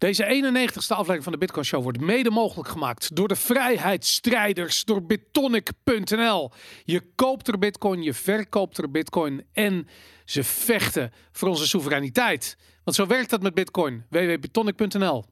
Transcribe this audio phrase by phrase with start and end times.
[0.00, 5.02] Deze 91ste aflevering van de Bitcoin Show wordt mede mogelijk gemaakt door de vrijheidsstrijders, door
[5.02, 6.50] bitonic.nl.
[6.84, 9.88] Je koopt er Bitcoin, je verkoopt er Bitcoin en
[10.24, 12.56] ze vechten voor onze soevereiniteit.
[12.84, 14.04] Want zo werkt dat met Bitcoin.
[14.08, 15.24] www.bitonic.nl.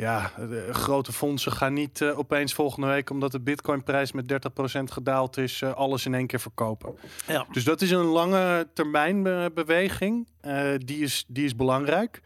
[0.00, 4.90] ja, de grote fondsen gaan niet eh, opeens volgende week, omdat de bitcoinprijs met 30%
[4.90, 6.94] gedaald is, eh, alles in één keer verkopen.
[7.26, 7.46] Ja.
[7.52, 10.28] Dus dat is een lange termijn be- beweging.
[10.40, 12.22] Eh, die, is, die is belangrijk.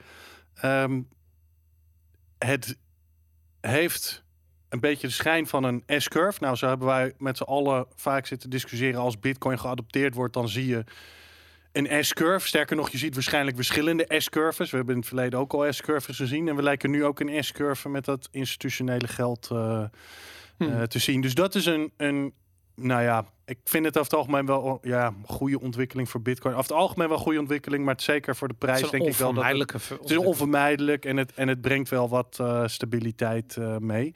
[0.54, 1.00] Ehm,
[2.38, 2.78] het
[3.60, 4.24] heeft
[4.68, 6.38] een beetje de schijn van een S-curve.
[6.40, 9.00] Nou, zo hebben wij met z'n allen vaak zitten discussiëren.
[9.00, 10.84] Als Bitcoin geadopteerd wordt, dan zie je
[11.74, 12.46] een S-curve.
[12.46, 14.70] Sterker nog, je ziet waarschijnlijk verschillende S-curves.
[14.70, 16.48] We hebben in het verleden ook al S-curves gezien.
[16.48, 19.84] En we lijken nu ook een S-curve met dat institutionele geld eh,
[20.56, 20.64] Hm.
[20.64, 21.20] eh, te zien.
[21.20, 22.32] Dus dat is een, een,
[22.74, 26.54] nou ja, ik vind het over het algemeen wel ja, een goede ontwikkeling voor Bitcoin.
[26.54, 29.32] Over het algemeen wel een goede ontwikkeling, maar zeker voor de prijs denk ik wel
[29.32, 34.14] dat het, het is onvermijdelijk en het, en het brengt wel wat eh, stabiliteit mee.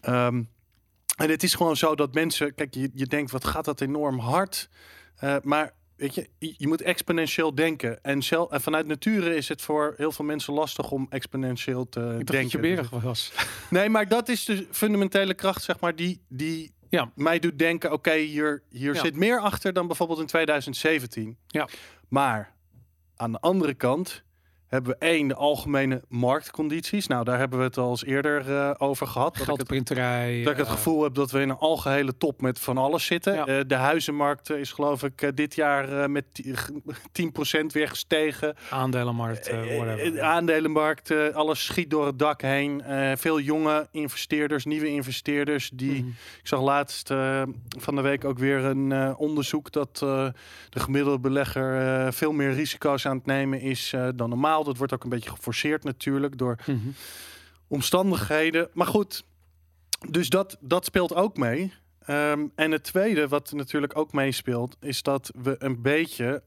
[0.00, 0.42] Ehm,
[1.16, 4.18] en het is gewoon zo dat mensen, kijk, je, je denkt, wat gaat dat enorm
[4.18, 4.68] hard?
[5.42, 8.02] Maar weet je, je, moet exponentieel denken.
[8.04, 12.00] En, zelf, en vanuit nature is het voor heel veel mensen lastig om exponentieel te
[12.00, 12.42] Ik dacht denken.
[12.42, 13.32] dat je berig was.
[13.70, 17.10] Nee, maar dat is de fundamentele kracht, zeg maar, die, die Ja.
[17.14, 19.00] mij doet denken: oké, hier, hier Ja.
[19.00, 21.36] zit meer achter dan bijvoorbeeld in 2017.
[21.46, 21.68] Ja.
[22.08, 22.54] Maar
[23.16, 24.22] aan de andere kant
[24.68, 27.06] hebben we één, de algemene marktcondities.
[27.06, 29.34] Nou, daar hebben we het al eens eerder eh, over gehad.
[29.34, 29.88] Dat ik, het,
[30.44, 33.06] dat ik het eh, gevoel heb dat we in een algehele top met van alles
[33.06, 33.34] zitten.
[33.34, 33.46] Ja.
[33.46, 36.24] Eh, de huizenmarkt is geloof ik dit jaar met
[37.12, 38.56] 10% weer gestegen.
[38.70, 40.12] aandelenmarkt, whatever.
[40.12, 42.82] De aandelenmarkt, alles schiet door het dak heen.
[43.16, 45.70] Veel jonge investeerders, nieuwe investeerders.
[45.74, 46.08] Die, Mhm.
[46.40, 47.08] Ik zag laatst
[47.78, 50.32] van de week ook weer een onderzoek dat de
[50.70, 54.55] gemiddelde belegger veel meer risico's aan het nemen is dan normaal.
[54.64, 56.76] Dat wordt ook een beetje geforceerd natuurlijk door Mhm.
[57.68, 58.68] omstandigheden.
[58.72, 59.24] Maar goed,
[60.10, 61.72] dus dat, dat speelt ook mee.
[62.00, 66.42] Ehm, en het tweede, wat natuurlijk ook meespeelt, is dat we een beetje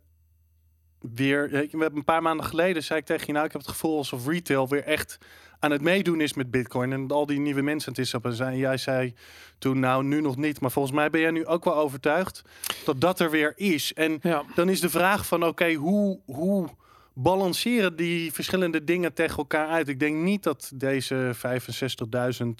[0.99, 1.49] weer.
[1.49, 3.97] We hebben een paar maanden geleden zei ik tegen je, nou, ik heb het gevoel
[3.97, 5.17] alsof retail weer echt
[5.59, 8.57] aan het meedoen is met Bitcoin en al die nieuwe mensen het is op zijn.
[8.57, 9.13] Jij zei
[9.57, 12.41] toen, nou, nu nog niet, maar volgens mij ben jij nu ook wel overtuigd
[12.85, 13.93] dat dat er weer is.
[13.93, 14.43] En Ja.
[14.55, 16.67] dan is de vraag van, oké, hoe, hoe
[17.21, 19.87] balanceren die verschillende dingen tegen elkaar uit?
[19.87, 21.31] Ik denk niet dat deze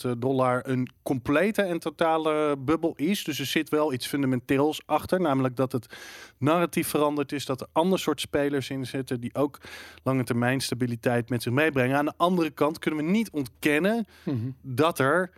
[0.06, 3.24] 65.000 dollar een complete en totale bubbel is.
[3.24, 5.96] Dus er zit wel iets fundamenteels achter, namelijk dat het
[6.38, 9.58] narratief veranderd is, dat er ander soort spelers in zitten die ook
[10.04, 11.98] lange termijn stabiliteit met zich meebrengen.
[11.98, 14.50] Aan de andere kant kunnen we niet ontkennen Mhm.
[14.62, 15.32] dat er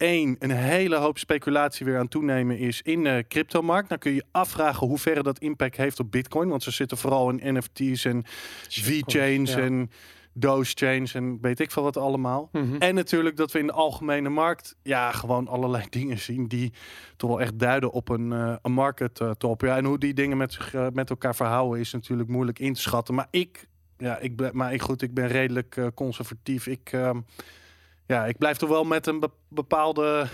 [0.00, 3.88] één, een hele hoop speculatie weer aan het toenemen is in de cryptomarkt.
[3.88, 6.48] Dan kun je je afvragen hoe ver dat impact heeft op Bitcoin.
[6.48, 8.22] Want ze zitten vooral in NFT's en
[8.68, 9.58] V-chains ja.
[9.58, 9.90] en
[10.32, 12.48] Doge Change en weet ik veel wat allemaal.
[12.52, 12.76] Mhm.
[12.76, 16.72] En natuurlijk dat we in de algemene markt ja, gewoon allerlei dingen zien die
[17.16, 19.60] toch wel echt duiden op een, eh, een market eh, top.
[19.60, 22.74] Ja, en hoe die dingen met, zich, eh, met elkaar verhouden is natuurlijk moeilijk in
[22.74, 23.14] te schatten.
[23.14, 23.68] Maar ik,
[24.00, 26.66] ja, ik, ben, maar ik, goed, ik ben redelijk eh, conservatief.
[26.66, 27.20] Ik, ehm,
[28.10, 30.26] ja, ik blijf toch wel met een be- bepaalde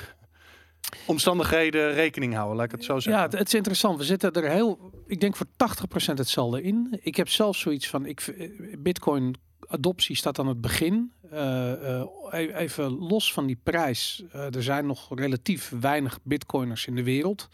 [1.06, 3.22] omstandigheden rekening houden, laat ik het zo Ja, zeggen.
[3.22, 3.98] het, het is interessant.
[3.98, 6.98] We zitten er heel, ik denk voor 80% hetzelfde in.
[7.02, 8.34] Ik heb zelf zoiets van, ik,
[8.78, 9.34] Bitcoin
[9.68, 11.12] adoptie staat aan het begin.
[11.30, 14.22] Eh, eh, e- even los van die prijs.
[14.32, 17.48] eh, er zijn nog relatief weinig bitcoiners in de wereld.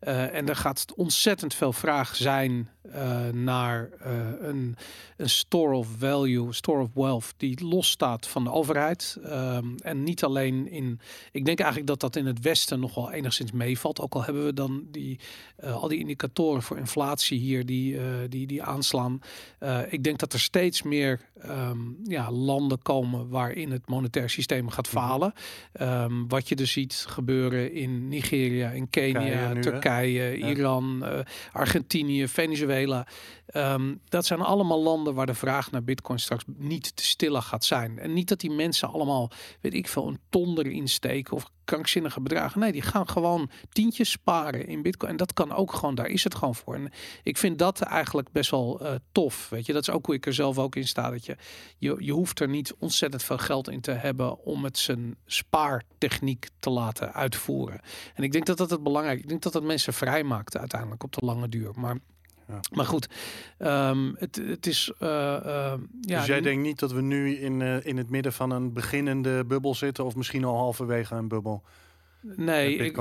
[0.00, 4.76] En er gaat ontzettend veel vraag zijn eh, naar eh, een,
[5.16, 9.18] een store of value, store of wealth, die losstaat van de overheid.
[9.24, 11.00] Ehm, en niet alleen in.
[11.32, 14.00] Ik denk eigenlijk dat dat in het Westen nog wel enigszins meevalt.
[14.00, 15.18] Ook al hebben we dan die,
[15.56, 17.98] eh, al die indicatoren voor inflatie hier die,
[18.28, 19.20] die, die aanslaan.
[19.88, 24.88] Ik denk dat er steeds meer ehm, ja, landen komen waarin het monetair systeem gaat
[24.88, 25.32] falen.
[25.72, 30.50] Ehm, wat je dus ziet gebeuren in Nigeria, in Kenia, Turkije nu.
[30.50, 31.04] Iran,
[31.52, 32.71] Argentinië, Venezuela.
[33.46, 37.64] Ehm, dat zijn allemaal landen waar de vraag naar bitcoin straks niet te stillen gaat
[37.64, 37.98] zijn.
[37.98, 39.30] En niet dat die mensen allemaal,
[39.60, 42.60] weet ik veel, een ton erin steken of krankzinnige bedragen.
[42.60, 45.10] Nee, die gaan gewoon tientjes sparen in bitcoin.
[45.10, 46.74] En dat kan ook gewoon, daar is het gewoon voor.
[46.74, 46.92] En
[47.22, 49.48] ik vind dat eigenlijk best wel eh, tof.
[49.48, 51.10] Weet je, dat is ook hoe ik er zelf ook in sta.
[51.10, 51.36] Dat je,
[51.78, 56.48] je, je hoeft er niet ontzettend veel geld in te hebben om het zijn spaartechniek
[56.58, 57.80] te laten uitvoeren.
[58.14, 61.04] En ik denk dat dat het belangrijk Ik denk dat dat mensen vrij maakt uiteindelijk
[61.04, 61.70] op de lange duur.
[61.74, 61.98] Maar,
[62.48, 62.60] Ja.
[62.72, 63.08] maar goed,
[63.58, 64.92] ehm, het, het is.
[64.98, 68.32] eh, eh, ja, dus jij denkt niet dat we nu in, eh, in het midden
[68.32, 71.62] van een beginnende bubbel zitten, of misschien al halverwege een bubbel?
[72.20, 72.98] nee, ik,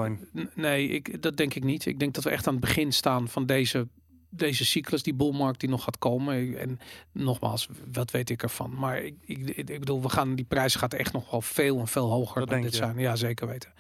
[0.56, 1.86] nee ik, dat denk ik niet.
[1.86, 3.88] Ik denk dat we echt aan het begin staan van deze.
[4.34, 6.60] Deze cyclus, die bullmarkt die nog gaat komen.
[6.60, 6.80] En
[7.12, 8.74] nogmaals, wat weet ik ervan?
[8.78, 11.88] Maar ik, ik, ik bedoel, we gaan, die prijs gaat echt nog wel veel en
[11.88, 12.86] veel hoger Dat dan denk dit je?
[12.86, 13.00] zijn.
[13.00, 13.72] Ja, zeker weten.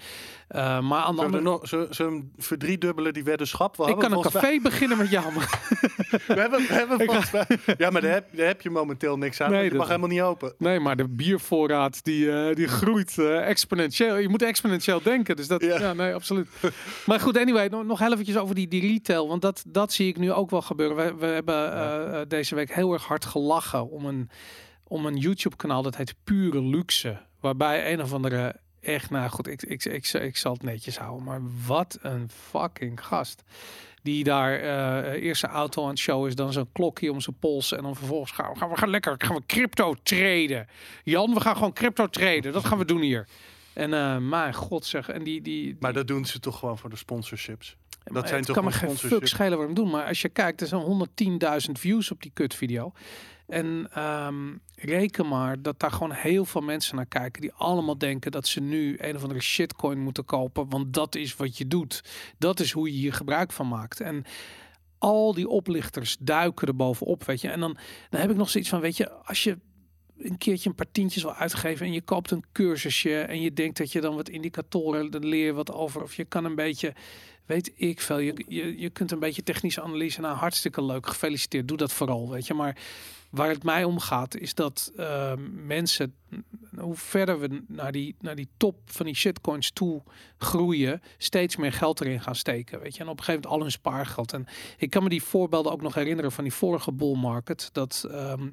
[0.51, 3.77] Eh, maar aan de andere nog, we verdriedubbelen die weddenschap?
[3.77, 5.33] We ik kan een café beginnen met jou.
[5.33, 5.59] maar-
[6.27, 9.41] we hebben, we hebben volgens mij- Ja, maar daar heb, daar heb je momenteel niks
[9.41, 9.51] aan.
[9.51, 10.53] Nee, dat- mag helemaal niet open.
[10.57, 14.17] Nee, maar de biervoorraad die, eh, die groeit eh, exponentieel.
[14.17, 15.35] Je moet exponentieel denken.
[15.35, 15.93] Dus dat, ja, Ja.
[15.93, 16.47] nee, absoluut.
[17.05, 19.27] maar goed, anyway, nog, nog heel eventjes over die, die retail.
[19.27, 20.95] Want dat, dat zie ik nu ook wel gebeuren.
[20.97, 24.29] We, we hebben deze week heel erg hard gelachen om een,
[24.87, 25.81] om een YouTube-kanaal.
[25.81, 27.17] Dat heet Pure Luxe.
[27.39, 31.23] Waarbij een of andere echt, nou goed, ik, ik, ik, ik, zal het netjes houden.
[31.23, 33.43] Maar wat een fucking gast.
[34.03, 37.35] Die daar eh eerst zijn auto aan het show is, dan zo'n klokje om zijn
[37.39, 37.71] pols.
[37.73, 40.67] En dan vervolgens gaan we, gaan we gaan lekker gaan we crypto traden.
[41.03, 42.51] Jan, we gaan gewoon crypto traden.
[42.53, 43.27] Dat gaan we doen hier.
[43.73, 45.09] En eh mijn god zeg.
[45.09, 47.77] En die, die, die Maar dat doen ze toch gewoon voor de sponsorships.
[48.03, 49.89] maar dat zijn het toch kan me geen fuck schelen we doen.
[49.89, 51.07] Maar als je kijkt, er zijn
[51.67, 52.93] 110.000 views op die kutvideo.
[53.51, 57.41] En ehm, reken maar dat daar gewoon heel veel mensen naar kijken.
[57.41, 60.69] Die allemaal denken dat ze nu een of andere shitcoin moeten kopen.
[60.69, 62.03] Want dat is wat je doet.
[62.37, 63.99] Dat is hoe je hier gebruik van maakt.
[63.99, 64.25] En
[64.97, 67.49] al die oplichters duiken er bovenop, weet je.
[67.49, 67.77] En dan,
[68.09, 69.57] dan heb ik nog zoiets van, weet je, als je
[70.17, 73.77] een keertje een paar tientjes wil uitgeven en je koopt een cursusje en je denkt
[73.77, 76.01] dat je dan wat indicatoren, dan leer wat over.
[76.01, 76.93] Of je kan een beetje,
[77.45, 80.21] weet ik veel, je, je, je kunt een beetje technische analyse.
[80.21, 82.53] Nou, hartstikke leuk, gefeliciteerd, doe dat vooral, weet je.
[82.53, 82.77] Maar
[83.31, 85.33] waar het mij om gaat, is dat eh,
[85.65, 86.15] mensen,
[86.77, 90.03] hoe verder we naar die, naar die top van die shitcoins toe
[90.37, 93.03] groeien, steeds meer geld erin gaan steken, weet je.
[93.03, 94.33] En op een gegeven moment al hun spaargeld.
[94.33, 94.47] En
[94.77, 98.07] ik kan me die voorbeelden ook nog herinneren van die vorige bull market, dat...
[98.11, 98.47] ehm,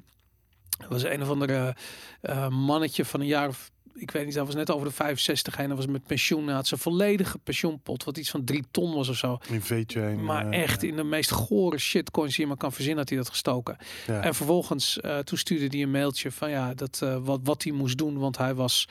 [0.87, 1.75] was een of andere
[2.21, 3.71] eh, mannetje van een jaar of
[4.01, 5.67] ik weet niet, dat was net over de 65 heen.
[5.67, 6.45] Dat was met pensioen.
[6.45, 9.37] Hij had zijn volledige pensioenpot, wat iets van drie ton was of zo.
[9.49, 9.99] In VJ.
[9.99, 13.17] Maar eh, echt in de meest gore shitcoins die je maar kan verzinnen, had hij
[13.17, 13.77] dat gestoken.
[14.07, 14.21] ja.
[14.21, 17.73] En vervolgens, eh, toen stuurde hij een mailtje van ja, dat, eh, wat, wat hij
[17.73, 18.17] moest doen.
[18.17, 18.87] Want hij was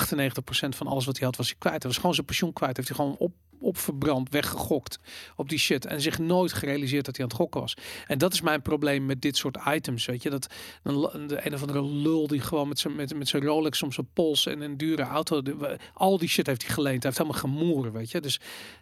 [0.00, 1.82] 98% van alles wat hij had, was hij kwijt.
[1.82, 2.76] Hij was gewoon zijn pensioen kwijt.
[2.76, 4.98] Heeft hij gewoon op, opverbrand, weggegokt
[5.36, 5.86] op die shit.
[5.86, 7.76] En zich nooit gerealiseerd dat hij aan het gokken was.
[8.06, 10.06] En dat is mijn probleem met dit soort items.
[10.06, 10.46] Weet je, dat
[10.82, 13.92] een, de een of andere lul die gewoon met zijn, met, met zijn Rolex om
[13.92, 15.42] zijn pols en een dure auto.
[15.42, 17.02] de- al die shit heeft hij geleend.
[17.02, 18.20] Hij heeft helemaal gemoeren, weet je.
[18.20, 18.40] Dus,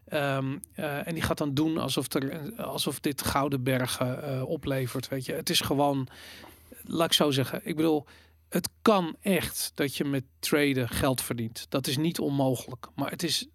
[0.09, 5.09] ehm, eh, en die gaat dan doen alsof, er, alsof dit gouden bergen eh, oplevert,
[5.09, 5.33] weet je.
[5.33, 6.09] Het is gewoon,
[6.85, 7.61] laat ik zo zeggen.
[7.65, 8.07] Ik bedoel,
[8.55, 11.67] het kan echt dat je met traden geld verdient.
[11.69, 12.87] Dat is niet onmogelijk.
[12.95, 13.49] Maar het is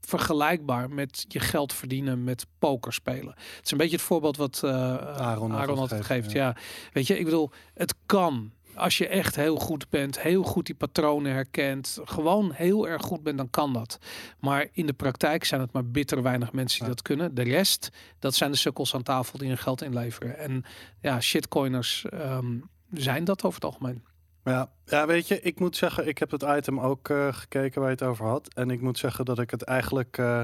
[0.00, 3.34] vergelijkbaar met je geld verdienen met poker spelen.
[3.56, 4.70] Het is een beetje het voorbeeld wat eh
[5.16, 6.46] Aaron, altijd altijd geeft, ja.
[6.46, 6.56] Ja.
[6.92, 8.52] weet je, ik bedoel, het kan.
[8.74, 13.22] Als je echt heel goed bent, heel goed die patronen herkent, gewoon heel erg goed
[13.22, 13.98] bent, dan kan dat.
[14.38, 16.94] Maar in de praktijk zijn het maar bitter weinig mensen die Ja.
[16.94, 17.34] dat kunnen.
[17.34, 20.38] De rest, dat zijn de sukkels aan tafel die hun geld inleveren.
[20.38, 20.64] En
[21.00, 22.58] ja, shitcoiners ehm,
[22.92, 24.04] zijn dat over het algemeen.
[24.44, 27.90] Ja, ja, weet je, ik moet zeggen, ik heb het item ook eh, gekeken waar
[27.90, 28.54] je het over had.
[28.54, 30.42] En ik moet zeggen dat ik het eigenlijk, eh,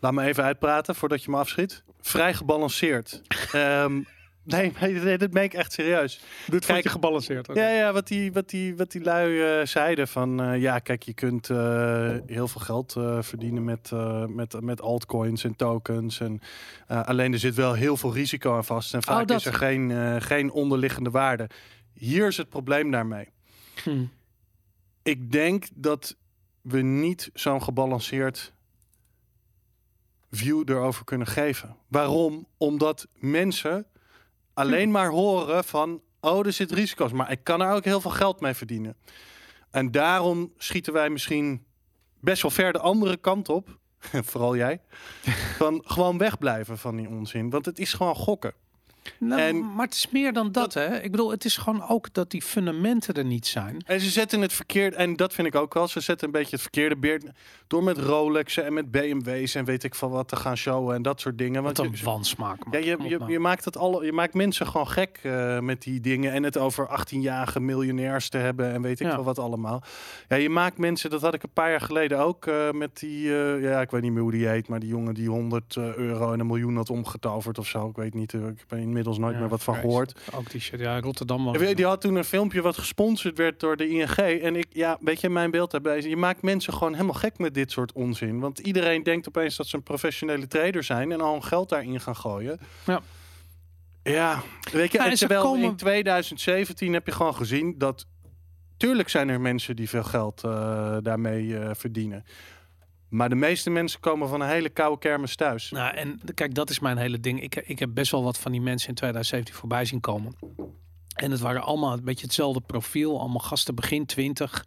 [0.00, 3.22] laat me even uitpraten voordat je me afschiet, vrij gebalanceerd.
[3.52, 4.00] Ehm,
[4.44, 6.20] nee, nee, dat meen ik echt serieus.
[6.46, 7.48] Dit Kijk, je gebalanceerd.
[7.54, 11.14] Ja, ja, wat die, wat die, wat die lui eh, zeiden van, ja, kijk, je
[11.14, 11.48] kunt
[12.26, 13.90] heel veel geld verdienen met,
[14.28, 16.20] met, met altcoins en tokens.
[16.20, 16.40] En,
[16.86, 18.94] alleen er zit wel heel veel risico aan vast.
[18.94, 19.38] En vaak Oh, dat.
[19.38, 21.48] is er geen, geen onderliggende waarde.
[21.92, 23.28] Hier is het probleem daarmee.
[23.82, 24.04] Hm.
[25.02, 26.16] Ik denk dat
[26.60, 28.52] we niet zo'n gebalanceerd
[30.30, 31.76] view erover kunnen geven.
[31.88, 32.46] Waarom?
[32.56, 33.86] Omdat mensen
[34.54, 36.02] alleen maar horen van...
[36.20, 38.96] oh, er zit risico's, maar ik kan er ook heel veel geld mee verdienen.
[39.70, 41.64] En daarom schieten wij misschien
[42.20, 43.80] best wel ver de andere kant op...
[44.30, 44.80] vooral jij,
[45.58, 47.50] van gewoon wegblijven van die onzin.
[47.50, 48.54] Want het is gewoon gokken.
[49.18, 51.00] Nou, En- maar het is meer dan dat, hè?
[51.02, 53.82] Ik bedoel, het is gewoon ook dat die fundamenten er niet zijn.
[53.86, 56.50] En ze zetten het verkeerd, en dat vind ik ook wel, ze zetten een beetje
[56.50, 57.24] het verkeerde beeld
[57.66, 61.02] door met Rolexen en met BMW's en weet ik van wat te gaan showen en
[61.02, 61.62] dat soort dingen.
[61.62, 62.58] Wat Want een je, wansmaak.
[62.70, 63.30] ja, je, je, nou.
[63.30, 66.58] je, maakt het alle, je maakt mensen gewoon gek eh, met die dingen en het
[66.58, 69.14] over 18-jarige miljonairs te hebben en weet ik Ja.
[69.14, 69.82] wel wat allemaal.
[70.28, 73.36] Ja, je maakt mensen, dat had ik een paar jaar geleden ook eh, met die,
[73.42, 75.94] eh, ja, ik weet niet meer hoe die heet, maar die jongen die 100 eh,
[75.96, 77.88] euro en een miljoen had omgetoverd of zo.
[77.88, 80.20] Ik weet niet, ik er inmiddels nooit Ja, meer wat van gehoord.
[80.34, 80.80] Ook die shit.
[80.80, 83.76] Ja, Rotterdam was Ja, weet je, Die had toen een filmpje wat gesponsord werd door
[83.76, 84.10] de ING.
[84.16, 87.38] En ik, ja, weet je, mijn beeld daarbij is, je maakt mensen gewoon helemaal gek
[87.38, 88.40] met dit soort onzin.
[88.40, 92.00] Want iedereen denkt opeens dat ze een professionele trader zijn en al hun geld daarin
[92.00, 92.58] gaan gooien.
[92.86, 93.00] Ja.
[94.02, 98.06] Ja, weet je, Ja, en terwijl komen- in 2017 heb je gewoon gezien dat,
[98.76, 102.24] tuurlijk zijn er mensen die veel geld eh, daarmee eh, verdienen.
[103.12, 105.70] Maar de meeste mensen komen van een hele koude kermis thuis.
[105.70, 107.42] Nou, en kijk, dat is mijn hele ding.
[107.42, 110.36] Ik, ik heb best wel wat van die mensen in 2017 voorbij zien komen.
[111.14, 113.20] En het waren allemaal een beetje hetzelfde profiel.
[113.20, 114.66] Allemaal gasten begin 20.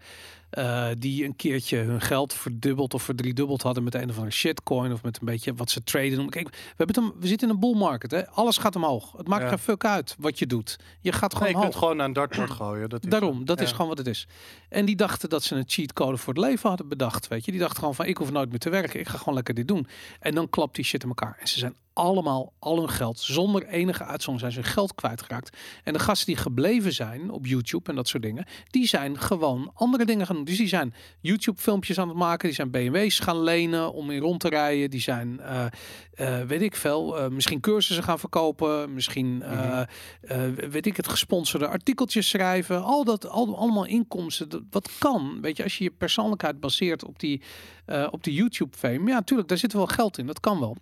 [0.55, 4.91] Eh, die een keertje hun geld verdubbeld of verdriedubbeld hadden met een of andere shitcoin.
[4.91, 6.29] Of met een beetje wat ze traden.
[6.29, 8.12] Kijk, we, hebben het, we zitten in een bull market.
[8.12, 8.27] Hè?
[8.29, 9.12] Alles gaat omhoog.
[9.17, 9.50] Het maakt Ja.
[9.50, 10.77] geen fuck uit wat je doet.
[11.01, 12.89] Je gaat gewoon Nee, je kunt gewoon naar een dartboard gooien.
[12.89, 14.27] Dat is Daarom, dat is gewoon wat het is.
[14.69, 17.27] En die dachten dat ze een cheatcode voor het leven hadden bedacht.
[17.27, 19.00] Weet je, die dachten gewoon van ik hoef nooit meer te werken.
[19.00, 19.88] Ik ga gewoon lekker dit doen.
[20.19, 21.38] En dan klapt die shit in elkaar.
[21.39, 25.57] En ze zijn allemaal al hun geld, zonder enige uitzondering, zijn ze hun geld kwijtgeraakt.
[25.83, 29.71] En de gasten die gebleven zijn op YouTube en dat soort dingen, die zijn gewoon
[29.74, 30.43] andere dingen gaan.
[30.46, 34.22] Dus die zijn YouTube filmpjes aan het maken, die zijn BMW's gaan lenen om in
[34.22, 34.90] rond te rijden.
[34.90, 35.66] Die zijn, eh,
[36.16, 39.82] eh, weet ik veel, eh, misschien cursussen gaan verkopen, misschien eh,
[40.70, 42.84] weet ik het, gesponsorde artikeltjes schrijven.
[42.84, 45.38] Al dat, al, allemaal inkomsten, dat, wat kan.
[45.42, 47.42] Weet je, als je je persoonlijkheid baseert op die,
[48.12, 49.10] op die YouTube-fame.
[49.10, 50.78] Ja, natuurlijk, daar zit wel geld in, dat kan wel.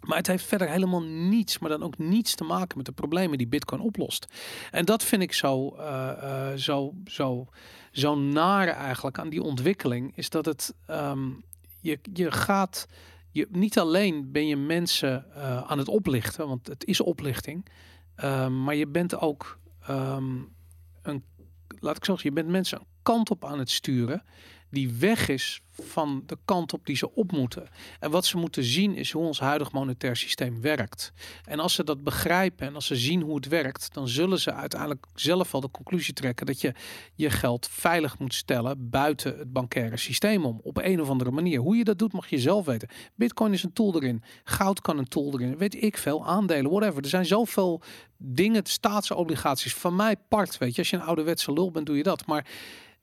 [0.00, 3.38] Maar het heeft verder helemaal niets, maar dan ook niets te maken met de problemen
[3.38, 4.26] die Bitcoin oplost.
[4.70, 7.46] En dat vind ik zo, eh, zo, zo,
[7.92, 10.16] zo nare eigenlijk aan die ontwikkeling.
[10.16, 11.28] Is dat het, ehm,
[11.80, 12.86] je, je gaat,
[13.30, 17.66] je, niet alleen ben je mensen eh, aan het oplichten, want het is oplichting.
[18.14, 20.36] Ehm, maar je bent ook ehm,
[21.02, 21.24] een,
[21.78, 24.22] laat ik zo zeggen, je bent mensen een kant op aan het sturen
[24.70, 27.68] die weg is van de kant op die ze op moeten.
[28.00, 31.12] En wat ze moeten zien is hoe ons huidig monetair systeem werkt.
[31.44, 34.52] En als ze dat begrijpen en als ze zien hoe het werkt, dan zullen ze
[34.52, 36.74] uiteindelijk zelf wel de conclusie trekken dat je
[37.14, 40.60] je geld veilig moet stellen buiten het bankaire systeem om.
[40.62, 41.60] Op een of andere manier.
[41.60, 42.88] Hoe je dat doet mag je zelf weten.
[43.14, 44.22] Bitcoin is een tool erin.
[44.44, 45.58] Goud kan een tool erin.
[45.58, 46.26] Weet ik veel.
[46.26, 47.02] Aandelen, whatever.
[47.02, 47.82] Er zijn zoveel
[48.16, 49.74] dingen, staatsobligaties.
[49.74, 50.78] Van mij part, weet je.
[50.78, 52.26] Als je een ouderwetse lul bent, doe je dat.
[52.26, 52.46] Maar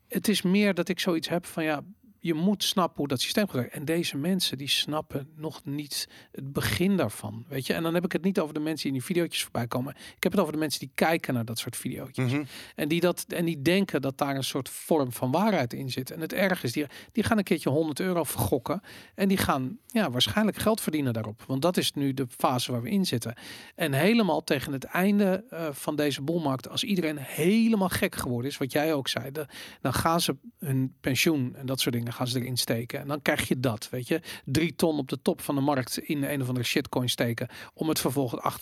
[0.08, 1.82] het is meer dat ik zoiets heb van ja,
[2.26, 3.74] je moet snappen hoe dat systeem werkt.
[3.74, 7.74] En deze mensen die snappen nog niet het begin daarvan, weet je.
[7.74, 9.96] En dan heb ik het niet over de mensen die in die videootjes voorbij komen.
[10.16, 12.32] Ik heb het over de mensen die kijken naar dat soort videootjes.
[12.32, 12.44] Mhm.
[12.76, 16.12] En die dat en die denken dat daar een soort vorm van waarheid in zit.
[16.12, 18.82] En het erg is, die, die gaan een keertje 100 euro vergokken.
[19.16, 21.44] En die gaan ja, waarschijnlijk geld verdienen daarop.
[21.48, 23.36] Want dat is nu de fase waar we in zitten.
[23.76, 28.58] En helemaal tegen het einde eh, van deze bolmarkt, als iedereen helemaal gek geworden is,
[28.58, 29.48] wat jij ook zei, de-
[29.82, 33.00] dan gaan ze hun pensioen en dat soort dingen gaan ze erin steken.
[33.00, 35.98] En dan krijg je dat, weet je, drie ton op de top van de markt
[35.98, 38.58] in een of andere shitcoin steken, om het vervolgens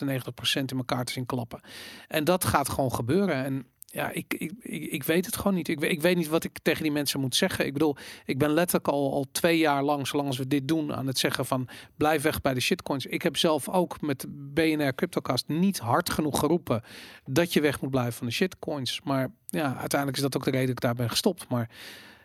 [0.59, 1.61] 98% in elkaar te zien klappen.
[2.07, 3.35] En dat gaat gewoon gebeuren.
[3.35, 5.67] En ja, ik, ik, ik, ik weet het gewoon niet.
[5.67, 7.65] Ik, weet- ik weet niet wat ik tegen die mensen moet zeggen.
[7.65, 7.95] Ik bedoel,
[8.25, 11.17] ik ben letterlijk al, al twee jaar lang, zolang als we dit doen, aan het
[11.17, 11.67] zeggen van
[11.97, 13.05] blijf weg bij de shitcoins.
[13.05, 16.81] Ik heb zelf ook met BNR Cryptocast niet hard genoeg geroepen
[17.25, 19.01] dat je weg moet blijven van de shitcoins.
[19.03, 21.47] Maar ja, uiteindelijk is dat ook de reden dat ik daar ben gestopt.
[21.49, 21.69] Maar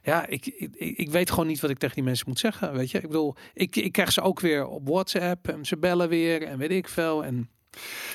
[0.09, 2.73] ja, ik, ik, ik weet gewoon niet wat ik tegen die mensen moet zeggen.
[2.73, 6.09] Weet je, ik bedoel, ik, ik krijg ze ook weer op WhatsApp en ze bellen
[6.09, 7.25] weer en weet ik veel.
[7.25, 7.51] En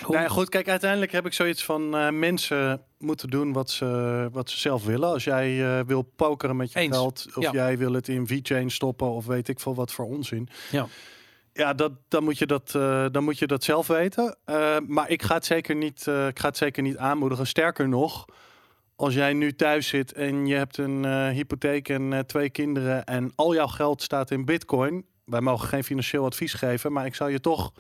[0.02, 3.70] Hoe- Nou ja, goed, kijk, uiteindelijk heb ik zoiets van eh, mensen moeten doen wat
[3.70, 5.10] ze, wat ze zelf willen.
[5.10, 6.96] Als jij eh, wil pokeren met je Eens.
[6.96, 7.52] geld, of Ja.
[7.52, 10.50] jij wil het in VChain stoppen, of weet ik veel wat voor onzin.
[10.72, 10.88] Ja.
[11.54, 14.38] Ja, dat, dan, moet je dat, eh, dan moet je dat zelf weten.
[14.88, 17.48] Maar ik ga, het zeker niet, ik ga het zeker niet aanmoedigen.
[17.48, 18.26] Sterker nog,
[18.96, 23.04] als jij nu thuis zit en je hebt een eh, hypotheek en eh, twee kinderen
[23.06, 25.06] en al jouw geld staat in bitcoin.
[25.26, 27.74] Wij mogen geen financieel advies geven, maar ik zou je toch,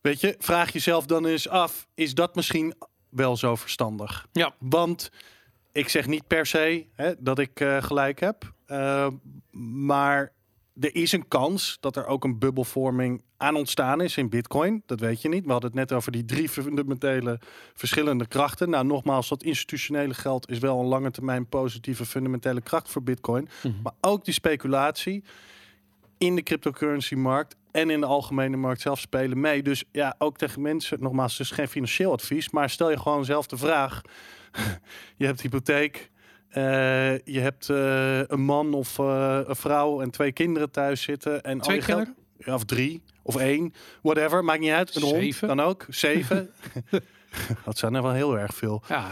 [0.00, 2.74] weet je, vraag jezelf dan eens af, is dat misschien
[3.08, 4.26] wel zo verstandig?
[4.32, 4.54] Ja.
[4.58, 5.10] Want
[5.72, 8.52] ik zeg niet per se hè, dat ik eh, gelijk heb,
[9.50, 10.32] maar
[10.80, 14.82] er is een kans dat er ook een bubbelvorming aan ontstaan is in Bitcoin.
[14.86, 15.44] Dat weet je niet.
[15.44, 17.40] We hadden het net over die drie fundamentele
[17.74, 18.70] verschillende krachten.
[18.70, 23.48] Nou, nogmaals, dat institutionele geld is wel een lange termijn positieve fundamentele kracht voor Bitcoin.
[23.62, 23.82] Mhm.
[23.82, 25.24] Maar ook die speculatie
[26.18, 29.62] in de cryptocurrency markt en in de algemene markt zelf spelen mee.
[29.62, 33.24] Dus ja, ook tegen mensen, nogmaals, het is geen financieel advies, maar stel je gewoon
[33.24, 34.00] zelf de vraag.
[35.16, 36.10] je hebt hypotheek,
[36.50, 41.42] eh, je hebt eh, een man of eh, een vrouw en twee kinderen thuis zitten.
[41.42, 42.24] En al Twee je geld- kinderen?
[42.38, 44.94] ja, of drie, of één, whatever, maakt niet uit.
[44.94, 45.48] Een Zeven.
[45.48, 45.86] hond, kan ook.
[45.88, 46.50] Zeven.
[47.64, 48.82] dat zijn er wel heel erg veel.
[48.88, 49.06] Ja,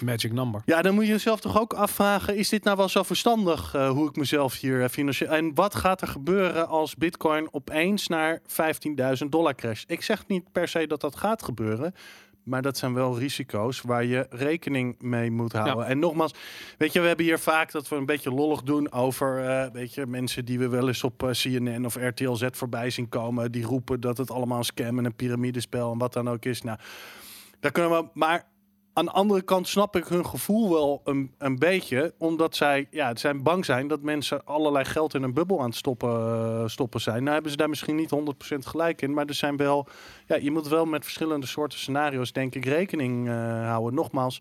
[0.00, 0.62] magic number.
[0.64, 4.08] Ja, dan moet je jezelf toch ook afvragen: is dit nou wel zo verstandig hoe
[4.08, 5.30] ik mezelf hier financieel.
[5.30, 8.40] En wat gaat er gebeuren als Bitcoin opeens naar
[9.22, 9.90] 15.000 dollar crasht?
[9.90, 11.94] Ik zeg niet per se dat dat gaat gebeuren.
[12.44, 15.86] Maar dat zijn wel risico's waar je rekening mee moet houden.
[15.86, 16.34] En nogmaals,
[16.78, 19.94] weet je, we hebben hier vaak dat we een beetje lollig doen over, eh, weet
[19.94, 23.52] je, mensen die we wel eens op eh, CNN of RTL Z voorbij zien komen.
[23.52, 26.62] Die roepen dat het allemaal een scam en een piramidespel en wat dan ook is.
[26.62, 26.78] Nou,
[27.60, 28.44] daar kunnen we, maar
[28.94, 32.14] aan de andere kant snap ik hun gevoel wel een, een beetje.
[32.18, 35.74] Omdat zij ja, zijn bang zijn dat mensen allerlei geld in een bubbel aan het
[35.76, 37.20] stoppen, eh, stoppen zijn.
[37.22, 39.14] Nou hebben ze daar misschien niet 100% gelijk in.
[39.14, 39.86] Maar er zijn wel,
[40.26, 43.34] ja, je moet wel met verschillende soorten scenario's denk ik rekening eh,
[43.68, 43.94] houden.
[43.94, 44.38] Nogmaals,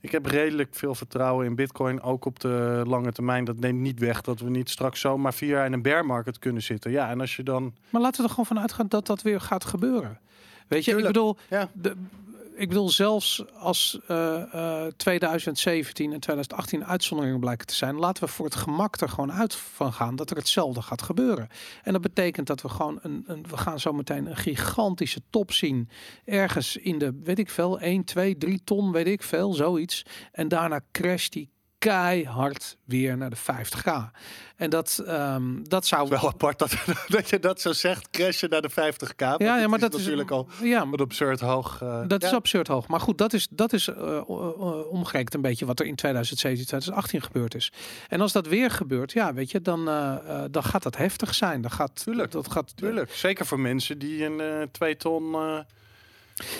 [0.00, 2.02] ik heb redelijk veel vertrouwen in bitcoin.
[2.02, 3.44] Ook op de lange termijn.
[3.44, 6.38] Dat neemt niet weg dat we niet straks zomaar vier jaar in een bear market
[6.38, 6.90] kunnen zitten.
[6.90, 7.74] Ja, en als je dan...
[7.90, 10.18] Maar laten we er gewoon van uitgaan dat dat weer gaat gebeuren.
[10.68, 11.16] Weet je, Tuurlijk.
[11.16, 11.68] ik bedoel, Ja.
[11.72, 11.94] de,
[12.54, 18.30] ik bedoel zelfs als eh, eh, 2017 en 2018 uitzonderingen blijken te zijn, laten we
[18.30, 21.48] voor het gemak er gewoon uit van gaan dat er hetzelfde gaat gebeuren.
[21.82, 25.52] En dat betekent dat we gewoon een, een we gaan zo meteen een gigantische top
[25.52, 25.88] zien
[26.24, 30.02] ergens in de weet ik veel 1, 2, 3 ton, weet ik veel, zoiets.
[30.32, 31.51] En daarna crasht die
[31.90, 34.10] keihard weer naar de 50k.
[34.56, 36.74] En dat, ehm, dat zou Wel apart dat,
[37.08, 38.10] dat je dat zo zegt.
[38.10, 39.14] Crashen naar de 50k.
[39.16, 41.80] ja, ja, maar dat is natuurlijk al ja, wat absurd hoog.
[41.82, 42.86] eh, Dat is absurd hoog.
[42.88, 44.20] Maar goed, dat is, dat is eh,
[45.34, 47.72] een beetje wat er in 2017, 2018 gebeurd is.
[48.08, 51.60] En als dat weer gebeurt, ja, weet je, dan, eh, dan gaat dat heftig zijn.
[51.60, 53.10] Dan gaat, Tuurlijk, dat gaat, Tuurlijk.
[53.12, 55.36] Zeker voor mensen die een eh, twee ton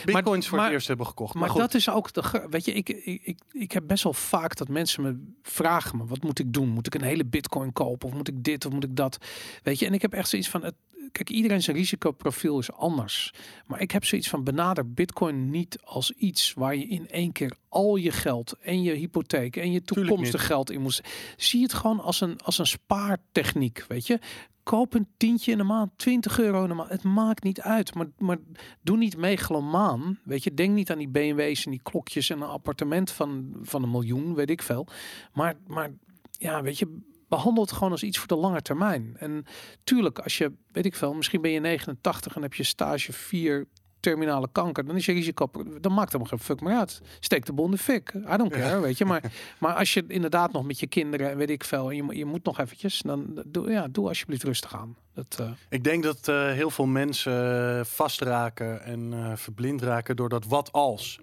[0.05, 1.35] bitcoins voor maar- het eerst hebben gekocht.
[1.35, 2.47] Maar, dat is ook de.
[2.51, 6.05] Weet je, ik, ik, ik, ik heb best wel vaak dat mensen me vragen: me,
[6.05, 6.69] wat moet ik doen?
[6.69, 8.09] Moet ik een hele bitcoin kopen?
[8.09, 9.19] Of moet ik dit of moet ik dat?
[9.63, 10.75] Weet je, en ik heb echt zoiets van: het,
[11.13, 13.33] kijk, iedereen zijn risicoprofiel is anders.
[13.67, 17.57] Maar ik heb zoiets van: benader bitcoin niet als iets waar je in één keer
[17.69, 21.01] al je geld en je hypotheek en je toekomstig geld in moet.
[21.37, 24.19] Zie het gewoon als een, als een spaartechniek, weet je.
[24.63, 26.91] Koop een tientje in de maand, 20 euro in de maand.
[26.91, 27.95] Het maakt niet uit.
[27.95, 28.39] Maar, maar
[28.81, 30.19] doe niet megalomaan.
[30.25, 33.83] Weet je, denk niet aan die BMW's en die klokjes en een appartement van, van
[33.83, 34.87] een miljoen, weet ik veel.
[35.33, 35.91] Maar, maar
[36.31, 39.17] ja, weet je, behandel het gewoon als iets voor de lange termijn.
[39.19, 39.45] En
[39.85, 43.67] tuurlijk, als je, weet ik veel, misschien ben je 89 en heb je stage 4
[44.03, 47.01] terminale kanker, dan is je risico, dan maakt helemaal geen fuck meer uit.
[47.21, 48.13] Steek de de fik.
[48.15, 49.05] I don't care, weet je.
[49.05, 49.23] Maar,
[49.61, 52.17] maar als je inderdaad nog met je kinderen, en weet ik veel, en je, moet-
[52.17, 54.97] je moet nog eventjes, dan doe, ja, doe alsjeblieft rustig aan.
[55.15, 60.29] Dat, eh, Ik denk dat eh, heel veel mensen eh, vastraken en verblind raken door
[60.29, 61.19] dat wat als.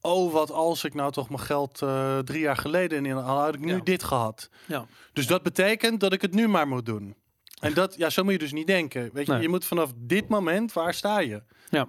[0.00, 1.82] Oh, wat als ik nou toch mijn geld
[2.24, 3.80] drie jaar geleden in al had ik nu Ja.
[3.84, 4.48] dit gehad.
[4.66, 4.86] ja.
[5.12, 7.14] Dus dat betekent dat ik het nu maar moet doen.
[7.60, 9.10] En dat, ja, zo moet je dus niet denken.
[9.12, 9.42] Weet je, Nee.
[9.42, 11.42] je moet vanaf dit moment, waar sta je?
[11.70, 11.88] Ja.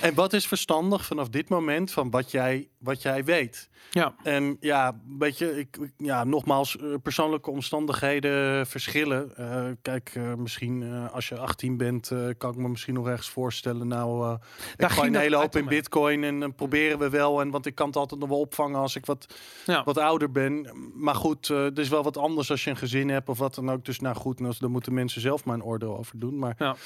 [0.00, 3.68] En wat is verstandig vanaf dit moment van wat jij, wat jij weet?
[3.90, 9.36] Ja, En ja, weet je, ik, ik- ja, nogmaals, eh, persoonlijke omstandigheden verschillen.
[9.36, 13.88] Eh, kijk, eh, misschien als je 18 bent, kan ik me misschien nog ergens voorstellen.
[13.88, 14.38] Nou,
[14.76, 15.74] ik gooi een hele hoop in mee.
[15.78, 17.40] bitcoin en dan proberen we wel.
[17.40, 19.34] En want ik kan het altijd nog wel opvangen als ik wat,
[19.66, 19.84] ja.
[19.84, 20.68] wat ouder ben.
[20.94, 23.70] Maar goed, het is wel wat anders als je een gezin hebt of wat dan
[23.70, 23.84] ook.
[23.84, 26.38] Dus nou goed, dan moeten mensen zelf maar een oordeel over doen.
[26.38, 26.76] Maar Ja.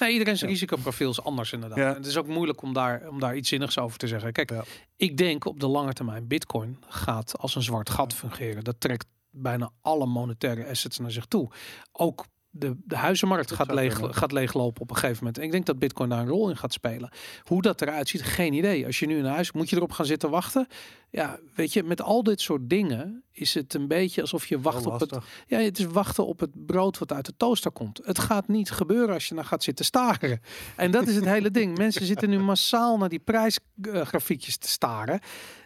[0.00, 1.78] Nee, iedereen zijn risicoprofiel is anders inderdaad.
[1.78, 1.88] Ja.
[1.88, 4.32] En Het is ook moeilijk om daar, om daar iets zinnigs over te zeggen.
[4.32, 4.64] Kijk, Ja.
[4.96, 8.64] ik denk op de lange termijn Bitcoin gaat als een zwart gat fungeren.
[8.64, 11.50] Dat trekt bijna alle monetaire assets naar zich toe.
[11.92, 12.24] Ook
[12.56, 14.14] de, de huizenmarkt Dat gaat, leeg, kunnen.
[14.14, 15.38] gaat leeglopen op een gegeven moment.
[15.38, 17.10] En ik denk dat Bitcoin daar een rol in gaat spelen.
[17.42, 18.86] Hoe dat eruit ziet, geen idee.
[18.86, 20.66] Als je nu in huis moet je erop gaan zitten wachten.
[21.10, 24.86] Ja, weet je, met al dit soort dingen is het een beetje alsof je wacht
[24.86, 25.16] op het.
[25.46, 28.00] Ja, het is wachten op het brood wat uit de toaster komt.
[28.04, 30.40] Het gaat niet gebeuren als je dan gaat zitten staren.
[30.76, 31.78] En dat is het hele ding.
[31.78, 35.20] Mensen zitten nu massaal naar die prijsgrafiekjes te staren.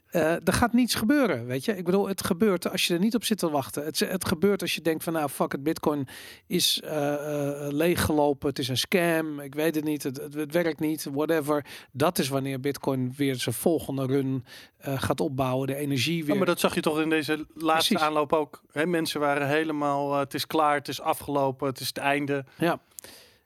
[0.09, 1.77] Eh, er gaat niets gebeuren, weet je.
[1.77, 3.85] Ik bedoel, het gebeurt als je er niet op zit te wachten.
[3.85, 6.09] Het, het gebeurt als je denkt van, nou, fuck het, bitcoin
[6.47, 8.49] is eh, leeggelopen.
[8.49, 11.64] Het is een scam, ik weet het niet, het, het, het werkt niet, whatever.
[11.92, 14.44] Dat is wanneer bitcoin weer zijn volgende run
[14.81, 15.66] gaat opbouwen.
[15.66, 16.33] De energie weer...
[16.33, 18.09] Ja, maar dat zag je toch in deze laatste Precies.
[18.09, 18.62] aanloop ook.
[18.73, 18.87] Hè?
[18.87, 22.44] Mensen waren helemaal, het is klaar, het is afgelopen, het is het einde.
[22.59, 22.81] Ja.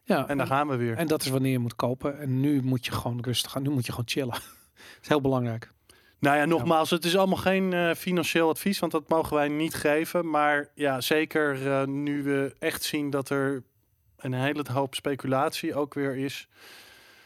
[0.05, 0.97] Ja, En daar gaan we weer.
[0.97, 2.19] En dat is wanneer je moet kopen.
[2.19, 3.63] En nu moet je gewoon rustig gaan.
[3.63, 4.33] Nu moet je gewoon chillen.
[4.33, 5.71] dat is heel belangrijk.
[6.23, 9.73] Nou ja, nogmaals, het is allemaal geen eh, financieel advies, want dat mogen wij niet
[9.73, 10.29] geven.
[10.29, 13.63] Maar ja, zeker eh, nu we echt zien dat er
[14.17, 16.47] een hele hoop speculatie ook weer is.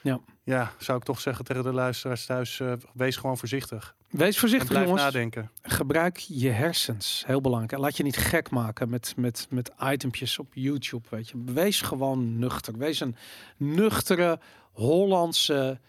[0.01, 0.19] Ja.
[0.43, 3.95] Ja, zou ik toch zeggen tegen de luisteraars thuis, eh, wees gewoon voorzichtig.
[4.09, 5.03] Wees En voorzichtig, blijf jongens.
[5.03, 5.51] nadenken.
[5.61, 7.23] Gebruik je hersens.
[7.25, 7.71] Heel belangrijk.
[7.71, 11.07] En laat je niet gek maken met, met, met itempjes op YouTube.
[11.09, 11.43] Weet je.
[11.45, 12.77] Wees gewoon nuchter.
[12.77, 13.15] Wees een
[13.57, 14.39] nuchtere
[14.71, 15.79] Hollandse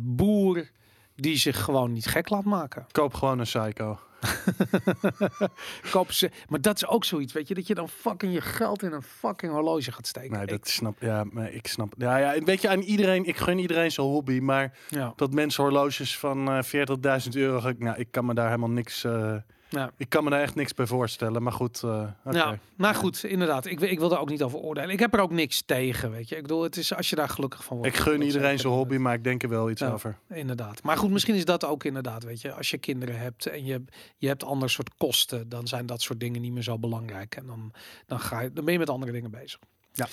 [0.00, 0.70] boer
[1.16, 2.86] die zich gewoon niet gek laat maken.
[2.92, 3.98] Koop gewoon een psycho.
[5.90, 6.30] Koop ze.
[6.48, 9.02] Maar dat is ook zoiets, weet je, dat je dan fucking je geld in een
[9.02, 10.32] fucking horloge gaat steken.
[10.32, 11.94] Nee, Ik- dat snap ja, maar ik snap.
[11.98, 15.12] Ja, ja, weet je, aan iedereen, ik gun iedereen zijn hobby, maar ja.
[15.16, 19.04] dat mensen horloges van eh 40.000 euro, ik- nou, ik kan me daar helemaal niks,
[19.04, 19.34] eh,
[19.72, 19.90] Ja.
[19.96, 21.42] ik kan me daar echt niks bij voorstellen.
[21.42, 22.36] Maar goed, eh oké.
[22.36, 23.66] Ja, nou goed, inderdaad.
[23.66, 24.90] Ik, wil- ik wil er ook niet over oordelen.
[24.90, 26.36] Ik heb er ook niks tegen, weet je.
[26.36, 27.94] Ik bedoel, het is als je daar gelukkig van wordt.
[27.94, 29.90] Ik gun iedereen zijn hobby, maar ik denk er wel iets Ja.
[29.92, 30.18] over.
[30.28, 30.82] Inderdaad.
[30.82, 32.52] Maar goed, misschien is dat ook inderdaad, weet je.
[32.52, 33.84] Als je kinderen hebt en je,
[34.16, 37.36] je hebt ander soort kosten, dan zijn dat soort dingen niet meer zo belangrijk.
[37.36, 37.72] En dan,
[38.06, 39.58] dan, ga je, dan ben je met andere dingen bezig.
[39.92, 40.08] Ja.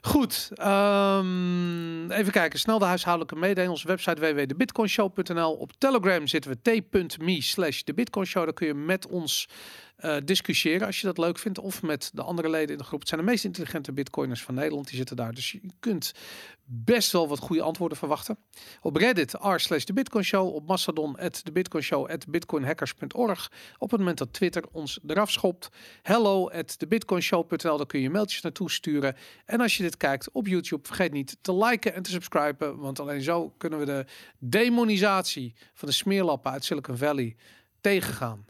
[0.00, 2.58] Goed, ehm, even kijken.
[2.58, 3.72] Snel de huishoudelijke mededeling.
[3.72, 5.52] Onze website www.debitcoinshow.nl.
[5.52, 8.44] Op Telegram zitten we t.me slash de Bitcoin Show.
[8.44, 9.48] Daar kun je met ons
[9.98, 11.58] eh, discussiëren als je dat leuk vindt.
[11.58, 13.00] Of met de andere leden in de groep.
[13.00, 14.86] Het zijn de meest intelligente bitcoiners van Nederland.
[14.86, 15.34] Die zitten daar.
[15.34, 16.12] Dus je kunt
[16.64, 18.38] best wel wat goede antwoorden verwachten.
[18.80, 20.40] Op Reddit r slash de.
[20.40, 23.52] Op Mastodon at de Bitcoin bitcoinhackers.org.
[23.78, 25.68] Op het moment dat Twitter ons eraf schopt.
[26.02, 27.76] Hello de bitcoinshow.nl.
[27.76, 29.16] Daar kun je mailtjes naartoe sturen.
[29.44, 32.78] En als je dit kijkt op YouTube, vergeet niet te liken en te subscriben.
[32.78, 34.06] Want alleen zo kunnen we de
[34.38, 37.36] demonisatie van de smeerlappen uit Silicon Valley
[37.80, 38.46] tegengaan.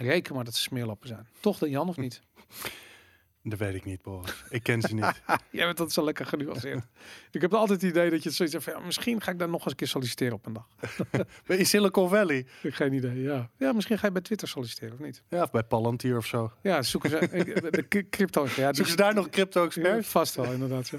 [0.00, 1.26] Reken maar dat ze smeerlappen zijn.
[1.40, 2.20] Toch dan Jan of niet?
[3.42, 4.44] Dat weet ik niet, Boris.
[4.48, 5.04] Ik ken ze niet.
[5.50, 6.84] Jij bent dat zo lekker genuanceerd.
[7.30, 9.48] ik heb altijd het idee dat je zoiets hebt van, ja, misschien ga ik daar
[9.48, 10.68] nog eens een keer solliciteren op een dag.
[11.46, 12.46] in Silicon Valley.
[12.62, 13.50] Geen idee, ja.
[13.56, 15.22] Ja, misschien ga je bij Twitter solliciteren of niet?
[15.28, 16.52] Ja, of bij Palantir of zo.
[16.62, 17.18] Ja, zoeken ze
[17.88, 18.42] de crypto.
[18.44, 20.08] Ja, die- Zoeken ze daar nog ja, crypto-experts?
[20.08, 20.88] vast wel, inderdaad.
[20.88, 20.98] Ja.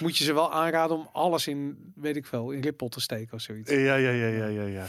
[0.00, 3.34] Moet je ze wel aanraden om alles in, weet ik veel, in Ripple te steken
[3.34, 3.70] of zoiets.
[3.70, 4.86] Ja, ja, ja, ja, ja, ja.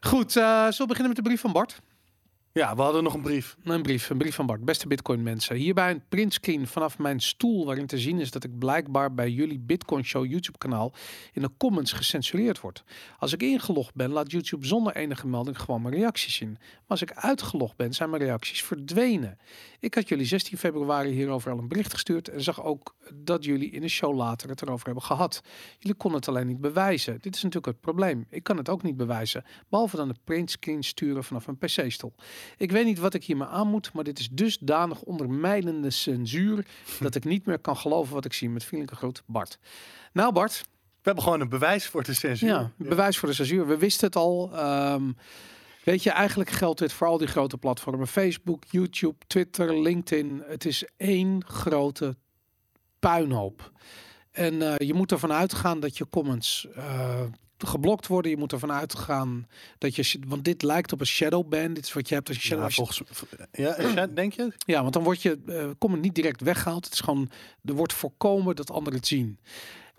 [0.00, 1.80] Goed, eh zullen we beginnen met de brief van Bart?
[2.54, 3.56] Ja, we hadden nog een brief.
[3.64, 4.64] Een brief, een brief van Bart.
[4.64, 5.56] Beste Bitcoin mensen.
[5.56, 9.58] Hierbij een printscreen vanaf mijn stoel waarin te zien is dat ik blijkbaar bij jullie
[9.58, 10.92] Bitcoin Show YouTube kanaal
[11.32, 12.84] in de comments gecensureerd word.
[13.18, 16.50] Als ik ingelogd ben, laat YouTube zonder enige melding gewoon mijn reacties zien.
[16.50, 19.38] Maar als ik uitgelogd ben, zijn mijn reacties verdwenen.
[19.80, 23.70] Ik had jullie 16 februari hierover al een bericht gestuurd en zag ook dat jullie
[23.70, 25.42] in de show later het erover hebben gehad.
[25.78, 27.18] Jullie konden het alleen niet bewijzen.
[27.20, 28.26] Dit is natuurlijk het probleem.
[28.30, 32.14] Ik kan het ook niet bewijzen, behalve dan de printscreen sturen vanaf een PC-stoel.
[32.56, 36.66] Ik weet niet wat ik hiermee aan moet, maar dit is dusdanig ondermijnende censuur
[37.00, 38.50] dat ik niet meer kan geloven wat ik zie.
[38.50, 39.58] Met vriendelijke groet, Bart.
[40.12, 42.48] Nou, Bart, We hebben gewoon een bewijs voor de censuur.
[42.48, 43.66] ja, bewijs voor de censuur.
[43.66, 44.50] We wisten het al.
[44.54, 45.12] Ehm,
[45.84, 50.42] weet je, eigenlijk geldt dit voor al die grote platformen: Facebook, YouTube, Twitter, LinkedIn.
[50.46, 52.16] Het is één grote
[52.98, 53.70] puinhoop.
[54.30, 57.20] En eh, je moet ervan uitgaan dat je comments eh,
[57.68, 58.30] geblokt worden.
[58.30, 59.46] Je moet ervan uitgaan
[59.78, 61.74] dat je, want dit lijkt op een shadow ban.
[61.74, 62.64] Dit is wat je hebt als je shadow.
[62.64, 63.02] Ja, volgens,
[63.52, 64.52] ja, denk je?
[64.66, 66.84] ja, want dan wordt je eh comment niet direct weggehaald.
[66.84, 67.30] Het is gewoon,
[67.64, 69.38] er wordt voorkomen dat anderen het zien.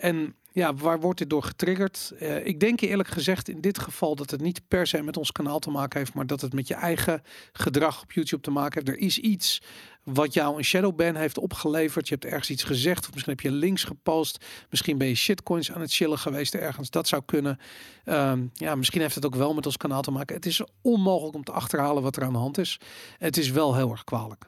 [0.03, 2.13] En ja, waar wordt dit door getriggerd?
[2.19, 5.31] Eh, ik denk eerlijk gezegd in dit geval dat het niet per se met ons
[5.31, 7.21] kanaal te maken heeft, maar dat het met je eigen
[7.53, 8.97] gedrag op YouTube te maken heeft.
[8.97, 9.61] Er is iets
[10.03, 12.07] wat jou een shadowban heeft opgeleverd.
[12.07, 14.45] Je hebt ergens iets gezegd, of misschien heb je links gepost.
[14.69, 16.89] Misschien ben je shitcoins aan het chillen geweest ergens.
[16.89, 17.59] Dat zou kunnen.
[18.03, 20.35] Ehm, ja, misschien heeft het ook wel met ons kanaal te maken.
[20.35, 22.79] Het is onmogelijk om te achterhalen wat er aan de hand is.
[23.17, 24.45] Het is wel heel erg kwalijk.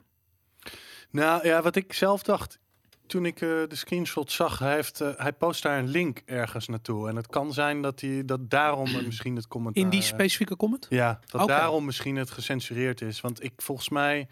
[1.10, 2.58] Nou ja, wat ik zelf dacht
[3.06, 6.68] toen ik eh, de screenshot zag, hij, heeft, eh, hij post daar een link ergens
[6.68, 7.08] naartoe.
[7.08, 9.82] En het kan zijn dat, hij, dat daarom misschien het commentaar...
[9.82, 10.86] In die eh, specifieke comment?
[10.88, 13.20] Ja, dat daarom misschien het gecensureerd is.
[13.20, 14.28] Want ik volgens mij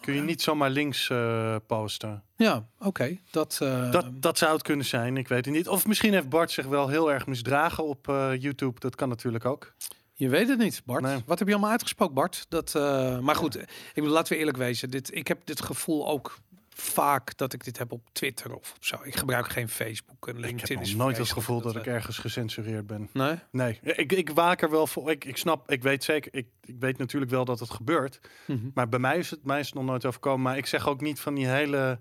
[0.00, 2.22] Kun je niet zomaar links eh, posten.
[2.36, 3.18] Ja, oké.
[3.30, 3.56] Dat,
[3.90, 5.68] Dat, dat zou het kunnen zijn, ik weet het niet.
[5.68, 8.06] Of misschien heeft Bart zich wel heel erg misdragen op
[8.38, 8.80] YouTube.
[8.80, 9.74] Dat kan natuurlijk ook.
[10.14, 11.02] Je weet het niet, Bart.
[11.02, 11.22] Nee.
[11.26, 12.46] Wat heb je allemaal uitgesproken, Bart?
[12.48, 12.74] Dat,
[13.22, 14.90] maar goed, ik bedoel, laten we eerlijk wezen.
[14.90, 16.38] Dit, ik heb dit gevoel ook
[16.74, 18.96] vaak dat ik dit heb op Twitter of op zo.
[19.02, 20.76] Ik gebruik geen Facebook en Ik LinkedIn.
[20.76, 23.08] heb is nog nooit het gevoel dat ik ergens gecensureerd ben.
[23.12, 23.34] Nee?
[23.50, 25.10] Nee, ik, ik waak er wel voor.
[25.10, 28.20] Ik, ik snap, ik weet zeker, ik, ik weet natuurlijk wel dat het gebeurt.
[28.46, 28.58] Mhm.
[28.74, 30.42] Maar bij mij is het, mij is het nog nooit overkomen.
[30.42, 32.00] Maar ik zeg ook niet van die hele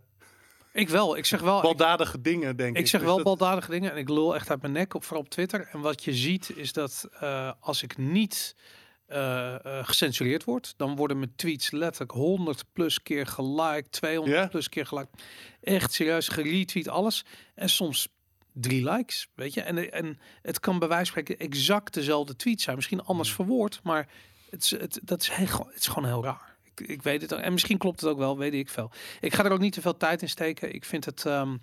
[0.74, 1.18] Ik wel.
[1.18, 1.56] Ik zeg wel.
[1.58, 2.82] Ik, baldadige dingen, denk ik.
[2.82, 5.04] ik zeg Dus wel dat- baldadige dingen en ik lul echt uit mijn nek op
[5.04, 5.68] vooral op Twitter.
[5.72, 8.56] En wat je ziet is dat eh, als ik niet
[9.10, 14.48] eh, gecensureerd word, dan worden mijn tweets letterlijk 100 plus keer geliked, 200 Ja?
[14.48, 15.10] plus keer geliked.
[15.62, 18.08] Echt serieus geretweet alles en soms
[18.54, 19.62] drie likes, weet je.
[19.62, 23.80] En, en het kan bij wijze van spreken exact dezelfde tweet zijn, misschien anders verwoord,
[23.84, 24.08] maar
[24.50, 26.58] het, is- het, dat is, heel, het is gewoon heel raar.
[26.76, 27.40] Ik, ik weet het ook.
[27.40, 28.92] En misschien klopt het ook wel, weet ik veel.
[29.20, 30.74] Ik ga er ook niet te veel tijd in steken.
[30.74, 31.58] Ik vind het ehm,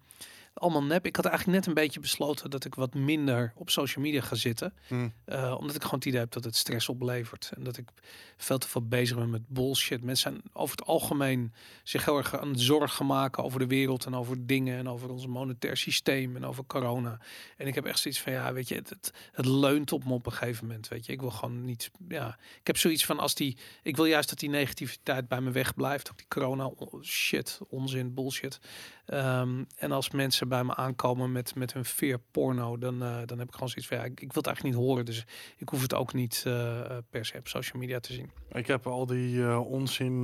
[0.59, 1.07] allemaal nep.
[1.07, 4.35] Ik had eigenlijk net een beetje besloten dat ik wat minder op social media ga
[4.35, 4.75] zitten.
[4.87, 5.13] Hmm.
[5.25, 7.53] Eh, omdat ik gewoon het idee heb dat het stress oplevert.
[7.57, 7.89] En dat ik
[8.37, 10.03] veel te veel bezig ben met bullshit.
[10.03, 14.15] Mensen zijn over het algemeen zich heel erg aan zorgen maken over de wereld en
[14.15, 17.21] over dingen en over ons monetair systeem en over corona.
[17.57, 20.13] En ik heb echt zoiets van ja, weet je, het, het, het leunt op me
[20.13, 20.89] op een gegeven moment.
[20.89, 21.91] Weet je, ik wil gewoon niet.
[22.09, 23.57] Ja, ik heb zoiets van als die.
[23.83, 26.11] Ik wil juist dat die negativiteit bij me wegblijft.
[26.11, 28.59] Ook die corona o- shit, onzin, bullshit.
[29.07, 33.39] Ehm, en als mensen bij me aankomen met, met hun veer porno, dan, eh, dan
[33.39, 35.05] heb ik gewoon zoiets van ja, ik, ik wil het eigenlijk niet horen.
[35.05, 35.25] Dus
[35.57, 38.31] ik hoef het ook niet eh, eh, per se op social media te zien.
[38.53, 40.23] Ik heb al die onzin,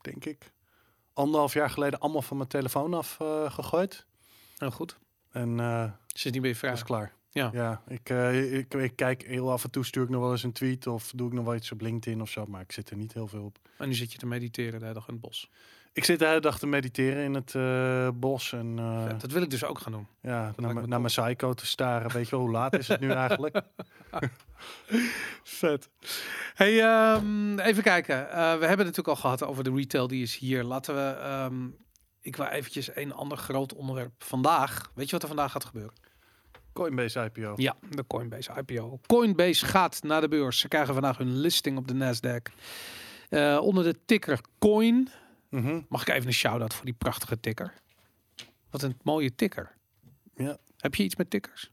[0.00, 0.52] denk ik,
[1.12, 3.16] anderhalf jaar geleden allemaal van mijn telefoon af
[3.48, 4.06] gegooid.
[4.58, 4.98] Nou goed,
[5.30, 5.58] En
[6.12, 7.14] is niet meer dat is klaar.
[7.30, 7.50] Ja.
[7.52, 8.08] ja ik,
[8.50, 11.12] ik, ik kijk heel af en toe stuur ik nog wel eens een tweet of
[11.14, 13.26] doe ik nog wel iets op LinkedIn of zo, maar ik zit er niet heel
[13.26, 13.58] veel op.
[13.78, 15.50] En nu zit je te mediteren de hele dag in het bos.
[15.94, 19.42] Ik zit de hele dag te mediteren in het eh, bos en eh, dat wil
[19.42, 20.06] ik dus ook gaan doen.
[20.22, 21.24] ja, naar, mijn- naar mijn tof.
[21.24, 22.10] psycho te staren.
[22.10, 23.60] Weet je hoe laat is het nu eigenlijk?
[25.42, 25.88] Vet.
[26.54, 28.30] Hey, ehm, even kijken.
[28.30, 30.64] Eh, we hebben het natuurlijk al gehad over de retail die is hier.
[30.64, 31.00] Laten we.
[31.20, 31.66] ehm,
[32.20, 34.90] ik wil eventjes een ander groot onderwerp vandaag.
[34.94, 35.92] Weet je wat er vandaag gaat gebeuren?
[36.72, 37.52] Coinbase IPO.
[37.56, 39.00] Ja, de Coinbase IPO.
[39.06, 40.58] Coinbase gaat naar de beurs.
[40.58, 42.52] Ze krijgen vandaag hun listing op de Nasdaq.
[43.60, 45.08] Onder de ticker Coin.
[45.54, 45.80] Mhm.
[45.88, 47.72] Mag ik even een shout-out voor die prachtige ticker?
[48.70, 49.76] Wat een mooie ticker.
[50.36, 50.56] Ja.
[50.78, 51.72] Heb je iets met tickers?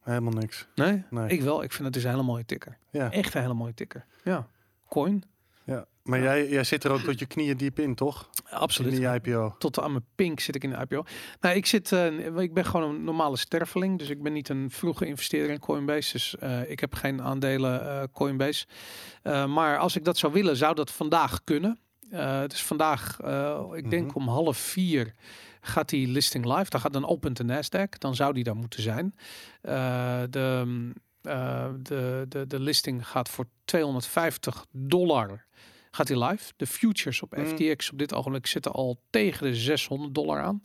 [0.00, 0.66] Helemaal niks.
[0.74, 1.04] Nee?
[1.10, 1.28] Nee.
[1.28, 1.62] Ik wel.
[1.62, 2.78] Ik vind het dus een hele mooie ticker.
[2.90, 3.10] Ja.
[3.10, 4.04] Echt een hele mooie ticker.
[4.24, 4.46] Ja.
[4.88, 5.22] Coin.
[5.64, 5.86] ja.
[6.02, 8.30] Maar Jij, jij zit er ook tot je knieën diep in, toch?
[8.50, 8.92] Absoluut.
[8.92, 9.54] In die IPO.
[9.58, 11.04] tot aan mijn pink zit ik in de IPO.
[11.40, 14.70] Nou, ik zit, eh, ik ben gewoon een normale sterveling, dus ik ben niet een
[14.70, 16.12] vroege investeerder in Coinbase.
[16.12, 18.66] Dus eh, ik heb geen aandelen eh, Coinbase.
[19.22, 21.78] Maar als ik dat zou willen, zou dat vandaag kunnen.
[22.12, 24.16] Eh dus vandaag, eh, ik denk Mhm.
[24.16, 25.14] om half vier
[25.60, 26.70] gaat die listing live.
[26.70, 27.98] Dan gaat dan opent de Nasdaq.
[27.98, 29.14] Dan zou die daar moeten zijn.
[29.60, 30.90] Eh, de,
[31.82, 35.44] de, de, de listing gaat voor 250 dollar.
[35.90, 36.52] Gaat die live?
[36.56, 37.46] De futures op Mm.
[37.46, 40.62] FTX op dit ogenblik zitten al tegen de 600 dollar aan.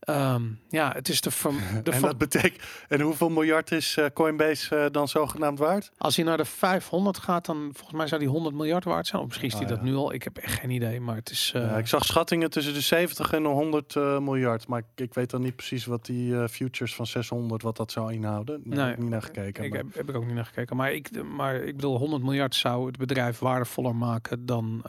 [0.00, 1.30] Ehm, ja, het is de,
[1.92, 2.62] En dat betekent.
[2.88, 5.90] En hoeveel miljard is eh, Coinbase eh, dan zogenaamd waard?
[5.98, 9.22] als hij naar de 500 gaat, dan volgens mij zou die 100 miljard waard zijn.
[9.22, 10.12] Of misschien is die Ah, dat nu al.
[10.12, 11.52] Ik heb echt geen idee, maar het is.
[11.54, 14.68] eh, Ja, ik zag schattingen tussen de 70 en de 100 eh, miljard.
[14.68, 18.12] Maar ik, ik weet dan niet precies wat die futures van 600, wat dat zou
[18.12, 18.60] inhouden.
[18.64, 19.64] Daar heb ik niet naar gekeken.
[19.64, 20.76] Ik maar- heb, heb ik ook niet naar gekeken.
[20.76, 24.82] Maar ik, maar ik bedoel, 100 miljard zou het bedrijf waardevoller maken dan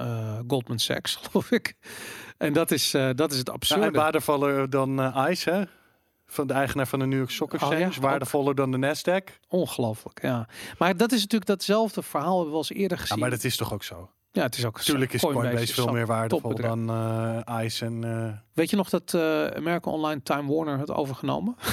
[0.48, 1.74] Goldman Sachs, geloof ik.
[2.38, 3.86] En dat is, eh, dat is het Ja, absurde.
[3.86, 5.64] en waardevoller dan eh, ICE, hè?
[6.30, 7.96] Van de eigenaar van de New York Stock Oh, ja, Exchange.
[7.96, 8.02] ook.
[8.02, 9.34] waardevoller dan de Nasdaq.
[9.48, 10.48] Ongelooflijk, ja.
[10.78, 13.20] Maar dat is natuurlijk datzelfde verhaal hebben we al eens eerder Ja, gezien.
[13.20, 14.10] maar dat is toch ook zo?
[14.32, 18.44] ja, het is ook Natuurlijk is Coinbase, veel meer waardevol dan eh ICE en...
[18.54, 21.56] Weet je nog dat eh American Online Time Warner had overgenomen?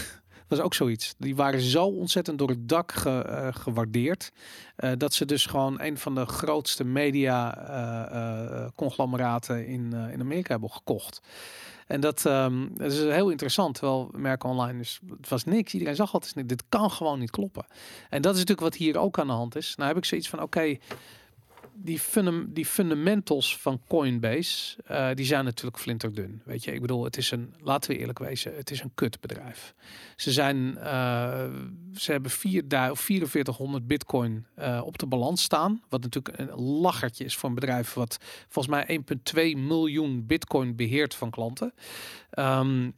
[0.48, 1.14] Was ook zoiets.
[1.18, 4.32] Die waren zo ontzettend door het dak eh, gewaardeerd.
[4.76, 10.50] eh, dat ze dus gewoon een van de grootste media eh, conglomeraten in, in Amerika
[10.52, 11.20] hebben gekocht.
[11.86, 13.74] En dat, ehm, is heel interessant.
[13.74, 14.84] Terwijl American Online
[15.18, 15.72] het was niks.
[15.72, 16.48] Iedereen zag altijd.
[16.48, 17.66] Dit kan gewoon niet kloppen.
[18.10, 19.74] En dat is natuurlijk wat hier ook aan de hand is.
[19.76, 20.76] Nou heb ik zoiets van, oké,
[21.76, 26.42] die, fundam- die fundamentals van Coinbase, eh, die zijn natuurlijk flinterdun.
[26.44, 29.74] Weet je, ik bedoel, het is een, laten we eerlijk wezen, het is een kutbedrijf.
[30.16, 31.44] Ze zijn, eh,
[31.94, 35.82] ze hebben 4000 of 4400 bitcoin eh, op de balans staan.
[35.88, 41.14] Wat natuurlijk een lachertje is voor een bedrijf wat volgens mij 1,2 miljoen bitcoin beheert
[41.14, 41.74] van klanten.
[42.30, 42.90] Ehm,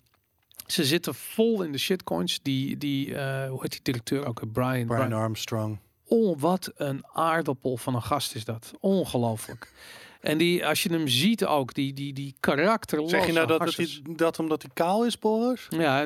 [0.66, 2.42] ze zitten vol in de shitcoins.
[2.42, 3.14] Die, die
[3.48, 4.52] hoe heet die directeur ook?
[4.52, 4.86] Brian.
[4.86, 5.78] Brian Armstrong.
[6.08, 8.72] Oh, wat een aardappel van een gast is dat.
[8.80, 9.72] Ongelooflijk.
[10.20, 13.08] En die, als je hem ziet ook, die, die, die karakter.
[13.08, 15.66] Zeg je nou dat, dat, dat omdat hij kaal is, Boris?
[15.68, 16.00] Ja,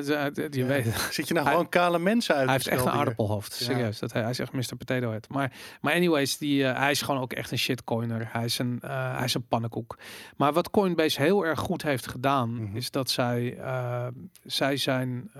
[0.51, 0.85] je weet.
[1.11, 3.57] Zit je nou Hij- gewoon kale mensen uit Hij heeft echt een aardappelhoofd.
[3.59, 3.65] Ja.
[3.65, 3.99] Serieus.
[3.99, 4.75] Dat hij, hij is echt Mr.
[4.77, 5.29] Potato Head.
[5.29, 8.29] Maar, maar anyways, die, eh, hij is gewoon ook echt een shitcoiner.
[8.31, 9.97] Hij is een, eh, hij is een pannenkoek.
[10.37, 12.75] Maar wat Coinbase heel erg goed heeft gedaan, Mhm.
[12.75, 14.07] is dat zij, eh,
[14.43, 15.31] zij zijn,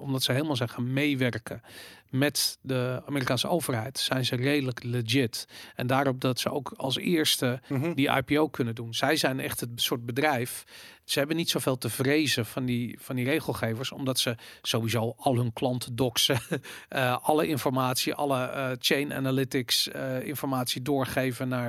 [0.00, 1.62] omdat ze helemaal zijn gaan meewerken
[2.10, 5.46] met de Amerikaanse overheid, zijn ze redelijk legit.
[5.74, 7.94] En daarop dat ze ook als eerste Mhm.
[7.94, 8.94] die IPO kunnen doen.
[8.94, 10.64] Zij zijn echt het soort bedrijf.
[11.08, 15.36] Ze hebben niet zoveel te vrezen van die, van die regelgevers, omdat ze sowieso al
[15.36, 16.40] hun klanten doxen,
[16.88, 21.66] eh, alle informatie, alle eh, chain analytics eh, informatie doorgeven naar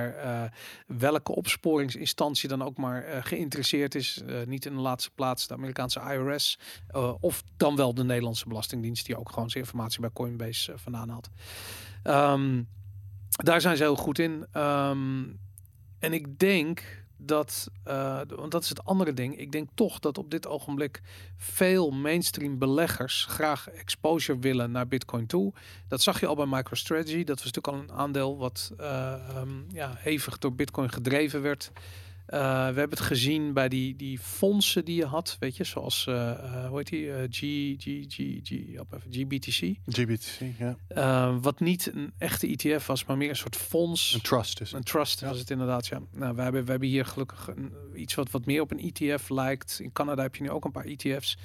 [0.86, 4.22] welke opsporingsinstantie dan ook maar geïnteresseerd is.
[4.46, 6.58] Niet in de laatste plaats de Amerikaanse IRS
[7.20, 11.30] of dan wel de Nederlandse Belastingdienst, die ook gewoon zijn informatie bij Coinbase vandaan had.
[12.02, 12.62] Ehm,
[13.28, 14.46] daar zijn ze heel goed in.
[14.52, 15.24] Ehm,
[15.98, 19.38] en ik denk dat, eh, want dat is het andere ding.
[19.38, 21.00] Ik denk toch dat op dit ogenblik
[21.36, 25.52] veel mainstream beleggers graag exposure willen naar Bitcoin toe.
[25.88, 27.24] Dat zag je al bij MicroStrategy.
[27.24, 31.72] Dat was natuurlijk al een aandeel wat eh, ehm, ja, hevig door Bitcoin gedreven werd.
[32.30, 36.06] Eh, we hebben het gezien bij die, die fondsen die je had, weet je, zoals,
[36.06, 37.38] eh, hoe heet die, G,
[37.82, 39.76] G, G, G, op even, GBTC.
[39.86, 41.38] GBTC, ja.
[41.40, 44.14] Wat niet een echte ETF was, maar meer een soort fonds.
[44.14, 44.86] Een trust is Een het.
[44.86, 45.28] trust Ja.
[45.28, 46.00] was het inderdaad, ja.
[46.12, 49.28] Nou, we hebben, we hebben hier gelukkig een, iets wat, wat meer op een ETF
[49.28, 49.78] lijkt.
[49.82, 51.38] In Canada heb je nu ook een paar ETF's.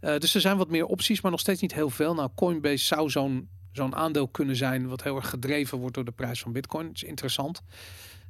[0.00, 2.14] Dus er zijn wat meer opties, maar nog steeds niet heel veel.
[2.14, 6.10] Nou, Coinbase zou zo'n zo'n aandeel kunnen zijn wat heel erg gedreven wordt door de
[6.10, 6.86] prijs van Bitcoin.
[6.86, 7.62] Dat is interessant.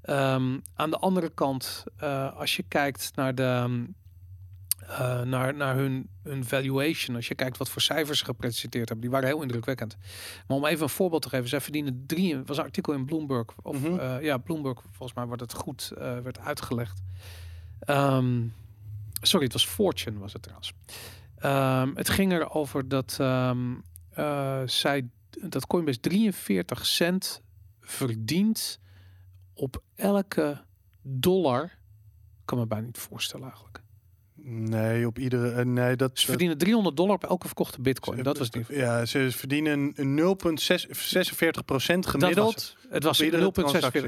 [0.03, 3.43] Ehm, aan de andere kant, eh, als je kijkt naar de...
[3.43, 3.85] ehm,
[4.83, 7.17] eh, naar, naar hun, hun valuation.
[7.17, 9.97] Als je kijkt wat voor cijfers ze gepresenteerd hebben, die waren heel indrukwekkend.
[10.47, 12.43] Maar om even een voorbeeld te geven, zij verdienen drie.
[12.43, 14.81] was een artikel in Bloomberg of eh, ja, Bloomberg.
[14.91, 17.03] Volgens mij wordt het goed werd uitgelegd.
[17.81, 18.47] Ehm,
[19.21, 20.73] sorry, het was Fortune was het trouwens.
[21.99, 23.13] Het ging erover dat
[24.71, 25.09] zij
[25.41, 27.43] dat Coinbase 43 cent
[27.81, 28.81] verdient
[29.55, 30.65] op elke
[31.03, 31.79] dollar.
[32.45, 33.72] Kan me bijna niet voorstellen eigenlijk.
[34.45, 35.51] Nee, op iedere...
[35.51, 36.11] eh, nee, dat...
[36.19, 38.23] Ze verdienen 300 dollar op elke verkochte bitcoin.
[38.23, 38.67] Dat was niet.
[38.69, 42.55] Ja, ze verdienen een 0,46 procent Dat gemiddeld.
[42.55, 43.05] was het.
[43.05, 43.53] Was op iedere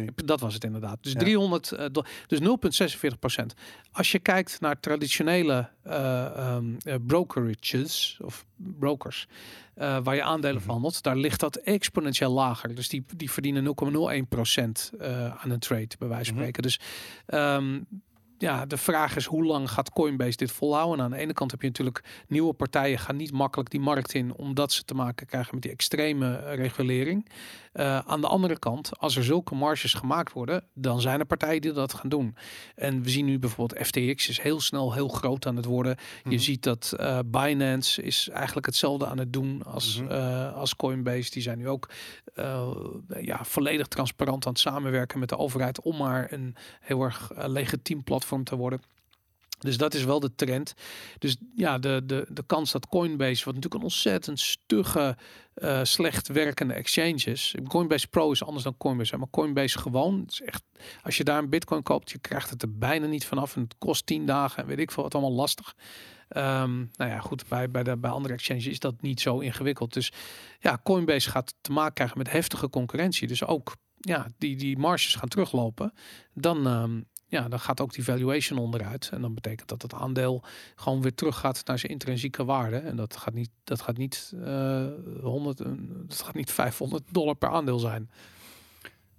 [0.08, 0.14] 0,46.
[0.14, 0.98] Dat was het inderdaad.
[1.00, 1.18] Dus Ja.
[1.18, 1.86] 300, eh,
[2.26, 3.54] dus 0,46 procent.
[3.92, 9.26] Als je kijkt naar traditionele eh, ehm, eh, brokerages of brokers,
[9.74, 10.64] waar je aandelen Mhm.
[10.64, 12.74] verhandelt, daar ligt dat exponentieel lager.
[12.74, 16.42] Dus die, die verdienen 0,01 procent eh, aan een trade, bij wijze van Mhm.
[16.48, 16.62] spreken.
[16.62, 16.80] Dus
[17.26, 17.80] ehm,
[18.44, 20.98] ja, de vraag is hoe lang gaat Coinbase dit volhouden?
[20.98, 24.14] En aan de ene kant heb je natuurlijk nieuwe partijen gaan niet makkelijk die markt
[24.14, 27.28] in, omdat ze te maken krijgen met die extreme eh, regulering.
[27.72, 31.60] Eh, aan de andere kant, als er zulke marges gemaakt worden, dan zijn er partijen
[31.60, 32.36] die dat gaan doen.
[32.74, 35.96] En we zien nu bijvoorbeeld FTX is heel snel heel groot aan het worden.
[36.24, 36.38] Je Mhm.
[36.38, 40.12] ziet dat eh, Binance is eigenlijk hetzelfde aan het doen als, Mhm.
[40.54, 41.30] als Coinbase.
[41.30, 41.88] Die zijn nu ook
[43.20, 48.02] ja, volledig transparant aan het samenwerken met de overheid om maar een heel erg legitiem
[48.04, 48.80] platform te worden.
[49.64, 50.74] Dus dat is wel de trend.
[51.18, 55.16] Dus ja, de, de, de kans dat Coinbase, wat natuurlijk een ontzettend stugge,
[55.54, 57.54] eh, slecht werkende exchange is.
[57.68, 60.20] Coinbase Pro is anders dan Coinbase, maar Coinbase gewoon.
[60.20, 60.62] Het is echt,
[61.02, 63.56] als je daar een bitcoin koopt, je krijgt het er bijna niet vanaf.
[63.56, 65.74] En het kost 10 dagen en weet ik veel wat allemaal lastig.
[66.28, 69.92] Ehm, nou ja, goed, bij, bij, de, bij andere exchanges is dat niet zo ingewikkeld.
[69.92, 70.12] Dus
[70.60, 73.28] ja, Coinbase gaat te maken krijgen met heftige concurrentie.
[73.28, 75.92] Dus ook ja, die, die marges gaan teruglopen.
[76.32, 77.00] Dan, ehm,
[77.34, 79.08] ja, dan gaat ook die valuation onderuit.
[79.12, 80.42] En dan betekent dat het aandeel
[80.76, 82.76] gewoon weer terug gaat naar zijn intrinsieke waarde.
[82.76, 84.86] En dat gaat niet, dat gaat niet, eh
[85.22, 88.10] 100, en- dat gaat niet 500 dollar per aandeel zijn.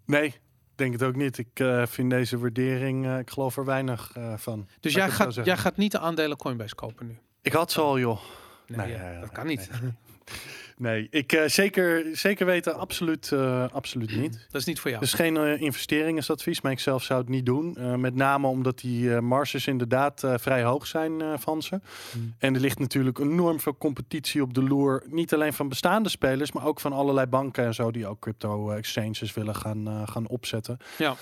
[0.06, 0.36] Nee,
[0.76, 1.38] denk het ook niet.
[1.38, 4.68] Ik eh, vind deze waardering, eh, ik geloof er weinig eh, van.
[4.80, 7.18] Dus jij gaat, jij gaat niet de aandelen Coinbase kopen nu?
[7.42, 8.20] Ik had ze al, joh.
[8.68, 9.70] Nee, Nee, ja, dat kan niet.
[9.82, 9.92] Nee,
[11.10, 14.46] ik eh, zeker, zeker weten, absoluut, eh, absoluut niet.
[14.52, 15.02] Dat is niet voor jou.
[15.02, 17.78] Dus geen eh, investeringsadvies, maar ik zelf zou het niet doen.
[18.02, 21.80] Met name omdat die marges inderdaad vrij hoog zijn van ze.
[22.12, 22.36] Hmm.
[22.38, 25.04] En er ligt natuurlijk enorm veel competitie op de loer.
[25.10, 28.72] Niet alleen van bestaande spelers, maar ook van allerlei banken en zo die ook crypto
[28.72, 30.78] exchanges willen gaan, gaan opzetten.
[30.98, 31.16] Ja.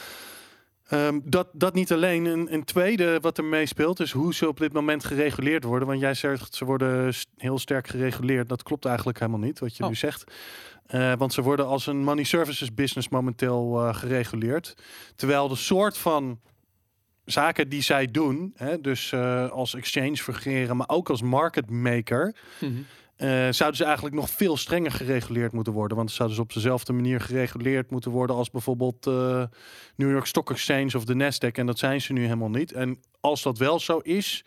[0.88, 2.26] Ehm, dat, dat niet alleen.
[2.26, 5.88] Een, een tweede wat er meespeelt is hoe ze op dit moment gereguleerd worden.
[5.88, 8.50] Want jij zegt ze worden heel sterk gereguleerd.
[8.50, 9.90] Dat klopt eigenlijk helemaal niet wat je Oh.
[9.90, 10.24] nu zegt.
[10.86, 14.74] Eh, want ze worden als een money services business momenteel eh, gereguleerd.
[15.16, 16.40] Terwijl de soort van
[17.26, 22.36] zaken die zij doen, hè, dus eh, als exchange fungeren, maar ook als market maker,
[22.60, 22.72] Mhm.
[23.16, 25.98] Eh, zouden ze eigenlijk nog veel strenger gereguleerd moeten worden.
[25.98, 29.44] Want ze zouden ze op dezelfde manier gereguleerd moeten worden als bijvoorbeeld eh,
[29.96, 31.52] New York Stock Exchange of de Nasdaq.
[31.56, 32.72] En dat zijn ze nu helemaal niet.
[32.72, 34.46] En als dat wel zo is,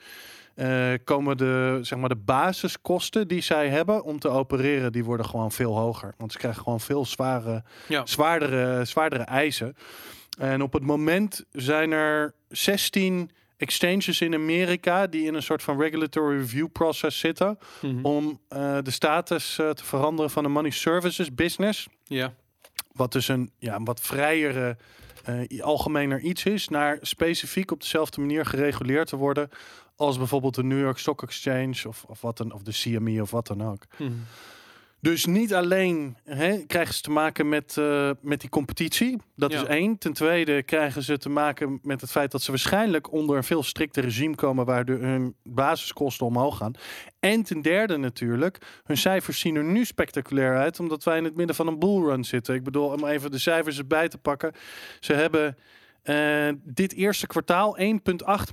[0.55, 5.27] eh, komen de, zeg maar de basiskosten die zij hebben om te opereren, die worden
[5.27, 6.14] gewoon veel hoger.
[6.17, 8.07] Want ze krijgen gewoon veel zware, Ja.
[8.07, 9.77] zwaardere, zwaardere eisen.
[10.39, 15.81] En op het moment zijn er 16 exchanges in Amerika die in een soort van
[15.81, 18.05] regulatory review process zitten Mhm.
[18.05, 21.87] om eh, de status eh, te veranderen van de money services business.
[22.05, 22.35] Ja.
[22.93, 24.77] Wat dus een ja, wat vrijere,
[25.25, 29.49] eh, algemener iets is, naar specifiek op dezelfde manier gereguleerd te worden
[29.97, 33.31] als bijvoorbeeld de New York Stock Exchange of, of, wat dan, of de CME of
[33.31, 33.83] wat dan ook.
[33.97, 34.13] Mhm.
[35.01, 39.17] Dus niet alleen hè, krijgen ze te maken met, eh, met die competitie.
[39.37, 39.63] Dat Ja.
[39.63, 39.99] is één.
[39.99, 43.63] Ten tweede krijgen ze te maken met het feit dat ze waarschijnlijk onder een veel
[43.63, 46.73] strikter regime komen, waardoor hun basiskosten omhoog gaan.
[47.21, 51.37] En ten derde natuurlijk, hun cijfers zien er nu spectaculair uit, omdat wij in het
[51.37, 52.55] midden van een bullrun zitten.
[52.55, 54.53] Ik bedoel, om even de cijfers erbij te pakken.
[55.01, 55.57] Ze hebben
[56.03, 58.53] eh, dit eerste kwartaal 1,8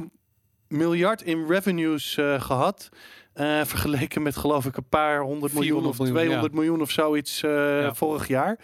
[0.67, 2.89] miljard in revenues eh, gehad.
[3.33, 6.91] Eh, vergeleken met geloof ik een paar honderd miljoen 400 of miljoen, 200 miljoen of
[6.91, 7.93] zoiets eh, Ja.
[7.93, 8.57] vorig jaar.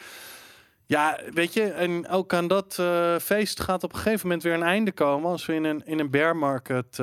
[0.86, 4.54] Ja, weet je, en ook aan dat eh, feest gaat op een gegeven moment weer
[4.54, 7.02] een einde komen als we in een, in een bear market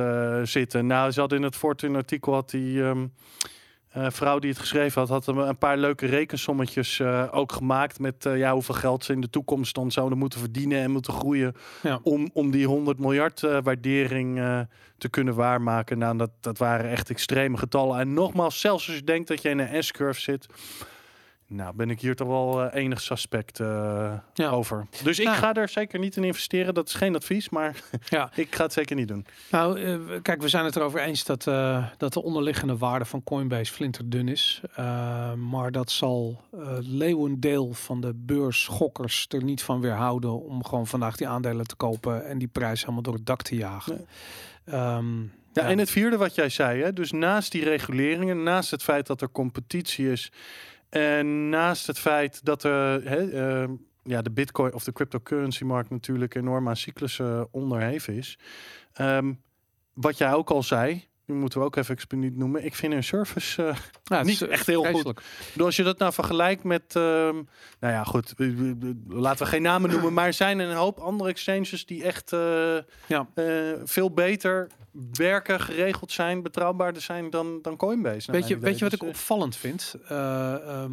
[0.49, 0.87] zitten.
[0.87, 2.83] Nou, ze hadden in het Fortune artikel had die
[3.97, 7.99] eh, vrouw die het geschreven had, had een- een paar leuke rekensommetjes eh, ook gemaakt
[7.99, 11.13] met eh, ja, hoeveel geld ze in de toekomst dan zouden moeten verdienen en moeten
[11.13, 12.01] groeien Ja.
[12.03, 14.41] om, om die 100 miljard waardering
[14.99, 15.99] te kunnen waarmaken.
[15.99, 17.99] Nou, dat, dat waren echt extreme getallen.
[18.01, 20.47] En nogmaals, zelfs als je denkt dat je in een S-curve zit,
[21.49, 24.49] nou ben ik hier toch wel eh, enig suspect eh, Ja.
[24.51, 24.87] over.
[25.03, 26.75] Dus ik ga er zeker niet in investeren.
[26.75, 28.31] Dat is geen advies, maar Ja.
[28.35, 29.27] ik ga het zeker niet doen.
[29.51, 31.45] Nou, eh, kijk, we zijn het erover eens dat,
[31.99, 34.61] dat de onderliggende waarde van Coinbase flinterdun is.
[35.37, 36.41] Maar dat zal
[36.81, 42.27] leeuwendeel van de beursgokkers er niet van weerhouden om gewoon vandaag die aandelen te kopen
[42.27, 43.97] en die prijs helemaal door het dak te jagen.
[43.97, 44.75] Nee.
[44.81, 45.21] Ehm,
[45.53, 45.69] Ja, Ja.
[45.71, 46.93] en het vierde wat jij zei, hè?
[46.93, 50.33] dus naast die reguleringen, naast het feit dat er competitie is
[50.97, 53.69] en naast het feit dat er hè, eh,
[54.03, 58.39] ja, de bitcoin of de cryptocurrency markt natuurlijk enorm aan cyclussen onderheven is.
[58.93, 59.33] Ehm,
[59.93, 62.65] wat jij ook al zei, die moeten we ook even expliciet noemen.
[62.65, 65.21] Ik vind hun service eh, ja, niet is, eh, echt heel goed.
[65.55, 67.35] Dus als je dat nou vergelijkt met, ehm,
[67.81, 68.35] nou ja, goed,
[69.09, 72.77] laten we geen namen noemen, maar er zijn een hoop andere exchanges die echt eh,
[73.07, 73.29] Ja.
[73.85, 74.69] veel beter
[75.13, 78.33] werken, geregeld zijn, betrouwbaarder zijn dan, dan Coinbase.
[78.33, 79.95] Weet je, mijn weet je wat ik opvallend vind?
[80.09, 80.85] Eh,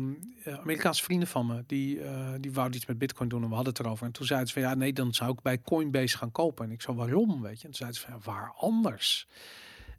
[0.60, 2.02] Amerikaanse vrienden van me, die,
[2.40, 4.06] die wouden iets met bitcoin doen en we hadden het erover.
[4.06, 6.66] En toen zeiden ze van ja, nee, dan zou ik bij Coinbase gaan kopen.
[6.66, 7.42] En ik zo, waarom?
[7.42, 7.68] Weet je?
[7.68, 9.28] En toen zeiden ze van ja, waar anders?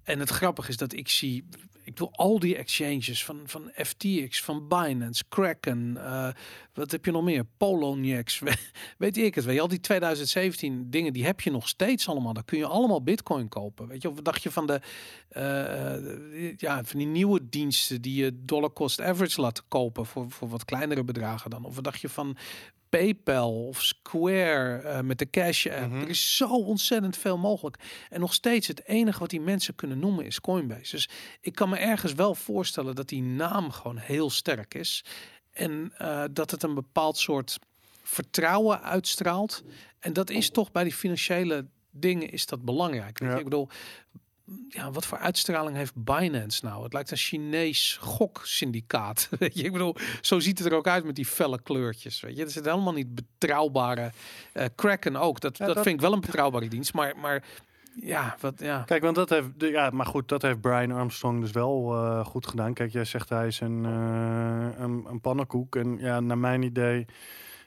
[0.05, 1.45] En het grappige is dat ik zie,
[1.85, 6.29] ik wil al die exchanges van, van FTX, van Binance, Kraken, eh,
[6.73, 7.45] wat heb je nog meer?
[7.57, 8.39] Poloniex,
[8.99, 9.45] weet ik het.
[9.45, 12.33] Weet je, al die 2017 dingen, die heb je nog steeds allemaal.
[12.33, 13.89] Daar kun je allemaal bitcoin kopen.
[13.89, 14.81] Weet je, of dacht je van de,
[15.29, 20.49] eh, ja, van die nieuwe diensten die je dollar cost average laat kopen voor, voor
[20.49, 21.65] wat kleinere bedragen dan?
[21.65, 22.37] Of dacht je van
[22.99, 25.91] PayPal of Square eh, met de Cash app?
[25.91, 26.01] Mhm.
[26.01, 27.77] Er is zo ontzettend veel mogelijk.
[28.11, 30.91] En nog steeds het enige wat die mensen kunnen noemen is Coinbase.
[30.91, 31.09] Dus
[31.41, 35.05] ik kan me ergens wel voorstellen dat die naam gewoon heel sterk is.
[35.53, 37.59] En eh, dat het een bepaald soort
[38.03, 39.65] vertrouwen uitstraalt.
[39.99, 43.21] En dat is toch bij die financiële dingen is dat belangrijk.
[43.21, 43.37] Ja.
[43.37, 43.69] Ik bedoel,
[44.69, 46.83] ja, wat voor uitstraling heeft Binance nou?
[46.83, 49.29] Het lijkt een Chinees goksyndicaat.
[49.39, 52.21] Weet je, ik bedoel, zo ziet het er ook uit met die felle kleurtjes.
[52.21, 54.11] Weet je, het is helemaal niet betrouwbare.
[54.53, 55.41] eh Kraken ook.
[55.41, 56.95] Dat, Ja, dat, dat- vind ik wel een betrouwbare dienst.
[56.95, 57.45] Maar, maar
[58.01, 58.83] ja, wat ja.
[58.83, 62.47] Kijk, want dat heeft, ja, maar goed, dat heeft Brian Armstrong dus wel eh, goed
[62.47, 62.73] gedaan.
[62.75, 65.77] Kijk, jij zegt hij is een, eh, een, een pannenkoek.
[65.77, 67.07] En ja, naar mijn idee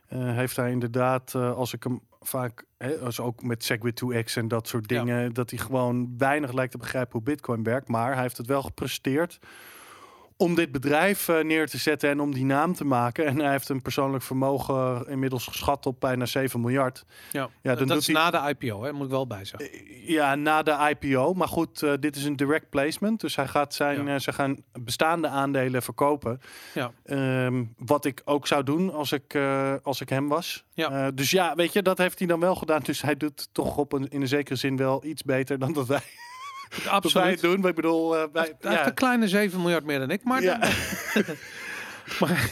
[0.08, 4.36] eh, heeft hij inderdaad, eh, als ik hem vaak, hè, als ook met Segwit 2x
[4.38, 5.04] en dat soort Ja.
[5.04, 7.88] dingen, dat hij gewoon weinig lijkt te begrijpen hoe Bitcoin werkt.
[7.88, 9.40] Maar hij heeft het wel gepresteerd
[10.38, 13.26] om dit bedrijf eh, neer te zetten en om die naam te maken.
[13.26, 17.06] En hij heeft een persoonlijk vermogen inmiddels geschat op bijna 7 miljard.
[17.32, 17.42] ja.
[17.42, 19.70] Ja, dat dan doet is hij- na de IPO, hè, moet ik wel bij zeggen.
[20.14, 21.34] Ja, na de IPO.
[21.34, 23.20] Maar goed, eh, dit is een direct placement.
[23.22, 24.14] Dus hij gaat zijn, Ja.
[24.14, 26.40] eh, ze gaan bestaande aandelen verkopen.
[26.74, 26.92] Ja.
[27.04, 30.66] Ehm, wat ik ook zou doen als ik, eh, als ik hem was.
[30.74, 30.92] Ja.
[30.92, 32.82] Eh, dus ja, weet je, dat heeft hij dan wel gedaan.
[32.84, 35.88] Dus hij doet toch op een, in een zekere zin wel iets beter dan dat
[35.88, 36.02] wij,
[36.76, 37.32] dat wij Absoluut.
[37.32, 37.60] het doen.
[37.60, 40.24] Maar ik bedoel, eh, ja, een kleine 7 miljard meer dan ik.
[40.24, 40.60] Maar, Ja.
[42.20, 42.52] maar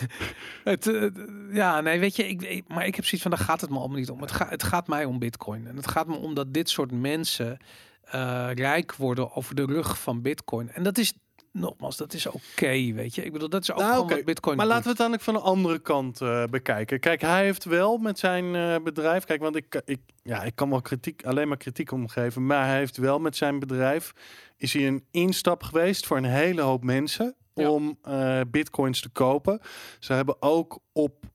[0.64, 1.08] het, eh,
[1.52, 3.98] ja, nee, weet je, ik, maar ik heb zoiets van, daar gaat het me allemaal
[3.98, 4.22] niet om.
[4.22, 5.68] Het, gaat het gaat mij om bitcoin.
[5.68, 7.58] En het gaat me om dat dit soort mensen
[8.06, 10.72] eh, rijk worden over de rug van bitcoin.
[10.72, 11.14] En dat is
[11.56, 13.24] nogmaals, dat is oké, weet je.
[13.24, 14.76] Ik bedoel, dat is ook Nou, wat Bitcoin Maar doet.
[14.76, 17.00] laten we het dan ook van de andere kant eh, bekijken.
[17.00, 19.24] Kijk, hij heeft wel met zijn eh, bedrijf.
[19.24, 22.46] Kijk, want ik, ik, ja, ik kan wel kritiek, alleen maar kritiek omgeven.
[22.46, 24.14] Maar hij heeft wel met zijn bedrijf.
[24.58, 27.36] Is hij een instap geweest voor een hele hoop mensen.
[27.54, 27.70] Ja.
[27.70, 29.60] Om eh, bitcoins te kopen.
[30.00, 31.34] Ze hebben ook op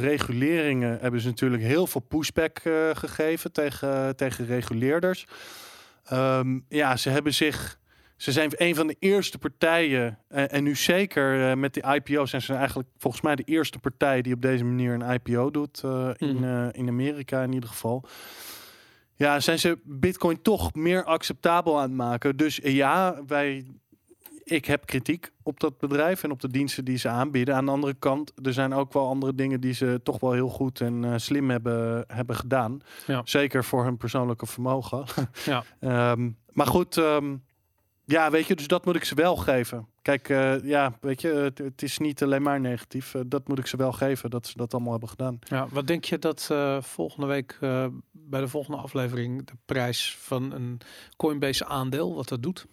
[0.00, 0.98] reguleringen.
[1.00, 2.60] Hebben ze natuurlijk heel veel pushback
[2.92, 5.26] gegeven tegen, tegen reguleerders.
[6.04, 7.78] Ehm, ja, ze hebben zich.
[8.16, 12.26] Ze zijn een van de eerste partijen, eh, en nu zeker eh, met de IPO
[12.26, 15.80] zijn ze eigenlijk volgens mij de eerste partij die op deze manier een IPO doet
[15.84, 16.68] eh, in, Mhm.
[16.72, 18.04] in Amerika in ieder geval.
[19.14, 22.36] Ja, zijn ze Bitcoin toch meer acceptabel aan het maken.
[22.36, 23.64] Dus ja, wij,
[24.44, 27.54] ik heb kritiek op dat bedrijf en op de diensten die ze aanbieden.
[27.54, 30.48] Aan de andere kant, er zijn ook wel andere dingen die ze toch wel heel
[30.48, 32.80] goed en slim hebben, hebben gedaan.
[33.06, 33.20] Ja.
[33.24, 35.04] Zeker voor hun persoonlijke vermogen.
[35.44, 35.64] Ja.
[35.80, 37.36] Ehm, maar goed, ehm,
[38.06, 39.88] ja, weet je, dus dat moet ik ze wel geven.
[40.02, 43.14] Kijk, eh, ja, weet je, het, is niet alleen maar negatief.
[43.14, 45.38] Eh, dat moet ik ze wel geven, dat ze dat allemaal hebben gedaan.
[45.40, 47.56] Ja, wat denk je dat eh, volgende week
[48.12, 50.80] bij de volgende aflevering de prijs van een
[51.16, 52.66] Coinbase aandeel, wat dat doet?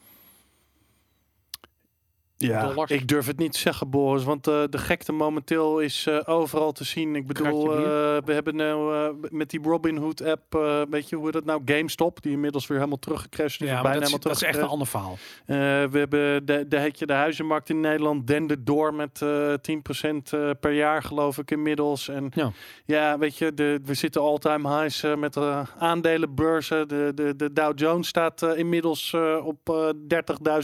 [2.38, 6.20] Ja, ik durf het niet te zeggen, Boris, want eh, de gekte momenteel is eh,
[6.26, 7.16] overal te zien.
[7.16, 7.78] Ik bedoel, eh,
[8.26, 12.22] we hebben nou eh, met die Robinhood app, eh, weet je hoe dat nou, GameStop,
[12.22, 13.68] die inmiddels weer helemaal teruggecrashed is.
[13.68, 15.18] Ja, bijna dat, is, dat is echt een ander verhaal.
[15.46, 15.54] We
[15.92, 20.50] hebben de, de, heet je, de huizenmarkt in Nederland dende door met eh 10% eh,
[20.60, 22.08] per jaar, geloof ik, inmiddels.
[22.08, 22.52] En Ja.
[22.86, 26.88] ja, weet je, de, we zitten all-time highs met uh, aandelenbeurzen.
[26.88, 29.14] De, de, de Dow Jones staat inmiddels
[29.44, 29.90] op eh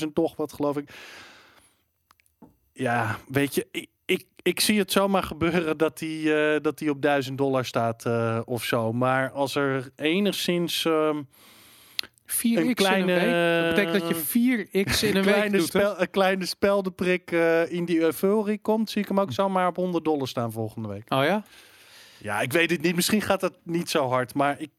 [0.01, 0.89] 30.000 toch, wat geloof ik.
[2.79, 6.89] Ja, weet je, ik, ik, ik zie het zomaar gebeuren dat die, eh, dat die
[6.89, 8.93] op 1000 dollar staat eh, of zo.
[8.93, 10.85] Maar als er enigszins...
[10.85, 11.21] ehm,
[12.25, 13.65] 4x Een kleine, in een week.
[13.65, 14.55] Dat betekent dat je
[14.87, 15.73] 4x in een week kleine, doet.
[15.73, 15.79] hè?
[15.79, 19.75] spel, een kleine speldeprik eh, in die euforie komt, zie ik hem ook zomaar op
[19.75, 21.13] 100 dollar staan volgende week.
[21.13, 21.43] Oh ja?
[22.17, 22.95] Ja, ik weet het niet.
[22.95, 24.69] Misschien gaat dat niet zo hard, maar ik.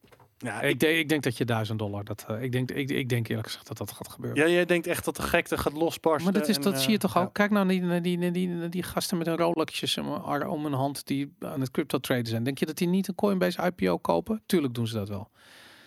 [0.43, 2.91] Ja, ik, Ik, denk, ik denk dat je 1000 dollar, dat, eh, ik, denk, ik,
[2.91, 4.43] ik denk eerlijk gezegd dat dat gaat gebeuren.
[4.47, 6.25] ja, jij denkt echt dat de gekte gaat losbarsten.
[6.33, 7.21] Maar dat, is, en, dat eh, zie je toch ja.
[7.21, 7.33] ook?
[7.35, 10.65] Kijk nou naar die, naar die, naar die, naar die gasten met hun Rolexjes om,
[10.65, 12.43] hun- hand die aan het crypto traden zijn.
[12.45, 14.43] Denk je dat die niet een Coinbase IPO kopen?
[14.47, 15.31] Tuurlijk doen ze dat wel.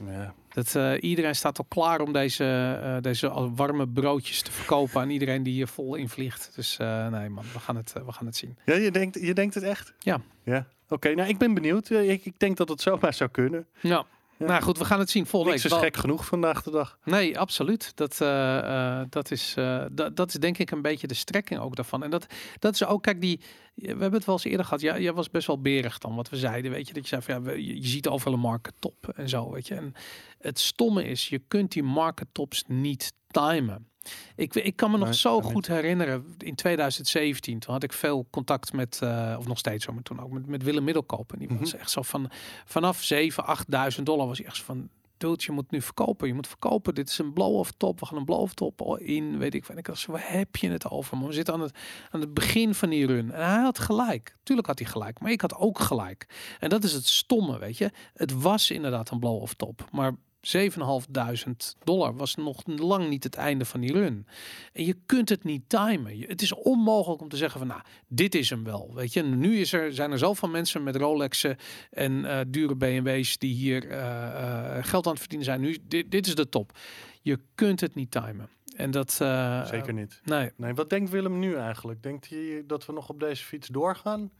[0.05, 0.33] Ja.
[0.49, 5.01] Dat, eh, iedereen staat al klaar om deze, eh, deze al warme broodjes te verkopen
[5.01, 6.51] aan iedereen die hier vol in vliegt.
[6.55, 8.57] Dus eh, nee man, we gaan het, eh, we gaan het zien.
[8.65, 9.93] Ja, je denkt, je denkt het echt?
[9.99, 10.21] Ja.
[10.43, 10.67] Ja.
[10.89, 11.89] Oké, nou ik ben benieuwd.
[11.89, 13.65] Eh, Ik, ik denk dat het zomaar zou kunnen.
[13.81, 14.05] Ja.
[14.37, 14.45] Ja.
[14.45, 15.73] Nou goed, we gaan het zien volgende Niks week.
[15.73, 16.97] is Wel- gek genoeg vandaag de dag.
[17.03, 17.91] Nee, absoluut.
[17.95, 18.57] Dat, eh,
[18.99, 22.03] eh, dat, is, eh, dat, is denk ik een beetje de strekking ook daarvan.
[22.03, 22.25] En dat,
[22.59, 23.39] dat is ook, kijk, die,
[23.75, 24.81] we hebben het wel eens eerder gehad.
[24.81, 26.71] Ja, jij was best wel berig dan wat we zeiden.
[26.71, 29.51] Weet je, dat je zei van ja, je ziet overal een market top en zo.
[29.51, 29.93] Weet je, en
[30.39, 33.87] het stomme is, je kunt die market tops niet timen.
[34.35, 38.27] Ik, ik kan me nog Nee, zo goed herinneren, in 2017, toen had ik veel
[38.29, 41.33] contact met, eh, of nog steeds zo, maar toen ook met, met Willem Middelkoop.
[41.33, 41.59] En die Mhm.
[41.59, 42.29] was echt zo van,
[42.65, 46.27] vanaf 7, 8.000 dollar was hij echt zo van, dude, je moet nu verkopen.
[46.27, 46.95] Je moet verkopen.
[46.95, 47.99] Dit is een blow-off top.
[47.99, 49.67] We gaan een blow-off top in, weet ik.
[49.67, 51.17] En ik dacht, waar heb je het over?
[51.17, 51.77] Maar we zitten aan het,
[52.11, 53.31] aan het begin van die run.
[53.31, 54.35] En hij had gelijk.
[54.43, 55.19] Tuurlijk had hij gelijk.
[55.19, 56.27] Maar ik had ook gelijk.
[56.59, 57.91] En dat is het stomme, weet je.
[58.13, 59.87] Het was inderdaad een blow-off top.
[59.91, 64.27] Maar 7.500 dollar was nog lang niet het einde van die run.
[64.73, 66.19] En je kunt het niet timen.
[66.19, 68.91] Het is onmogelijk om te zeggen van, nou, dit is hem wel.
[68.93, 71.57] Weet je, En nu is er, zijn er zoveel mensen met Rolexen
[71.91, 75.61] en eh, dure BMW's die hier eh, eh, geld aan het verdienen zijn.
[75.61, 76.77] Nu, dit, dit is de top.
[77.21, 78.49] Je kunt het niet timen.
[78.75, 79.11] En dat...
[79.11, 80.21] Zeker niet.
[80.23, 80.51] Nee.
[80.55, 82.03] Nee, wat denkt Willem nu eigenlijk?
[82.03, 84.31] Denkt hij dat we nog op deze fiets doorgaan?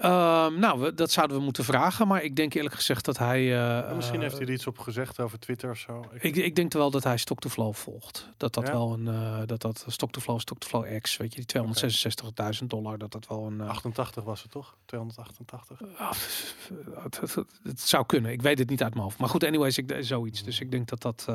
[0.00, 2.06] Ehm, nou, we, dat zouden we moeten vragen.
[2.08, 3.58] Maar ik denk eerlijk gezegd dat hij...
[3.88, 6.04] eh, Misschien eh, heeft hij er iets op gezegd over Twitter of zo.
[6.12, 8.28] Ik- Ik, ik denk wel dat hij stock to flow volgt.
[8.36, 8.72] Dat dat Ja?
[8.72, 11.62] wel een uh, dat dat stock to flow, stock to flow X, weet je, die
[12.60, 13.58] 266.000 dollar, dat dat wel een.
[13.58, 14.76] Uh, 88 was het toch?
[14.84, 15.80] 288.
[15.80, 15.88] Uh,
[17.02, 18.32] het, het, het, het, zou kunnen.
[18.32, 19.18] Ik weet het niet uit mijn hoofd.
[19.18, 20.44] Maar goed, anyways, ik, zoiets.
[20.44, 21.26] Dus ik denk dat dat.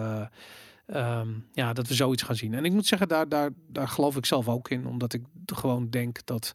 [0.88, 2.54] Um, ja, dat we zoiets gaan zien.
[2.54, 4.88] En ik moet zeggen, daar, daar, daar geloof ik zelf ook in.
[4.88, 6.54] Omdat ik gewoon denk dat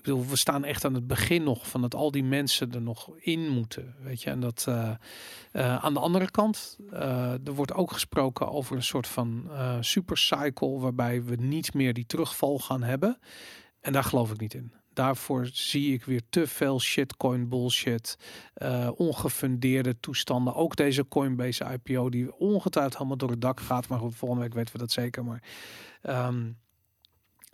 [0.00, 2.82] ik bedoel, we staan echt aan het begin nog van dat al die mensen er
[2.82, 3.94] nog in moeten.
[4.02, 4.90] Weet je, en dat uh,
[5.52, 10.78] uh, aan de andere kant, uh, er wordt ook gesproken over een soort van supercycle
[10.78, 13.18] waarbij we niet meer die terugval gaan hebben.
[13.80, 14.72] En daar geloof ik niet in.
[14.92, 18.18] Daarvoor zie ik weer te veel shitcoin bullshit,
[18.94, 20.54] ongefundeerde toestanden.
[20.54, 23.88] Ook deze Coinbase IPO die ongetwijfeld helemaal door het dak gaat.
[23.88, 25.24] Maar goed, volgende week weten we dat zeker.
[25.24, 25.42] Maar
[26.02, 26.58] um,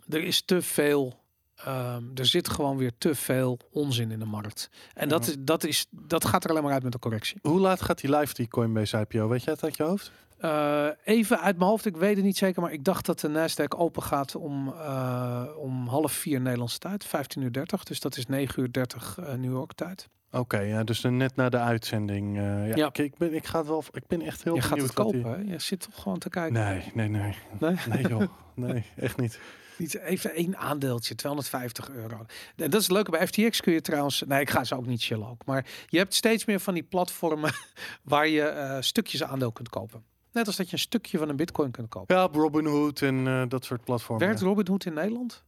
[0.09, 1.25] er is te veel
[1.65, 4.69] Ehm, er zit gewoon weer te veel onzin in de markt.
[4.93, 7.37] En dat, dat, is, dat gaat er alleen maar uit met de correctie.
[7.41, 9.27] Hoe laat gaat die live, die Coinbase IPO?
[9.27, 10.11] Weet jij het uit je hoofd?
[10.37, 13.29] Eh, even uit mijn hoofd, ik weet het niet zeker, maar ik dacht dat de
[13.29, 17.83] Nasdaq open gaat om, eh, om half vier Nederlandse tijd, 15 uur 30.
[17.83, 20.09] Dus dat is 9 uur 30 eh, New York tijd.
[20.31, 22.35] Oké, ja, dus dan net na de uitzending.
[22.37, 22.87] ja, Ja.
[22.87, 23.83] Ik, ik ben, ik ga het wel.
[23.91, 25.47] Ik ben echt heel Je gaat het die- kopen?
[25.47, 26.53] Je zit toch gewoon te kijken.
[26.53, 27.75] Nee, nee, nee, Nee?
[27.89, 28.21] nee, joh,
[28.55, 29.39] nee, echt niet.
[29.77, 32.17] Niet even één aandeeltje, 250 euro.
[32.55, 34.23] En dat is het leuke bij FTX kun je trouwens.
[34.27, 35.45] Nee, ik ga ze ook niet chillen ook.
[35.45, 37.53] Maar je hebt steeds meer van die platformen
[38.03, 40.03] waar je eh, stukjes aandeel kunt kopen.
[40.31, 42.15] Net als dat je een stukje van een bitcoin kunt kopen.
[42.15, 44.25] Ja, Robinhood en eh, dat soort platformen.
[44.27, 45.43] Werkt Robinhood in Nederland?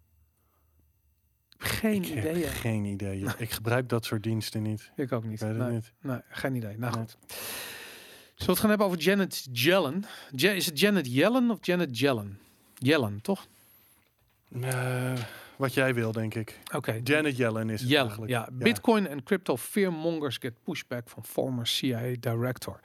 [1.58, 2.44] Geen ik idee.
[2.44, 3.26] geen idee.
[3.38, 4.92] Ik gebruik dat soort diensten niet.
[4.96, 5.40] Ik ook Ik niet.
[5.40, 5.92] het Nee, niet.
[6.02, 6.78] nee, geen idee.
[6.78, 7.02] Nou Nee.
[7.02, 7.18] goed.
[7.20, 10.04] Zullen we het gaan hebben over Janet Yellen?
[10.36, 12.40] Ja, is het Janet Yellen of Janet Yellen?
[12.76, 13.48] Yellen, toch?
[14.62, 15.14] Eh,
[15.56, 16.60] wat jij wil, denk ik.
[16.76, 17.00] Oké.
[17.04, 18.32] Janet Yellen is het Yellen, eigenlijk.
[18.32, 18.50] ja.
[18.52, 22.80] Bitcoin en crypto fearmongers get pushback van former CIA director.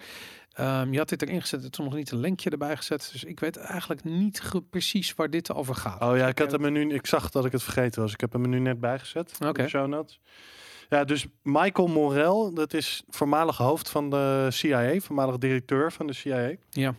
[0.52, 3.08] Ehm, je had dit erin gezet, toen nog niet een linkje erbij gezet.
[3.12, 6.02] Dus ik weet eigenlijk niet precies waar dit over gaat.
[6.02, 6.94] Oh ja, ik had hem nu.
[6.94, 8.12] Ik zag dat ik het vergeten was.
[8.12, 9.38] Ik heb hem er nu net bijgezet.
[9.46, 9.68] Oké.
[9.68, 10.20] Show notes.
[10.88, 16.12] Ja, dus Michael Morel, dat is voormalig hoofd van de CIA, voormalig directeur van de
[16.12, 16.52] CIA.
[16.70, 16.94] Ja.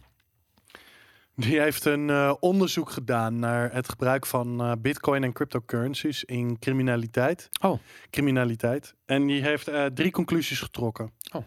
[1.35, 6.59] Die heeft een eh, onderzoek gedaan naar het gebruik van eh, bitcoin en cryptocurrencies in
[6.59, 7.49] criminaliteit.
[7.61, 7.79] Oh.
[8.09, 8.95] Criminaliteit.
[9.05, 11.11] En die heeft eh, drie conclusies getrokken.
[11.33, 11.45] Oh.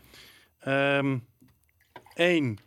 [2.15, 2.59] Eén.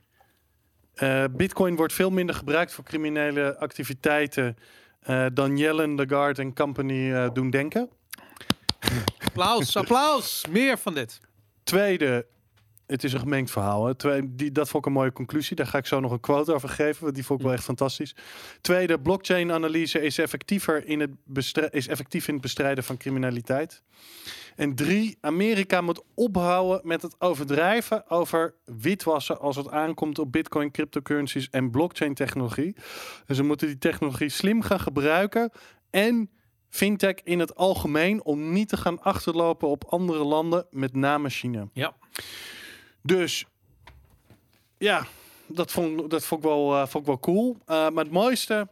[0.93, 4.57] eh, bitcoin wordt veel minder gebruikt voor criminele activiteiten
[5.33, 7.89] dan Yellen, Lagarde en company doen denken.
[9.25, 10.45] Applaus, applaus.
[10.49, 11.19] Meer van dit.
[11.63, 12.25] Tweede,
[12.91, 13.85] het is een gemengd verhaal.
[13.85, 13.95] Hè.
[13.95, 15.55] Twee, die, dat vond ik een mooie conclusie.
[15.55, 17.63] Daar ga ik zo nog een quote over geven, want die vond ik wel echt
[17.63, 18.15] fantastisch.
[18.61, 21.11] Tweede, blockchain-analyse is effectiever in het
[21.69, 23.83] is effectief in het bestrijden van criminaliteit.
[24.55, 30.71] En drie, Amerika moet ophouden met het overdrijven over witwassen als het aankomt op bitcoin,
[30.71, 32.75] cryptocurrencies en blockchain-technologie.
[33.25, 35.51] Dus ze moeten die technologie slim gaan gebruiken
[35.89, 36.29] en
[36.69, 41.67] fintech in het algemeen om niet te gaan achterlopen op andere landen, met name China.
[41.73, 41.93] Ja.
[43.01, 43.45] Dus
[44.77, 45.05] ja,
[45.47, 47.57] dat vond, dat vond, ik, wel, eh, vond ik wel cool.
[47.59, 48.67] Uh, maar het mooiste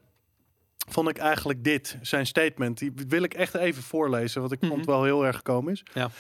[0.90, 2.78] vond ik eigenlijk dit, zijn statement.
[2.78, 5.84] Die wil ik echt even voorlezen, want ik vond het wel heel erg komisch.
[5.94, 6.12] Ja.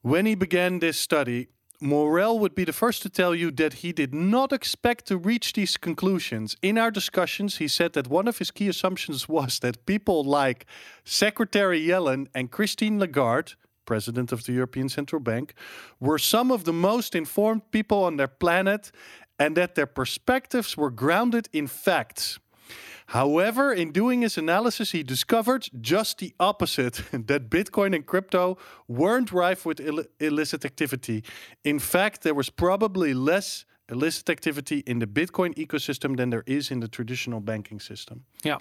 [0.00, 1.46] When he began this study,
[1.78, 5.52] Morel would be the first to tell you that he did not expect to reach
[5.52, 6.56] these conclusions.
[6.60, 10.64] In our discussions, he said that one of his key assumptions was that people like
[11.04, 15.54] Secretary Yellen and Christine Lagarde, president of the European Central Bank,
[16.00, 18.92] were some of the most informed people on their planet
[19.38, 22.38] and that their perspectives were grounded in facts.
[23.06, 28.56] However, in doing his analysis, he discovered just the opposite that Bitcoin and crypto
[28.88, 31.22] weren't rife with Ill- illicit activity.
[31.64, 36.70] In fact, there was probably less illicit activity in the Bitcoin ecosystem than there is
[36.70, 38.24] in the traditional banking system.
[38.44, 38.58] Ja.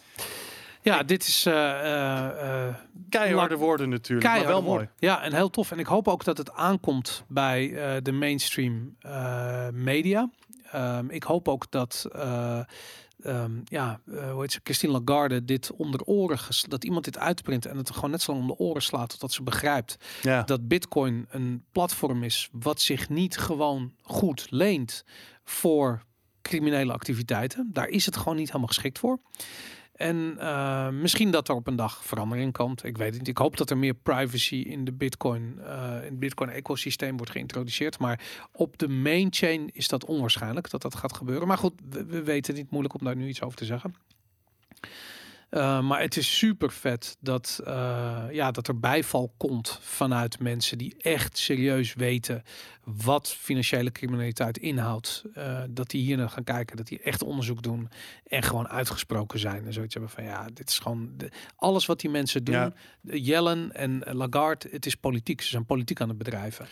[0.82, 2.68] Ja, dit is uh, uh,
[3.10, 4.90] Keiharde woorden natuurlijk, maar wel mooi.
[4.98, 5.72] Ja, en heel tof.
[5.72, 8.96] En ik hoop ook dat het aankomt bij uh, de mainstream
[9.72, 10.30] media.
[10.76, 12.08] Um, ik hoop ook dat
[13.26, 17.78] um, ja, hoe heet ze, Christine Lagarde dit onder oren, dat iemand dit uitprint en
[17.78, 20.44] het gewoon net zo lang om de oren slaat totdat ze begrijpt ja.
[20.44, 25.04] dat Bitcoin een platform is wat zich niet gewoon goed leent
[25.44, 26.04] voor
[26.42, 27.70] criminele activiteiten.
[27.74, 29.20] Daar is het gewoon niet helemaal geschikt voor.
[30.02, 32.84] En uh, misschien dat er op een dag verandering komt.
[32.84, 33.28] Ik weet het niet.
[33.28, 38.00] Ik hoop dat er meer privacy in de Bitcoin, uh, in het Bitcoin-ecosysteem wordt geïntroduceerd.
[38.00, 38.20] Maar
[38.52, 41.48] op de main chain is dat onwaarschijnlijk dat dat gaat gebeuren.
[41.48, 43.96] Maar goed, we, we weten niet moeilijk om daar nu iets over te zeggen.
[45.52, 50.78] Uh, maar het is super vet dat, uh, ja, dat er bijval komt vanuit mensen
[50.78, 52.44] die echt serieus weten
[52.84, 55.24] wat financiële criminaliteit inhoudt.
[55.38, 57.90] Uh, dat die hier naar gaan kijken, dat die echt onderzoek doen
[58.28, 59.66] en gewoon uitgesproken zijn.
[59.66, 62.56] En zoiets hebben van ja, dit is gewoon de, alles wat die mensen doen.
[62.56, 62.74] Ja.
[63.02, 65.42] Yellen en Lagarde, het is politiek.
[65.42, 66.68] Ze zijn politiek aan het bedrijven.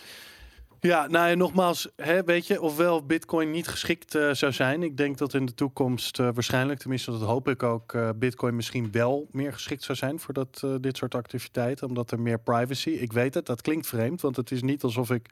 [0.82, 4.84] Ja, nou en nogmaals, hè, weet je, ofwel Bitcoin niet geschikt uh, zou zijn.
[4.84, 8.56] Ik denk dat in de toekomst uh, waarschijnlijk, tenminste dat hoop ik ook, uh, Bitcoin
[8.56, 11.88] misschien wel meer geschikt zou zijn voor dat, dit soort activiteiten.
[11.88, 15.12] Omdat er meer privacy, ik weet het, dat klinkt vreemd, want het is niet alsof
[15.12, 15.30] ik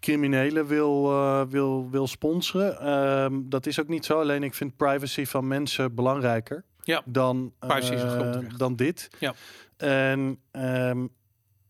[0.00, 1.10] criminelen wil,
[1.48, 2.88] wil, wil sponsoren.
[2.88, 7.02] Um, dat is ook niet zo, alleen ik vind privacy van mensen belangrijker ja.
[7.04, 7.52] dan,
[8.56, 9.08] dan dit.
[9.18, 9.34] Ja.
[9.76, 11.10] En um,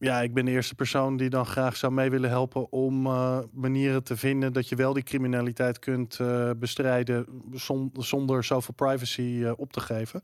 [0.03, 3.39] ja, ik ben de eerste persoon die dan graag zou mee willen helpen om uh,
[3.53, 9.23] manieren te vinden dat je wel die criminaliteit kunt uh, bestrijden zon, zonder zoveel privacy
[9.23, 10.23] uh, op te geven.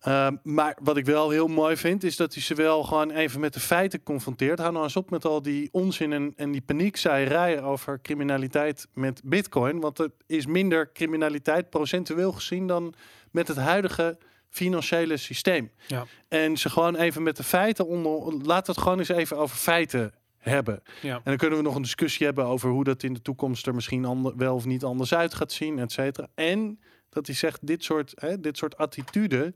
[0.00, 3.40] Ehm, maar wat ik wel heel mooi vind, is dat hij ze wel gewoon even
[3.40, 4.58] met de feiten confronteert.
[4.58, 9.20] Hou nou eens op met al die onzin en, en die paniekzaaierij over criminaliteit met
[9.24, 9.80] bitcoin.
[9.80, 12.94] Want het is minder criminaliteit procentueel gezien dan
[13.30, 14.18] met het huidige
[14.54, 15.70] financiële systeem.
[15.86, 16.06] Ja.
[16.28, 18.32] En ze gewoon even met de feiten onder...
[18.42, 20.82] Laat het gewoon eens even over feiten hebben.
[21.02, 21.14] Ja.
[21.14, 23.74] En dan kunnen we nog een discussie hebben over hoe dat in de toekomst er
[23.74, 26.28] misschien ander, wel of niet anders uit gaat zien, et cetera.
[26.34, 29.54] En dat hij zegt, dit soort, hè, dit soort attitude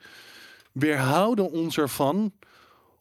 [0.72, 2.32] weerhouden ons ervan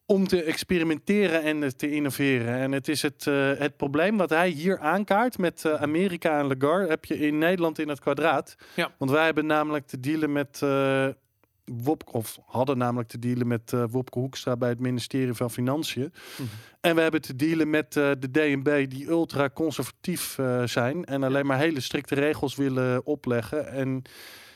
[0.05, 2.55] om te experimenteren en te innoveren.
[2.55, 6.47] En het is het, eh, het probleem wat hij hier aankaart met eh, Amerika en
[6.47, 8.55] Lagarde, heb je in Nederland in het kwadraat.
[8.75, 8.91] Ja.
[8.97, 11.07] Want wij hebben namelijk te dealen met uh,
[11.75, 16.13] Wopke, of hadden namelijk te dealen met uh, Wopke Hoekstra bij het ministerie van Financiën.
[16.37, 16.47] Mhm.
[16.81, 21.23] En we hebben te dealen met uh, de DNB die ultra conservatief uh, zijn en
[21.23, 23.67] alleen maar hele strikte regels willen opleggen.
[23.67, 24.01] En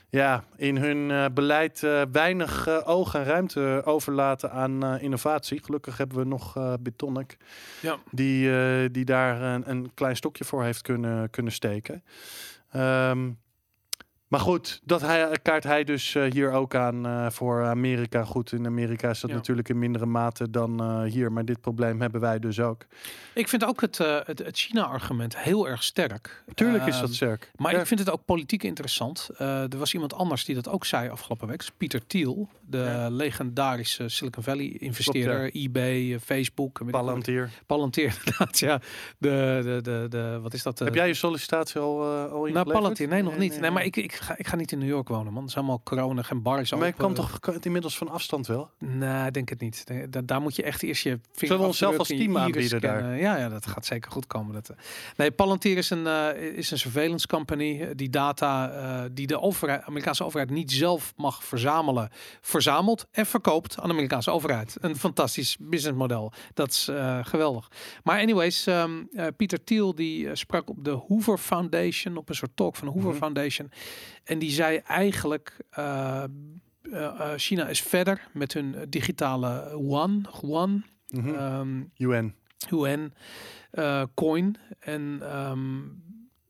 [0.10, 1.80] ja, in hun beleid
[2.12, 5.64] weinig oog en ruimte overlaten aan innovatie.
[5.64, 7.38] Gelukkig hebben we nog Bitonic,
[7.82, 7.98] Ja.
[8.12, 12.04] die, die daar een, een, klein stokje voor heeft kunnen, kunnen steken.
[12.76, 13.38] Um,
[14.32, 18.24] maar goed, dat hij, kaart hij dus uh, hier ook aan uh, voor Amerika.
[18.24, 19.36] Goed, in Amerika is dat Ja.
[19.36, 21.32] natuurlijk in mindere mate dan uh, hier.
[21.32, 22.86] Maar dit probleem hebben wij dus ook.
[23.34, 26.44] Ik vind ook het, het, het China-argument heel erg sterk.
[26.54, 27.52] Tuurlijk is Ehm, dat sterk.
[27.56, 27.80] Maar Ja.
[27.80, 29.30] ik vind het ook politiek interessant.
[29.38, 31.64] Er was iemand anders die dat ook zei afgelopen week.
[31.78, 33.10] Pieter Thiel, de Ja.
[33.10, 36.82] legendarische Silicon Valley investeerder, eBay, eh, Facebook.
[36.92, 37.50] Palantir.
[37.66, 38.60] Palantir, inderdaad.
[38.60, 38.80] Ja,
[39.18, 40.80] de, de, de, de wat is dat?
[40.80, 42.72] Heb eh, jij je sollicitatie al, al nou?
[42.72, 43.60] Palantir, nee, nog niet.
[43.60, 45.42] Nee, maar ik, ik, ga, ik ga niet in New York wonen, man.
[45.42, 46.72] Het is allemaal corona en bars.
[46.72, 46.98] Maar je open.
[47.06, 48.70] kan toch kan het inmiddels van afstand wel?
[48.80, 49.84] Nee, ik denk het niet.
[49.88, 53.18] Nee, da- daar moet je echt eerst je vinger we onszelf als team aanbieden daar?
[53.18, 54.54] Ja, ja, dat gaat zeker goed komen.
[54.54, 54.78] Dat, eh.
[55.18, 59.84] nee, Palantir is een, eh, is een surveillance company eh, die data die de overheid,
[59.84, 62.10] Amerikaanse overheid niet zelf mag verzamelen,
[62.42, 64.78] verzamelt en verkoopt aan de Amerikaanse overheid.
[64.82, 66.32] Een fantastisch businessmodel.
[66.54, 66.90] Dat is
[67.22, 67.68] geweldig.
[68.04, 68.84] Maar anyways, eh,
[69.38, 73.10] Pieter Thiel die sprak op de Hoover Foundation, op een soort talk van de Hoover
[73.10, 73.20] Mhm.
[73.20, 73.72] Foundation.
[74.24, 76.30] En die zei eigenlijk, eh, eh,
[76.92, 82.36] eh, China is verder met hun digitale yuan, yuan, ehm, UN.
[82.70, 83.14] yuan
[84.14, 84.56] coin.
[84.80, 85.80] En ehm,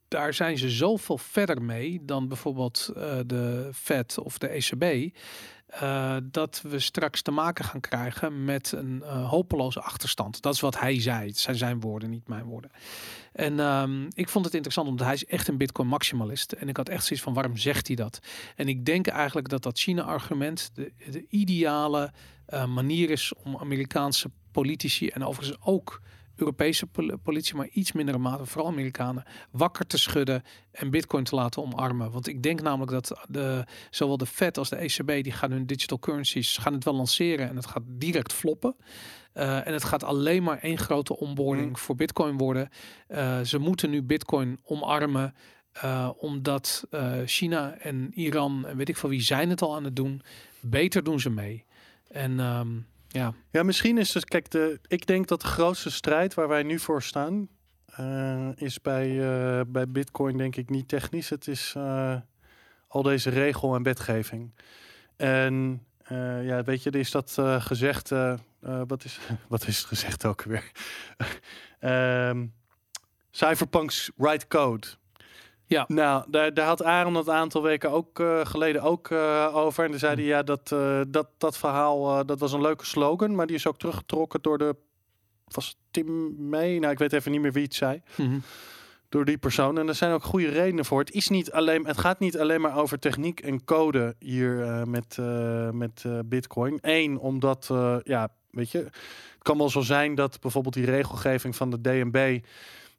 [0.07, 2.91] daar zijn ze zoveel verder mee dan bijvoorbeeld
[3.25, 5.15] de Fed of de ECB.
[5.71, 10.41] Eh, dat we straks te maken gaan krijgen met een eh, hopeloze achterstand.
[10.41, 11.27] Dat is wat hij zei.
[11.27, 12.71] Het zijn zijn woorden, niet mijn woorden.
[13.33, 16.51] En ehm, ik vond het interessant, omdat hij is echt een Bitcoin maximalist.
[16.51, 18.19] En ik had echt zoiets van, waarom zegt hij dat?
[18.55, 22.11] En ik denk eigenlijk dat dat China-argument de, de ideale
[22.45, 26.01] eh, manier is om Amerikaanse politici en overigens ook
[26.35, 31.35] Europese pol- politie, maar iets mindere mate, vooral Amerikanen, wakker te schudden en Bitcoin te
[31.35, 32.11] laten omarmen.
[32.11, 35.65] Want ik denk namelijk dat de, zowel de Fed als de ECB, die gaan hun
[35.65, 38.75] digital currencies, gaan het wel lanceren en het gaat direct floppen.
[39.33, 41.77] Eh, en het gaat alleen maar één grote onboarding Mm.
[41.77, 42.69] voor Bitcoin worden.
[43.07, 45.35] Eh, ze moeten nu Bitcoin omarmen.
[45.71, 46.87] eh, omdat
[47.25, 50.21] China en Iran en weet ik veel wie zijn het al aan het doen.
[50.59, 51.65] Beter doen ze mee.
[52.09, 52.67] En ehm,
[53.11, 56.63] ja, Ja, misschien is het, kijk, de, ik denk dat de grootste strijd waar wij
[56.63, 57.49] nu voor staan,
[57.85, 61.29] eh, is bij, eh, bij Bitcoin denk ik niet technisch.
[61.29, 62.15] Het is eh,
[62.87, 64.53] al deze regel en wetgeving.
[65.15, 65.85] En
[66.41, 68.09] ja, weet je, is dat gezegd,
[68.59, 70.71] wat, is, wat is het gezegd ook weer?
[71.79, 72.45] Ehm
[73.31, 74.87] Cypherpunk's Right Code.
[75.71, 75.85] Ja.
[75.87, 79.83] Nou, daar, daar had Aaron het aantal weken ook eh, geleden ook eh, over.
[79.83, 83.35] En dan zei hij, ja, dat, eh, dat, dat verhaal, dat was een leuke slogan.
[83.35, 84.75] Maar die is ook teruggetrokken door de,
[85.45, 86.77] was Tim May?
[86.77, 88.01] Nou, ik weet even niet meer wie het zei.
[88.15, 88.39] Mhm.
[89.09, 89.77] Door die persoon.
[89.77, 90.99] En er zijn ook goede redenen voor.
[90.99, 95.17] Het, is niet alleen, het gaat niet alleen maar over techniek en code hier met,
[95.71, 96.77] met Bitcoin.
[96.81, 97.69] Eén, omdat,
[98.03, 102.39] ja, weet je, het kan wel zo zijn dat bijvoorbeeld die regelgeving van de DNB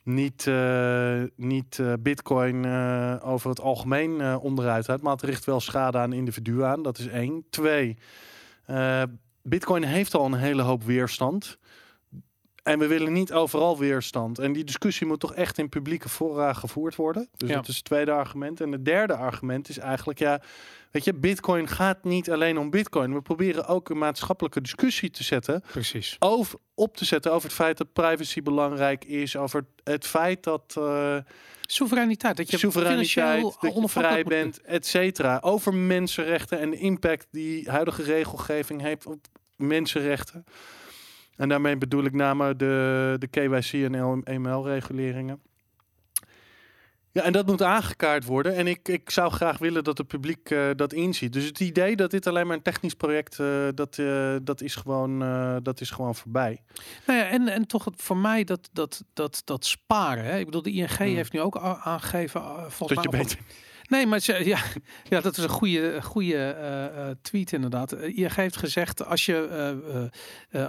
[0.03, 5.61] niet, eh, niet eh, Bitcoin eh, over het algemeen onderuit uit, maar het richt wel
[5.61, 6.83] schade aan individuen aan.
[6.83, 7.45] Dat is één.
[7.51, 7.97] Twee,
[9.43, 11.59] Bitcoin heeft al een hele hoop weerstand.
[12.63, 14.39] En we willen niet overal weerstand.
[14.39, 17.29] En die discussie moet toch echt in publieke fora gevoerd worden.
[17.37, 17.55] Dus Ja.
[17.55, 18.61] dat is het tweede argument.
[18.61, 20.41] En het derde argument is eigenlijk, ja,
[20.91, 23.15] weet je, Bitcoin gaat niet alleen om Bitcoin.
[23.15, 26.17] We proberen ook een maatschappelijke discussie te zetten precies.
[26.19, 30.75] over, op te zetten over het feit dat privacy belangrijk is, over het feit dat
[30.79, 31.17] uh,
[31.61, 35.39] Soevereiniteit, dat je soevereiniteit, dat je vrij bent, et cetera.
[35.43, 40.45] Over mensenrechten en de impact die huidige regelgeving heeft op mensenrechten.
[41.43, 45.41] En daarmee bedoel ik name de, de KYC en ML-reguleringen.
[47.13, 48.55] Ja, en dat moet aangekaart worden.
[48.55, 51.33] En ik, ik zou graag willen dat het publiek eh, dat inziet.
[51.33, 54.75] Dus het idee dat dit alleen maar een technisch project, uh, dat, uh, dat, is
[54.75, 55.19] gewoon,
[55.63, 56.63] dat is gewoon voorbij.
[57.07, 60.25] Nou ja, en, en toch voor mij dat, dat, dat, dat sparen.
[60.25, 60.39] Hè?
[60.39, 61.15] Ik bedoel, de ING Hmm.
[61.15, 62.41] heeft nu ook aangegeven,
[62.71, 63.39] volgens Dat je op- beter.
[63.93, 64.59] Nee, maar ze- ja,
[65.11, 67.93] ja, dat is een goede, goede eh, eh, tweet inderdaad.
[67.93, 70.11] Eh, ING heeft gezegd, als je,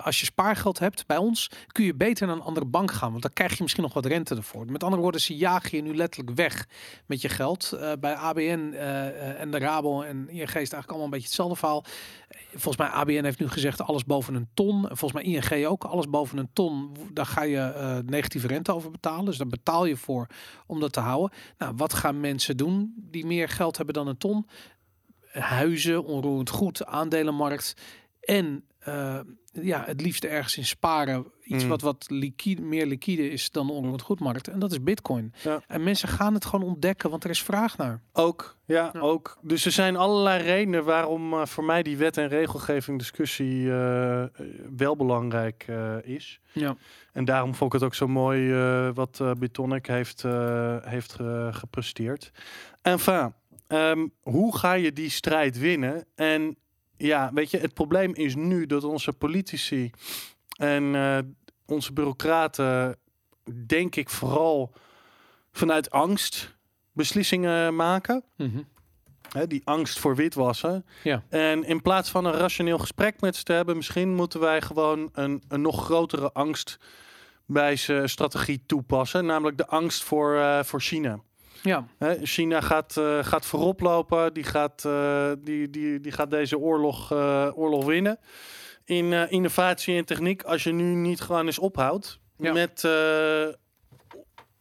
[0.04, 3.10] als je spaargeld hebt bij ons, kun je beter naar een andere bank gaan.
[3.10, 4.66] Want dan krijg je misschien nog wat rente ervoor.
[4.66, 6.68] Met andere woorden, ze jagen je nu letterlijk weg
[7.06, 7.78] met je geld.
[8.00, 8.74] Bij ABN
[9.38, 11.84] en de Rabo en ING is eigenlijk allemaal een beetje hetzelfde verhaal.
[12.52, 14.90] Volgens mij ABN heeft nu gezegd alles boven een ton.
[14.90, 16.96] En volgens mij ING ook, alles boven een ton.
[17.14, 19.26] Daar ga je negatieve rente over betalen.
[19.26, 20.28] Dus daar betaal je voor
[20.66, 21.38] om dat te houden.
[21.58, 24.48] Nou, wat gaan mensen doen die meer geld hebben dan een ton?
[25.32, 27.76] Huizen, onroerend goed, aandelenmarkt.
[28.20, 29.20] En eh,
[29.62, 31.26] ja, het liefst ergens in sparen.
[31.44, 31.70] Iets Mm.
[31.70, 34.48] wat, wat liquide, meer liquide is dan de onroerend goedmarkt.
[34.48, 35.34] En dat is bitcoin.
[35.44, 35.62] Ja.
[35.68, 38.02] En mensen gaan het gewoon ontdekken, want er is vraag naar.
[38.14, 39.00] Ook, ja, Ja.
[39.00, 39.38] ook.
[39.42, 44.24] Dus er zijn allerlei redenen waarom eh, voor mij die wet- en regelgeving discussie eh,
[44.78, 46.40] wel belangrijk eh, is.
[46.54, 46.76] Ja.
[47.12, 48.54] En daarom vond ik het ook zo mooi
[48.94, 50.22] wat Bitonic heeft,
[50.84, 52.32] heeft ge- gepresteerd.
[52.82, 53.34] Enfin,
[53.68, 56.06] ehm, hoe ga je die strijd winnen?
[56.16, 56.58] En
[57.06, 59.92] ja, weet je, het probleem is nu dat onze politici
[60.58, 61.18] en eh,
[61.66, 62.98] onze bureaucraten,
[63.66, 64.74] denk ik vooral
[65.52, 66.56] vanuit angst
[66.92, 68.24] beslissingen maken.
[68.38, 68.62] Mhm.
[69.30, 70.86] Hè, die angst voor witwassen.
[71.04, 71.24] Ja.
[71.30, 75.10] En in plaats van een rationeel gesprek met ze te hebben, misschien moeten wij gewoon
[75.14, 76.80] een, een nog grotere angst
[77.46, 79.26] bij zijn strategie toepassen.
[79.26, 81.20] Namelijk de angst voor, eh, voor China.
[81.64, 81.88] Ja,
[82.24, 84.34] China gaat, eh, gaat voorop lopen.
[84.34, 88.20] Die gaat, eh, die, die, die gaat deze oorlog, eh, oorlog winnen.
[88.86, 90.44] In innovatie en techniek.
[90.44, 92.54] Als je nu niet gewoon eens ophoudt Ja.
[92.54, 92.88] met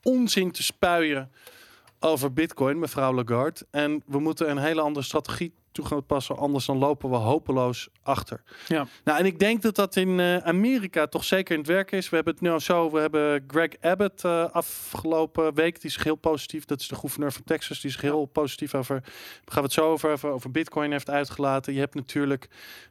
[0.03, 1.33] onzin te spuien
[2.01, 3.67] over bitcoin, mevrouw Lagarde.
[3.71, 6.37] En we moeten een hele andere strategie toe gaan passen.
[6.37, 8.43] Anders dan lopen we hopeloos achter.
[8.68, 8.87] Ja.
[9.05, 12.09] Nou, en ik denk dat dat in eh, Amerika toch zeker in het werk is.
[12.09, 12.91] We hebben het nu al zo.
[12.91, 15.81] We hebben Greg Abbott eh, afgelopen week.
[15.81, 16.64] Die zich heel positief.
[16.64, 17.81] Dat is de gouverneur van Texas.
[17.81, 19.01] Die zich heel positief over.
[19.01, 19.12] Daar
[19.45, 20.31] gaan we het zo over, over.
[20.31, 21.73] Over Bitcoin heeft uitgelaten.
[21.73, 22.49] Je hebt natuurlijk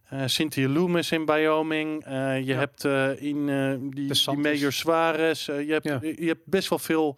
[0.09, 2.03] eh Cynthia Loomis in Wyoming.
[2.05, 2.57] Je Ja.
[2.57, 2.83] hebt
[3.21, 3.45] in
[3.89, 4.37] die, die.
[4.37, 5.45] Major Suarez.
[5.45, 5.99] je, hebt, Ja.
[6.01, 7.17] je hebt best wel veel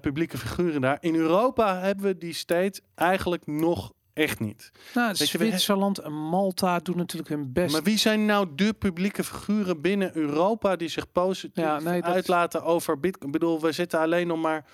[0.00, 0.96] publieke figuren daar.
[1.00, 4.70] In Europa hebben we die state eigenlijk nog echt niet.
[4.94, 7.72] nou, je, Zwitserland en Malta doen natuurlijk hun best.
[7.72, 12.10] Maar wie zijn nou de publieke figuren binnen Europa die zich positief Ja, nee, dat-
[12.14, 13.26] uitlaten over Bitcoin?
[13.26, 14.64] Ik bedoel, we zitten alleen nog maar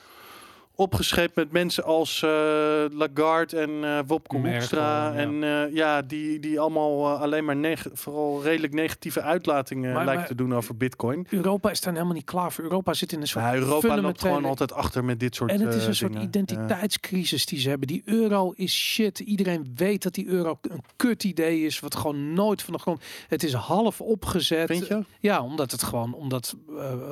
[0.80, 2.30] opgescheept met mensen als eh,
[2.92, 5.08] Lagarde en eh Wopke Hoekstra.
[5.12, 5.14] ja.
[5.14, 10.14] En eh, ja, die, die allemaal alleen maar neg- vooral redelijk negatieve uitlatingen Maar- lijken
[10.18, 11.26] maar- te doen over Bitcoin.
[11.30, 12.64] Europa is daar helemaal niet klaar voor.
[12.64, 15.60] Europa zit in een soort Ja, Europa loopt gewoon altijd achter met dit soort En
[15.60, 16.26] het is een soort dingen.
[16.26, 17.88] identiteitscrisis die ze hebben.
[17.88, 19.18] Die euro is shit.
[19.18, 21.80] Iedereen weet dat die euro een kut idee is.
[21.80, 23.02] Wat gewoon nooit van de grond.
[23.28, 24.66] Het is half opgezet.
[24.66, 25.04] Vind je?
[25.20, 26.56] Ja, omdat het gewoon omdat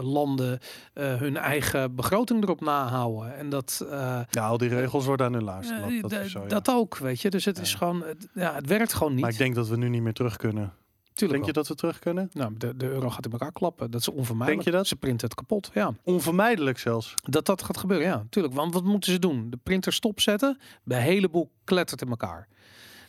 [0.01, 0.59] landen
[0.95, 3.37] hun eigen begroting erop nahouden.
[3.37, 3.58] En dat.
[3.91, 5.83] Eh, Ja, al die regels worden aan hun luisteren.
[5.89, 6.47] eh, dat, zo, ja.
[6.49, 7.31] dat ook, weet je.
[7.31, 8.03] Dus het is gewoon.
[8.03, 9.21] het- Ja, het werkt gewoon niet.
[9.21, 10.73] Maar ik denk dat we nu niet meer terug kunnen.
[11.13, 12.29] Tuurlijk Denk je dat we terug kunnen?
[12.33, 13.91] Nou, de, de euro gaat in elkaar klappen.
[13.91, 14.65] Dat is onvermijdelijk.
[14.65, 14.87] Denk je dat?
[14.89, 15.71] Ze printen het kapot.
[15.75, 15.93] Ja.
[16.03, 17.15] Onvermijdelijk zelfs.
[17.25, 18.55] Dat dat gaat gebeuren, ja, tuurlijk.
[18.55, 19.51] Want wat moeten ze doen?
[19.51, 20.59] De printer stopzetten.
[20.83, 22.49] De hele boel klettert in elkaar.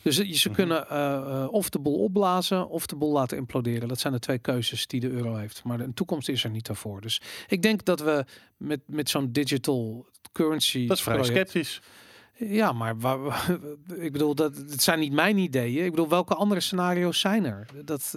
[0.02, 0.56] Dus ze Mhm.
[0.56, 3.88] kunnen eh, eh, of de boel opblazen of de boel laten imploderen.
[3.88, 5.64] Dat zijn de twee keuzes die de euro heeft.
[5.64, 7.00] Maar de toekomst is er niet daarvoor.
[7.00, 8.24] Dus ik denk dat we
[8.56, 10.86] met, met zo'n digital currency.
[10.86, 11.80] Dat is vrij project- sceptisch.
[12.36, 13.18] Ja, maar waar,
[14.06, 15.84] ik bedoel, dat het zijn niet mijn ideeën.
[15.84, 17.66] Ik bedoel, welke andere scenario's zijn er?
[17.84, 18.16] Dat,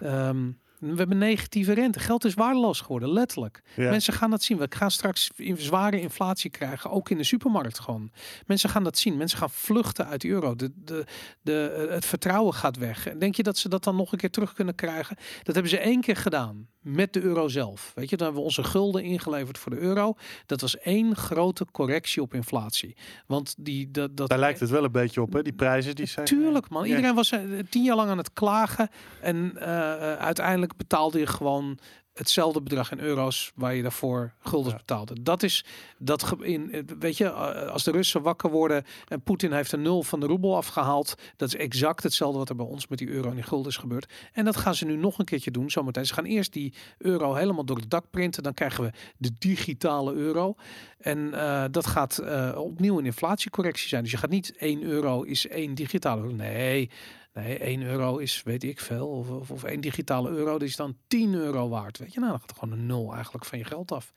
[0.00, 1.98] ehm, we hebben negatieve rente.
[1.98, 3.62] Geld is waardeloos geworden, letterlijk.
[3.76, 3.90] Ja.
[3.90, 4.58] Mensen gaan dat zien.
[4.58, 8.10] We gaan straks in zware inflatie krijgen, ook in de supermarkt gewoon.
[8.46, 9.16] Mensen gaan dat zien.
[9.16, 10.56] Mensen gaan vluchten uit de euro.
[10.56, 11.04] De, de,
[11.42, 13.06] de, het vertrouwen gaat weg.
[13.06, 15.16] En denk je dat ze dat dan nog een keer terug kunnen krijgen?
[15.42, 17.92] Dat hebben ze één keer gedaan met de euro zelf.
[17.94, 20.14] Weet je, dan hebben we onze gulden ingeleverd voor de euro.
[20.46, 22.96] Dat was één grote correctie op inflatie.
[23.26, 25.42] Want die dat, dat Daar lijkt het wel een beetje op, hè?
[25.42, 26.26] Die prijzen die zijn.
[26.26, 26.82] Tuurlijk, man.
[26.82, 26.88] Ja.
[26.88, 28.88] Iedereen was eh, tien jaar lang aan het klagen.
[29.20, 31.78] En eh, eh, uiteindelijk betaalde je gewoon
[32.16, 34.78] hetzelfde bedrag in euro's waar je daarvoor guldens Ja.
[34.78, 35.22] betaalde.
[35.22, 35.64] Dat is
[35.98, 40.02] dat in weet je, eh, als de Russen wakker worden en Poetin heeft een nul
[40.02, 43.28] van de roebel afgehaald, dat is exact hetzelfde wat er bij ons met die euro
[43.28, 44.12] en die gulden is gebeurd.
[44.32, 46.06] En dat gaan ze nu nog een keertje doen zometeen.
[46.06, 50.12] Ze gaan eerst die euro helemaal door het dak printen, dan krijgen we de digitale
[50.14, 50.54] euro.
[50.98, 54.02] En eh, dat gaat eh, opnieuw een inflatiecorrectie zijn.
[54.02, 56.34] Dus je gaat niet 1 euro is één digitale euro.
[56.34, 56.90] Nee,
[57.36, 60.76] Nee, 1 euro is, weet ik veel, of, of, of één digitale euro, die is
[60.76, 61.98] dan 10 euro waard.
[61.98, 64.12] Weet je, nou, dan gaat gewoon een nul eigenlijk van je geld af.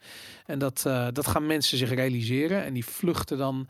[0.46, 3.68] En dat, eh, dat gaan mensen zich realiseren en die vluchten dan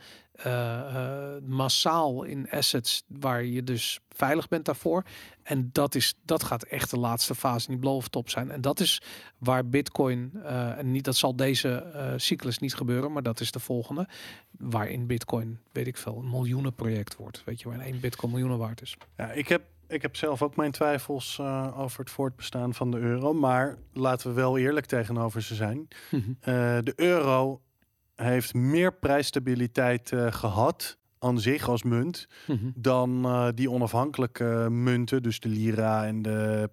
[1.47, 5.05] massaal in assets waar je dus veilig bent daarvoor.
[5.43, 8.51] En dat, is, dat gaat echt de laatste fase in die blow top zijn.
[8.51, 9.03] En dat is
[9.39, 13.51] waar Bitcoin, eh, en niet, dat zal deze eh, cyclus niet gebeuren, maar dat is
[13.51, 14.09] de volgende.
[14.51, 17.43] Waarin Bitcoin, weet ik veel, een miljoenenproject wordt.
[17.45, 18.97] Weet je, waarin één Bitcoin miljoenen waard is.
[19.17, 22.99] Ja, ik heb, ik heb zelf ook mijn twijfels eh, over het voortbestaan van de
[22.99, 23.33] euro.
[23.33, 25.89] Maar laten we wel eerlijk tegenover ze zijn.
[26.41, 27.61] Eh, de euro
[28.23, 32.27] heeft meer prijsstabiliteit eh, gehad aan zich als munt
[32.75, 36.71] dan eh, die onafhankelijke munten, dus de lira en de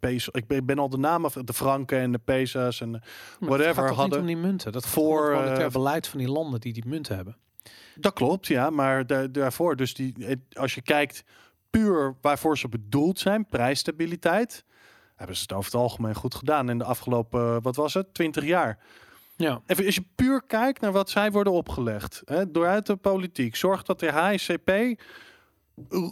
[0.00, 0.30] peso.
[0.32, 3.02] Ik ben, al de namen van de franken en de pesos en
[3.40, 4.72] Whatever gaat niet hadden om die munten.
[4.72, 7.36] Dat voor, het eh, beleid van die landen die die munten hebben.
[7.94, 10.14] dat klopt, ja, maar da- daarvoor, dus die,
[10.52, 11.24] als je kijkt
[11.70, 14.64] puur waarvoor ze bedoeld zijn, prijsstabiliteit,
[15.16, 18.44] hebben ze het over het algemeen goed gedaan in de afgelopen, wat was het, 20
[18.44, 18.78] jaar.
[19.38, 23.56] Ja, Even als je puur kijkt naar wat zij worden opgelegd, hè, dooruit de politiek,
[23.56, 25.00] zorg dat de HSCP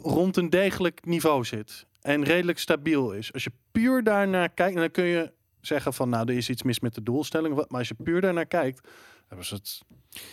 [0.03, 3.33] rond een degelijk niveau zit en redelijk stabiel is.
[3.33, 6.81] Als je puur daarnaar kijkt, dan kun je zeggen van, nou, er is iets mis
[6.81, 8.89] met de doelstelling, maar als je puur daarnaar kijkt,
[9.29, 9.81] hebben ze het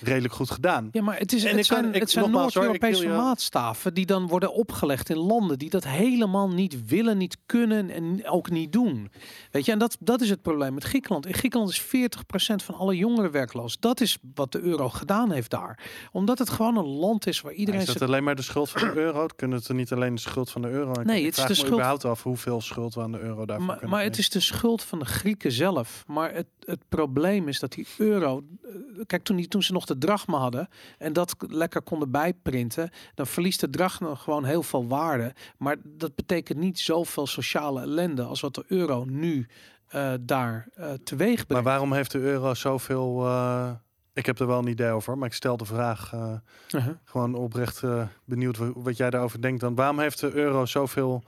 [0.02, 0.90] redelijk goed gedaan.
[0.92, 4.54] Ja, maar het, is, En het zijn, ik- het zijn Noord-Europese maatstaven die dan worden
[4.54, 9.12] opgelegd in landen die dat helemaal niet willen, niet kunnen en ook niet doen.
[9.52, 11.26] Weet je, en dat, dat is het probleem met Griekenland.
[11.26, 11.86] In Griekenland is 40%
[12.64, 13.78] van alle jongeren werkloos.
[13.80, 15.80] Dat is wat de euro gedaan heeft daar.
[16.12, 17.80] Omdat het gewoon een land is waar iedereen...
[17.82, 19.26] is dat zijn- alleen maar de schuld van de euro?
[19.36, 20.92] Kunnen het er niet alleen de schuld van de euro?
[21.04, 23.78] Nee, het is de schuld- überhaupt af hoeveel schuld we aan de euro daarvoor Maar,
[23.78, 26.04] kunnen maar het is de schuld van de Grieken zelf.
[26.08, 28.44] Maar het, het probleem is dat die euro.
[29.06, 30.68] Kijk, toen, die, toen ze nog de drachma hadden
[30.98, 35.34] en dat lekker konden bijprinten, dan verliest de drachma gewoon heel veel waarde.
[35.58, 39.48] Maar dat betekent niet zoveel sociale ellende als wat de euro nu
[39.88, 41.66] eh, daar eh teweeg Maar brengt.
[41.66, 43.26] waarom heeft de euro zoveel...
[43.26, 43.72] eh,
[44.14, 46.96] ik heb er wel een idee over, maar ik stel de vraag Uh-huh.
[47.04, 47.82] gewoon oprecht
[48.26, 49.62] benieuwd wa- wat jij daarover denkt.
[49.62, 51.24] Dan waarom heeft de euro zoveel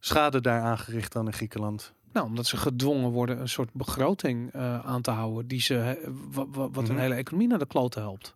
[0.00, 1.93] schade daar aangericht dan in Griekenland?
[2.14, 6.46] Nou, omdat ze gedwongen worden een soort begroting eh, aan te houden die ze, wa-
[6.48, 6.92] wa- wat Mhm.
[6.92, 8.34] een hele economie naar de kloten helpt.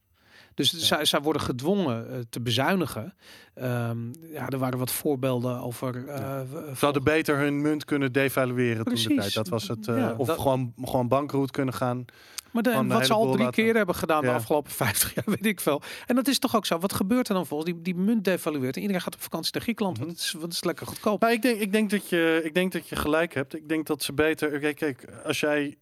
[0.59, 3.14] Dus zij, zij worden gedwongen eh, te bezuinigen.
[3.54, 3.98] Ehm,
[4.32, 6.09] ja, er waren wat voorbeelden over.
[6.09, 9.34] eh, v- Ze hadden beter hun munt kunnen devalueren toen de tijd.
[9.34, 9.88] Dat was het.
[9.88, 12.04] eh, Ja, of dat- gewoon, gewoon bankroet kunnen gaan.
[12.50, 14.34] Maar de, wat ze al drie laten- keer hebben gedaan de Ja.
[14.34, 15.82] afgelopen 50 jaar, weet ik veel.
[16.06, 16.78] En dat is toch ook zo.
[16.78, 17.72] Wat gebeurt er dan volgens?
[17.72, 19.96] Die, die munt devalueert en iedereen gaat op vakantie naar Griekenland.
[19.96, 20.06] Mhm.
[20.06, 21.20] want het, is, want het is lekker goedkoop.
[21.20, 23.54] Nou, ik denk, ik, denk dat je, ik denk dat je gelijk hebt.
[23.54, 24.59] Ik denk dat ze beter.
[24.59, 25.76] Kijk, kijk, als jij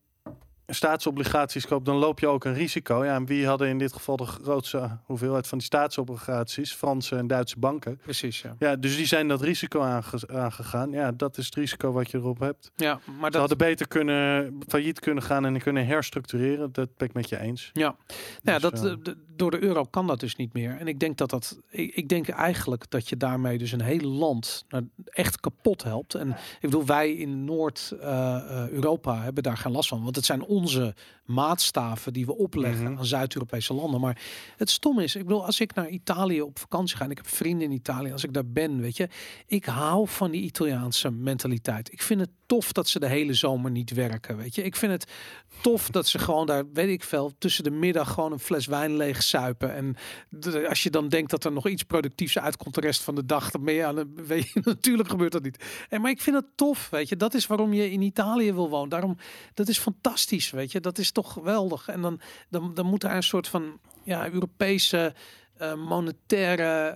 [0.66, 3.04] staatsobligaties koopt, dan loop je ook een risico.
[3.04, 6.72] Ja, en wie hadden in dit geval de grootste hoeveelheid van die staatsobligaties?
[6.74, 7.98] Franse en Duitse banken.
[8.02, 8.56] Precies, ja.
[8.58, 10.90] Ja, dus die zijn dat risico aange- aangegaan.
[10.90, 12.70] Ja, dat is het risico wat je erop hebt.
[12.76, 16.72] Ja, maar Ze dat, hadden beter kunnen failliet kunnen gaan en kunnen herstructureren.
[16.72, 17.70] Dat ben ik met je eens.
[17.72, 17.96] Ja,
[18.42, 18.98] ja Dus, dat, eh, eh,
[19.36, 20.76] door de euro kan dat dus niet meer.
[20.78, 21.60] En ik denk dat dat.
[21.70, 26.14] Ik, ik denk eigenlijk dat je daarmee dus een heel land nou, echt kapot helpt.
[26.14, 30.02] En ik bedoel, wij in Noord-Europa hebben daar geen last van.
[30.02, 30.94] Want het zijn onze
[31.26, 32.98] maatstaven die we opleggen Mhm.
[32.98, 34.00] aan Zuid-Europese landen.
[34.00, 34.22] Maar
[34.56, 37.28] het stom is, ik bedoel, als ik naar Italië op vakantie ga en ik heb
[37.28, 39.08] vrienden in Italië, als ik daar ben, weet je,
[39.46, 41.92] ik hou van die Italiaanse mentaliteit.
[41.92, 44.62] Ik vind het tof dat ze de hele zomer niet werken, weet je.
[44.62, 45.12] Ik vind het
[45.60, 48.96] tof dat ze gewoon daar, weet ik veel, tussen de middag gewoon een fles wijn
[48.96, 49.74] leeg suipen.
[49.74, 49.96] En
[50.28, 53.26] de- als je dan denkt dat er nog iets productiefs uitkomt de rest van de
[53.26, 55.64] dag, dan ben je aan een, weet je, natuurlijk gebeurt dat niet.
[55.88, 57.16] En maar ik vind het tof, weet je.
[57.16, 58.88] Dat is waarom je in Italië wil wonen.
[58.88, 59.16] Daarom,
[59.54, 60.80] dat is fantastisch, weet je.
[60.80, 61.88] Dat is toch geweldig.
[61.88, 65.14] En dan, dan, dan moet daar een soort van, ja, Europese
[65.56, 66.88] eh, monetaire,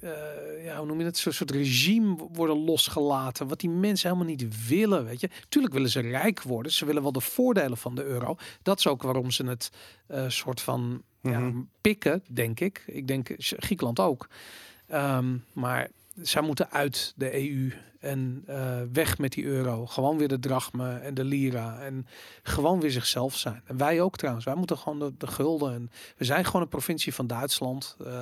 [0.00, 4.30] eh, ja, hoe noem je het, zo'n soort regime worden losgelaten, wat die mensen helemaal
[4.34, 5.28] niet willen, weet je.
[5.48, 8.36] Tuurlijk willen ze rijk worden, ze willen wel de voordelen van de euro.
[8.62, 9.70] Dat is ook waarom ze het
[10.28, 11.60] soort van ja, Mhm.
[11.80, 12.82] pikken, denk ik.
[12.86, 14.28] Ik denk Griekenland ook.
[14.86, 15.90] Ehm, maar
[16.22, 19.86] zij moeten uit de EU en eh, weg met die euro.
[19.86, 22.06] Gewoon weer de drachme en de lira en
[22.42, 23.62] gewoon weer zichzelf zijn.
[23.64, 24.44] En wij ook trouwens.
[24.44, 25.74] Wij moeten gewoon de, de gulden.
[25.74, 27.96] En we zijn gewoon een provincie van Duitsland.
[28.04, 28.18] Eh,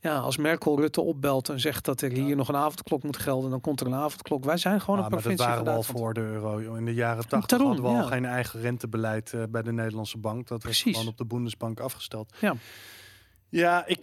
[0.00, 3.50] ja, als Merkel Rutte opbelt en zegt dat er hier nog een avondklok moet gelden,
[3.50, 4.44] dan komt er een avondklok.
[4.44, 6.74] Wij zijn gewoon Ah, een maar dat provincie waren we al voor de euro.
[6.74, 8.08] In de jaren 80 Daarom, hadden we al ja.
[8.08, 10.48] geen eigen rentebeleid eh, bij de Nederlandse bank.
[10.48, 10.92] Dat was Precies.
[10.92, 12.34] gewoon op de Bundesbank afgesteld.
[12.40, 12.54] Ja.
[13.48, 14.00] Ja, ik.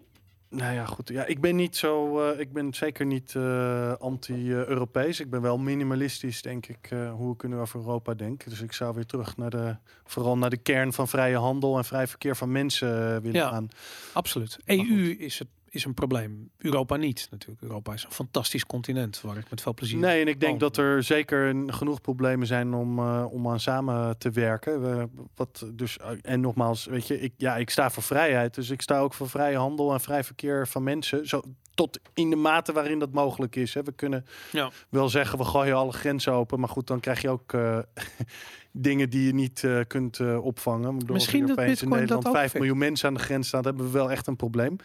[0.51, 1.09] Nou ja, goed.
[1.09, 2.19] Ja, ik ben niet zo.
[2.29, 5.19] eh, ik ben zeker niet eh, anti-Europees.
[5.19, 8.43] Ik ben wel minimalistisch, denk ik, eh, hoe ik nu over Europa denk.
[8.49, 9.75] Dus ik zou weer terug naar de.
[10.05, 13.49] Vooral naar de kern van vrije handel en vrij verkeer van mensen willen Ja.
[13.49, 13.67] gaan.
[14.13, 14.57] Absoluut.
[14.65, 16.51] EU is het is een probleem.
[16.57, 17.61] Europa niet natuurlijk.
[17.61, 19.99] Europa is een fantastisch continent waar ik met veel plezier.
[19.99, 20.59] Nee, en ik denk woon.
[20.59, 24.81] dat er zeker een- genoeg problemen zijn om, eh, om aan samen te werken.
[24.81, 28.53] We, wat dus, eh, en nogmaals, weet je, ik, ja, ik sta voor vrijheid.
[28.55, 31.27] Dus ik sta ook voor vrije handel en vrij verkeer van mensen.
[31.27, 31.41] Zo,
[31.73, 33.73] tot in de mate waarin dat mogelijk is.
[33.73, 33.83] Hè.
[33.83, 34.71] We kunnen Ja.
[34.89, 36.59] wel zeggen, we gooien alle grenzen open.
[36.59, 37.79] Maar goed, dan krijg je ook eh,
[38.71, 40.97] dingen die je niet eh, kunt eh, opvangen.
[40.97, 42.57] Bedoel, Misschien dat opeens in Nederland ook 5 fixt.
[42.57, 44.75] miljoen mensen aan de grens staan, hebben we wel echt een probleem.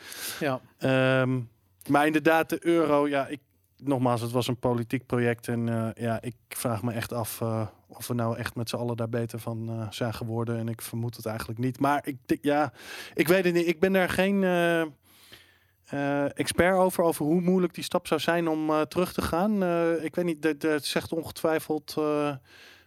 [0.41, 0.61] Ja.
[0.79, 1.41] Ehm,
[1.89, 3.41] maar inderdaad, de euro, ja, ik,
[3.77, 5.49] nogmaals, het was een politiek project.
[5.49, 7.43] En eh, ja, ik vraag me echt af
[7.89, 10.59] of we nou echt met z'n allen daar beter van zijn geworden.
[10.59, 11.81] En ik vermoed het eigenlijk niet.
[11.81, 12.73] Maar ik, ja,
[13.15, 13.67] ik weet het niet.
[13.67, 14.45] Ik ben daar geen
[16.35, 19.53] expert over, over hoe moeilijk die stap zou zijn om terug te gaan.
[20.03, 21.97] Ik weet niet, dat, dat zegt ongetwijfeld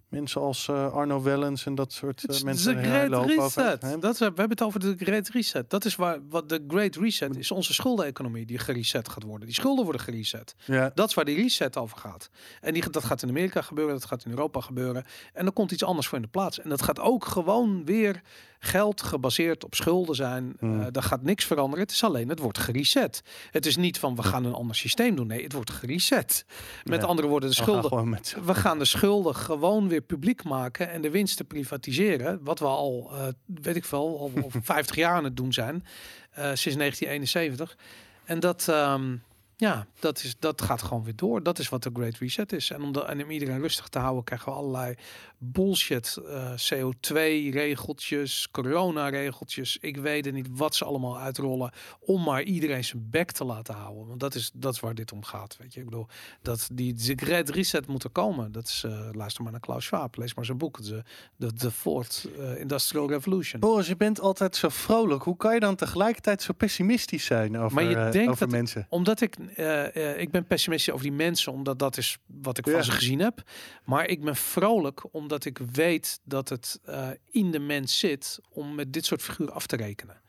[0.10, 2.76] mensen als eh, Arno Wellens en dat soort Het eh, is mensen.
[2.76, 4.02] de Great over, Reset.
[4.02, 5.70] Dat we hebben het over de Great Reset.
[5.70, 7.52] Dat is waar wat de Great Reset is.
[7.52, 9.46] Onze schuldeneconomie die gereset gaat worden.
[9.46, 10.56] Die schulden worden gereset.
[10.66, 10.92] Ja.
[10.96, 12.30] Dat is waar die reset over gaat.
[12.62, 15.06] En die, dat gaat in Amerika gebeuren, dat gaat in Europa gebeuren.
[15.34, 16.60] En er komt iets anders voor in de plaats.
[16.60, 18.22] En dat gaat ook gewoon weer
[18.60, 20.56] geld gebaseerd op schulden zijn.
[20.60, 21.84] Eh, daar gaat niks veranderen.
[21.86, 23.22] Het is alleen, het wordt gereset.
[23.52, 25.28] Het is niet van we gaan een ander systeem doen.
[25.28, 26.46] Nee, het wordt gereset.
[26.84, 27.08] Met Ja.
[27.08, 30.90] andere woorden, de We gaan schulden met we gaan de schulden gewoon weer publiek maken
[30.90, 32.40] en de winsten privatiseren.
[32.44, 35.86] Wat we al, eh, weet ik veel, al, al 50 jaar aan het doen zijn.
[36.30, 37.78] eh, sinds 1971.
[38.26, 39.16] En dat, ehm,
[39.62, 41.44] ja, dat, is, dat gaat gewoon weer door.
[41.44, 42.70] Dat is wat de Great Reset is.
[42.70, 44.96] En om, de, en om iedereen rustig te houden, krijgen we allerlei
[45.38, 46.18] bullshit.
[46.28, 49.78] eh, CO2-regeltjes, corona-regeltjes.
[49.82, 51.72] Ik weet het niet wat ze allemaal uitrollen.
[52.00, 54.08] Om maar iedereen zijn bek te laten houden.
[54.08, 55.58] Want dat is, dat is waar dit om gaat.
[55.60, 56.08] Weet je, ik bedoel,
[56.42, 58.52] dat die, die Great Reset moet er komen.
[58.52, 60.18] Dat is, eh, luister maar naar Klaus Schwab.
[60.18, 60.84] Lees maar zijn boek.
[60.84, 61.04] De,
[61.36, 63.60] de, de Fourth eh, Industrial Revolution.
[63.60, 65.24] Boris, je bent altijd zo vrolijk.
[65.24, 68.86] Hoe kan je dan tegelijkertijd zo pessimistisch zijn over, Maar je denkt over dat- mensen?
[68.90, 72.66] Omdat ik, eh, eh, ik ben pessimistisch over die mensen, omdat dat is wat ik
[72.66, 72.72] Ja.
[72.72, 73.44] van ze gezien heb.
[73.84, 78.76] Maar ik ben vrolijk omdat ik weet dat het eh, in de mens zit om
[78.76, 80.22] met dit soort figuren af te rekenen.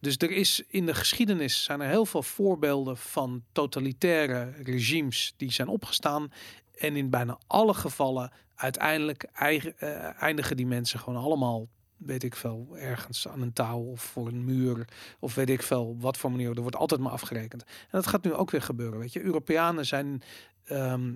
[0.00, 5.52] Dus er is in de geschiedenis zijn er heel veel voorbeelden van totalitaire regimes die
[5.52, 6.32] zijn opgestaan.
[6.78, 9.78] En in bijna alle gevallen uiteindelijk eigen,
[10.18, 11.68] eindigen die mensen gewoon allemaal,
[12.00, 14.88] weet ik veel, ergens aan een touw of voor een muur.
[15.18, 16.50] Of weet ik veel, wat voor manier.
[16.54, 17.62] Er wordt altijd maar afgerekend.
[17.62, 18.98] En dat gaat nu ook weer gebeuren.
[18.98, 20.22] Weet je, Europeanen zijn
[20.64, 21.12] ehm,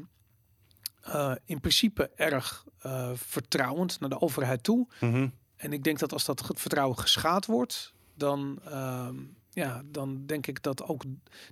[1.01, 4.89] eh, in principe erg eh, vertrouwend naar de overheid toe.
[5.01, 5.28] Mhm.
[5.57, 9.16] En ik denk dat als dat vertrouwen geschaad wordt, dan, ehm,
[9.55, 11.03] ja, dan denk ik dat ook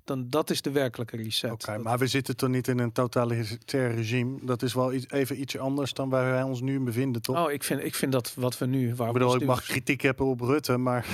[0.05, 1.51] dan dat is de werkelijke reset.
[1.51, 4.39] Oké, maar we zitten toch niet in een totalitair regime.
[4.43, 7.45] Dat is wel iets, even iets anders dan waar wij ons nu in bevinden, toch?
[7.45, 8.95] Oh, ik vind, ik vind dat wat we nu.
[8.95, 11.07] Waar ik bedoel, ik mag kritiek hebben op Rutte, maar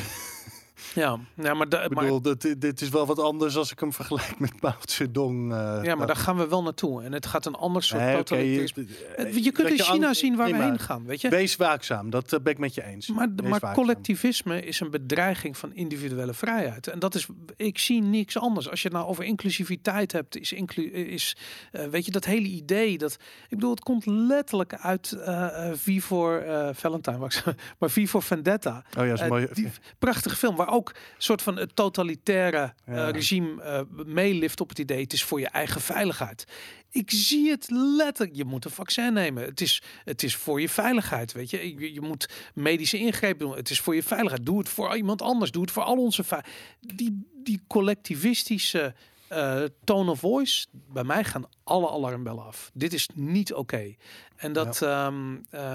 [0.94, 3.80] Ja, ja maar, da, ik maar bedoel, dit, dit is wel wat anders als ik
[3.80, 5.52] hem vergelijk met Mao Zedong.
[5.52, 7.02] eh, ja, maar daar gaan we wel naartoe.
[7.02, 8.82] En het gaat een ander soort Nee, oké, totalitarisme.
[8.86, 11.28] je, Het- je kunt dat in China zien waar we heen gaan, weet je.
[11.28, 13.06] Wees waakzaam, dat eh, ben ik met je eens.
[13.08, 13.74] Maar, Wees maar waakzaam.
[13.84, 16.86] collectivisme is een bedreiging van individuele vrijheid.
[16.86, 17.26] En dat is,
[17.56, 18.70] ik zie niks anders.
[18.70, 21.36] Als je het nou over inclusiviteit hebt, is, inclu is
[21.72, 23.12] eh, weet je, dat hele idee dat,
[23.42, 25.16] ik bedoel, het komt letterlijk uit
[25.74, 27.18] V voor Valentine,
[27.78, 28.84] maar V voor Vendetta.
[28.98, 29.48] Oh ja, is een mooie.
[29.52, 29.68] die
[29.98, 33.10] prachtige film waar ook een soort van het totalitaire eh, Ja.
[33.10, 36.44] regime eh meelift op het idee het is voor je eigen veiligheid.
[36.90, 38.36] Ik zie het letterlijk.
[38.36, 39.44] Je moet een vaccin nemen.
[39.44, 41.32] Het is, het is voor je veiligheid.
[41.32, 41.78] Weet je?
[41.78, 43.56] je, je moet medische ingrepen doen.
[43.56, 44.46] Het is voor je veiligheid.
[44.46, 45.50] Doe het voor iemand anders.
[45.50, 46.24] Doe het voor al onze.
[46.80, 48.94] Die, die collectivistische
[49.28, 50.66] eh, tone of voice.
[50.72, 52.70] Bij mij gaan alle alarmbellen af.
[52.74, 53.94] Dit is niet oké.
[54.36, 55.12] En dat, ja.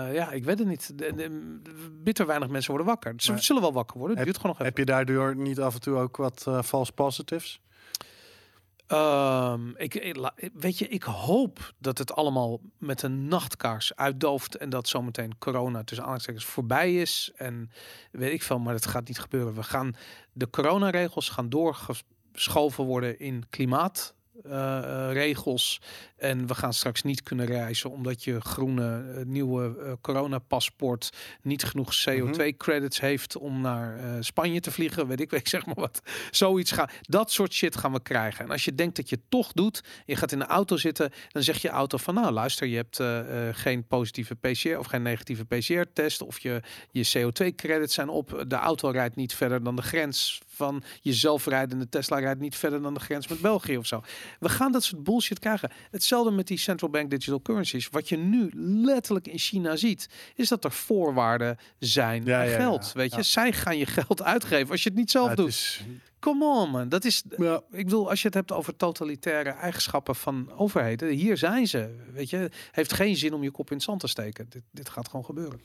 [0.05, 0.97] ja, ik weet het niet.
[0.97, 1.61] De, de-
[2.03, 3.13] bitter weinig mensen worden wakker.
[3.17, 4.15] Ze zullen wel wakker worden.
[4.17, 4.75] Het duurt gewoon nog even.
[4.75, 7.61] Heb je daardoor niet af en toe ook wat eh false positives?
[8.87, 10.17] Ehm, ik,
[10.53, 15.77] weet je, ik hoop dat het allemaal met een nachtkaars uitdooft en dat zometeen corona
[15.77, 17.31] tussen aanhalingstekens voorbij is.
[17.35, 17.71] En
[18.11, 19.53] weet ik veel, maar dat gaat niet gebeuren.
[19.53, 19.95] We gaan
[20.33, 21.49] de coronaregels gaan
[22.33, 24.13] doorgeschoven worden in klimaat.
[25.11, 25.79] regels
[26.23, 31.09] en we gaan straks niet kunnen reizen omdat je groene eh, nieuwe eh, coronapaspoort
[31.41, 35.47] niet genoeg CO2 credits heeft om naar eh, Spanje te vliegen, weet ik, weet ik
[35.47, 36.01] zeg maar wat.
[36.31, 36.89] Zoiets gaan.
[37.01, 38.45] Dat soort shit gaan we krijgen.
[38.45, 41.11] En als je denkt dat je het toch doet, je gaat in de auto zitten,
[41.31, 43.01] dan zegt je auto van nou luister, je hebt
[43.57, 46.61] geen positieve PCR of geen negatieve PCR-test of je,
[46.91, 48.43] je CO2-credits zijn op.
[48.47, 52.81] De auto rijdt niet verder dan de grens van je zelfrijdende Tesla rijdt niet verder
[52.81, 54.01] dan de grens met België of zo.
[54.39, 55.71] We gaan dat soort bullshit krijgen.
[55.91, 57.89] Hetzelfde met die central bank digital currencies.
[57.89, 58.49] Wat je nu
[58.85, 62.57] letterlijk in China ziet, is dat er voorwaarden zijn Ja, aan ja, ja.
[62.57, 62.91] geld.
[62.93, 65.47] Weet je, zij gaan je geld uitgeven als je het niet zelf het doet.
[65.47, 65.81] is-
[66.19, 67.23] Come on man, dat is.
[67.37, 67.61] ja.
[67.71, 71.95] Ik bedoel, als je het hebt over totalitaire eigenschappen van overheden, hier zijn ze.
[72.13, 74.45] Weet je, heeft geen zin om je kop in het zand te steken.
[74.49, 75.61] Dit, dit gaat gewoon gebeuren.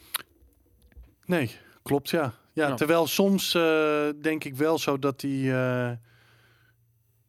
[1.25, 1.51] Nee,
[1.83, 2.33] klopt ja.
[2.53, 2.75] ja Ja.
[2.75, 5.53] Terwijl soms eh, denk ik wel zo dat die...
[5.53, 5.91] eh,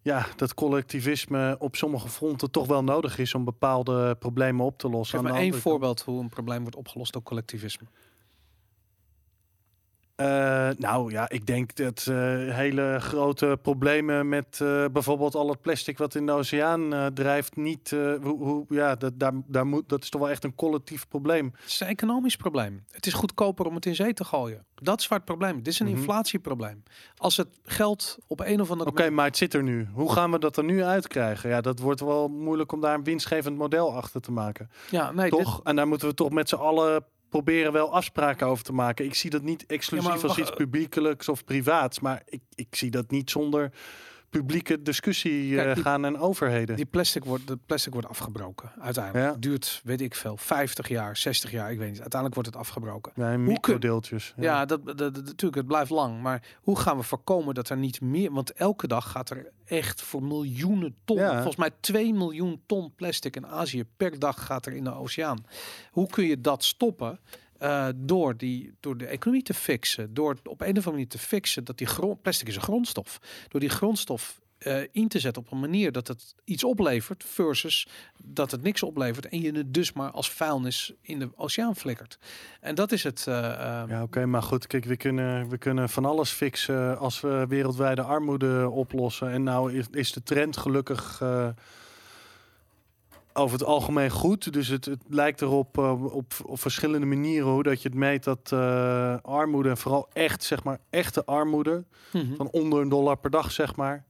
[0.01, 4.89] ja, dat collectivisme op sommige fronten toch wel nodig is om bepaalde problemen op te
[4.89, 5.19] lossen.
[5.19, 7.87] Geef maar één voorbeeld hoe een probleem wordt opgelost door collectivisme.
[10.19, 12.15] Eh, nou ja, ik denk dat eh,
[12.55, 17.89] hele grote problemen met eh, bijvoorbeeld al het plastic wat in de oceaan drijft, niet.
[18.21, 21.51] hoe, hoe, ja, dat, daar, daar moet, dat is toch wel echt een collectief probleem.
[21.55, 22.83] Het is een economisch probleem.
[22.91, 24.65] Het is goedkoper om het in zee te gooien.
[24.75, 25.55] Dat is waar het probleem.
[25.57, 25.95] Dit is een Mhm.
[25.97, 26.83] inflatieprobleem.
[27.17, 29.87] Als het geld op een of andere Oké, maar het zit er nu.
[29.93, 31.49] Hoe gaan we dat er nu uitkrijgen?
[31.49, 34.69] Ja, dat wordt wel moeilijk om daar een winstgevend model achter te maken.
[34.89, 35.61] Ja, nee, dit- toch?
[35.63, 39.05] En daar moeten we toch met z'n allen proberen wel afspraken over te maken.
[39.05, 42.75] Ik zie dat niet exclusief Ja, als iets eh, publiekelijks of privaats, maar ik, ik
[42.75, 43.71] zie dat niet zonder
[44.29, 46.75] publieke discussie eh, Kijk, die- gaan en overheden.
[46.75, 48.71] Die plastic wordt, de plastic wordt afgebroken.
[48.79, 49.25] Uiteindelijk.
[49.25, 49.31] Ja.
[49.31, 51.99] Het duurt, weet ik veel, 50 jaar, 60 jaar, ik weet niet.
[52.01, 53.11] Uiteindelijk wordt het afgebroken.
[53.15, 54.33] Nee, microdeeltjes.
[54.37, 56.21] Ja, dat, dat, dat- natuurlijk, het blijft lang.
[56.21, 58.31] Maar hoe gaan we voorkomen dat er niet meer...
[58.31, 61.17] Want elke dag gaat er echt voor miljoenen ton...
[61.17, 61.33] Ja.
[61.33, 65.45] Volgens mij 2 miljoen ton plastic in Azië per dag gaat er in de oceaan.
[65.91, 67.19] Hoe kun je dat stoppen?
[67.59, 70.13] Eh, door, die, door de economie te fixen.
[70.13, 73.19] Door op een of andere manier te fixen dat die grond, plastic is een grondstof.
[73.47, 77.87] Door die grondstof eh, in te zetten op een manier dat het iets oplevert versus
[78.23, 82.17] dat het niks oplevert en je het dus maar als vuilnis in de oceaan flikkert.
[82.61, 83.27] En dat is het.
[83.27, 87.45] eh, Ja, oké, maar goed, kijk, we kunnen, we kunnen van alles fixen als we
[87.49, 89.31] wereldwijde armoede oplossen.
[89.31, 91.21] En nou is, is de trend gelukkig
[93.39, 94.53] over het algemeen goed.
[94.53, 98.23] Dus het, het lijkt erop eh, op, op verschillende manieren hoe dat je het meet
[98.23, 101.83] dat eh, armoede, en vooral echt, zeg maar, echte armoede,
[102.13, 102.35] mhm.
[102.35, 104.05] van onder een dollar per dag, zeg maar.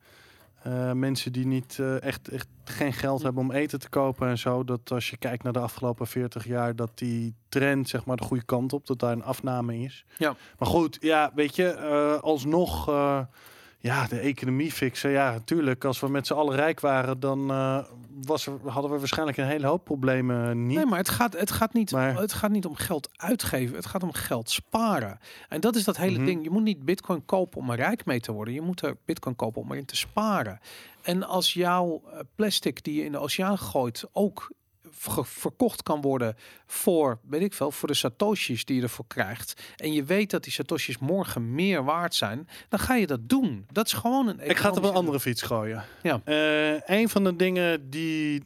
[0.63, 4.63] Eh, mensen die niet echt, echt geen geld hebben om eten te kopen en zo.
[4.63, 8.23] Dat als je kijkt naar de afgelopen 40 jaar, dat die trend zeg maar de
[8.23, 10.05] goede kant op, dat daar een afname is.
[10.17, 10.35] Ja.
[10.57, 11.75] Maar goed, ja, weet je,
[12.21, 12.85] alsnog,
[13.81, 15.09] ja, de economie fixen.
[15.09, 17.83] Ja, natuurlijk, als we met z'n allen rijk waren, dan eh,
[18.25, 20.77] was er, hadden we waarschijnlijk een hele hoop problemen niet.
[20.77, 23.75] Nee, maar het gaat, het, gaat niet, Maar- het gaat niet om geld uitgeven.
[23.75, 25.19] Het gaat om geld sparen.
[25.49, 26.25] En dat is dat hele Mhm.
[26.25, 26.43] ding.
[26.43, 28.53] Je moet niet bitcoin kopen om er rijk mee te worden.
[28.53, 30.59] Je moet er bitcoin kopen om erin te sparen.
[31.01, 34.51] En als jouw eh, plastic die je in de oceaan gooit ook
[35.23, 36.35] verkocht kan worden
[36.65, 39.61] voor, weet ik veel, voor de satoshis die je ervoor krijgt.
[39.75, 42.47] En je weet dat die satoshis morgen meer waard zijn.
[42.69, 43.65] Dan ga je dat doen.
[43.71, 45.83] Dat is gewoon een Ik ga het op een andere fiets gooien.
[46.03, 46.21] Ja.
[46.23, 48.43] Eh, een van de dingen die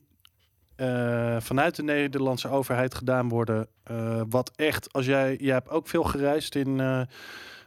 [0.76, 5.88] eh, vanuit de Nederlandse overheid gedaan worden, eh, wat echt, als jij, jij hebt ook
[5.88, 7.07] veel gereisd in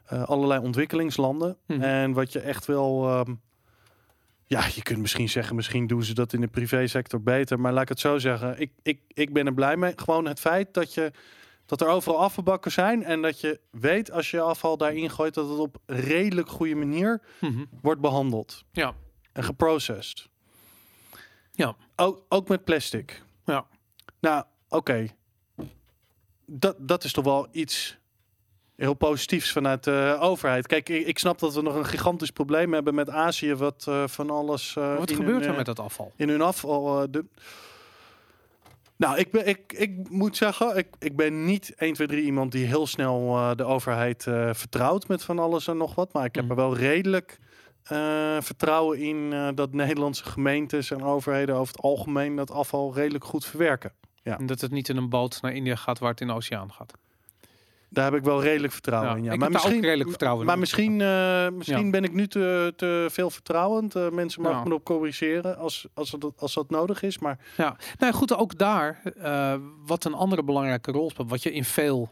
[0.09, 1.57] allerlei ontwikkelingslanden.
[1.67, 1.83] Mhm.
[1.83, 3.35] En wat je echt wel, ehm,
[4.47, 7.83] ja, je kunt misschien zeggen, misschien doen ze dat in de privésector beter, maar laat
[7.83, 9.93] ik het zo zeggen, ik, ik, ik ben er blij mee.
[9.97, 11.11] Gewoon het feit dat je
[11.67, 15.49] dat er overal afvalbakken zijn en dat je weet als je afval daarin gooit dat
[15.49, 17.65] het op redelijk goede manier Mhm.
[17.83, 18.95] wordt behandeld Ja.
[19.33, 20.29] en geprocessed.
[21.53, 21.77] Ja.
[21.97, 23.23] Ook, ook met plastic.
[23.45, 23.67] Ja.
[24.21, 25.07] Nou, oké.
[26.47, 27.99] Dat, dat is toch wel iets
[28.77, 30.67] heel positiefs vanuit de overheid.
[30.67, 34.03] Kijk, ik, ik snap dat we nog een gigantisch probleem hebben met Azië, wat eh,
[34.07, 34.77] van alles.
[34.77, 36.13] eh, Wat gebeurt hun, er eh, met dat afval?
[36.17, 37.11] in hun afval.
[37.11, 37.25] de...
[38.97, 42.53] Nou, ik, ben, ik, ik moet zeggen, ik, ik ben niet 1, 2, 3 iemand
[42.53, 44.23] die heel snel de overheid
[44.53, 46.13] vertrouwt met van alles en nog wat.
[46.13, 46.53] Maar ik heb Mhm.
[46.53, 47.39] er wel redelijk
[48.41, 53.93] vertrouwen in dat Nederlandse gemeentes en overheden over het algemeen dat afval redelijk goed verwerken.
[54.23, 54.39] Ja.
[54.39, 56.73] En dat het niet in een boot naar India gaat waar het in de oceaan
[56.73, 56.93] gaat.
[57.97, 59.25] Daar heb ik wel redelijk vertrouwen Ja, in.
[59.25, 59.33] Ja.
[59.33, 60.47] ik maar misschien, redelijk vertrouwen in.
[60.47, 61.91] Maar misschien, eh, misschien Ja.
[61.91, 63.95] ben ik nu te, te veel vertrouwend.
[63.95, 67.19] Eh, mensen mogen me op corrigeren als, als, dat, als dat nodig is.
[67.19, 69.55] Maar Ja, nou goed, ook daar, eh,
[69.87, 72.09] wat een andere belangrijke rol speelt, wat je in veel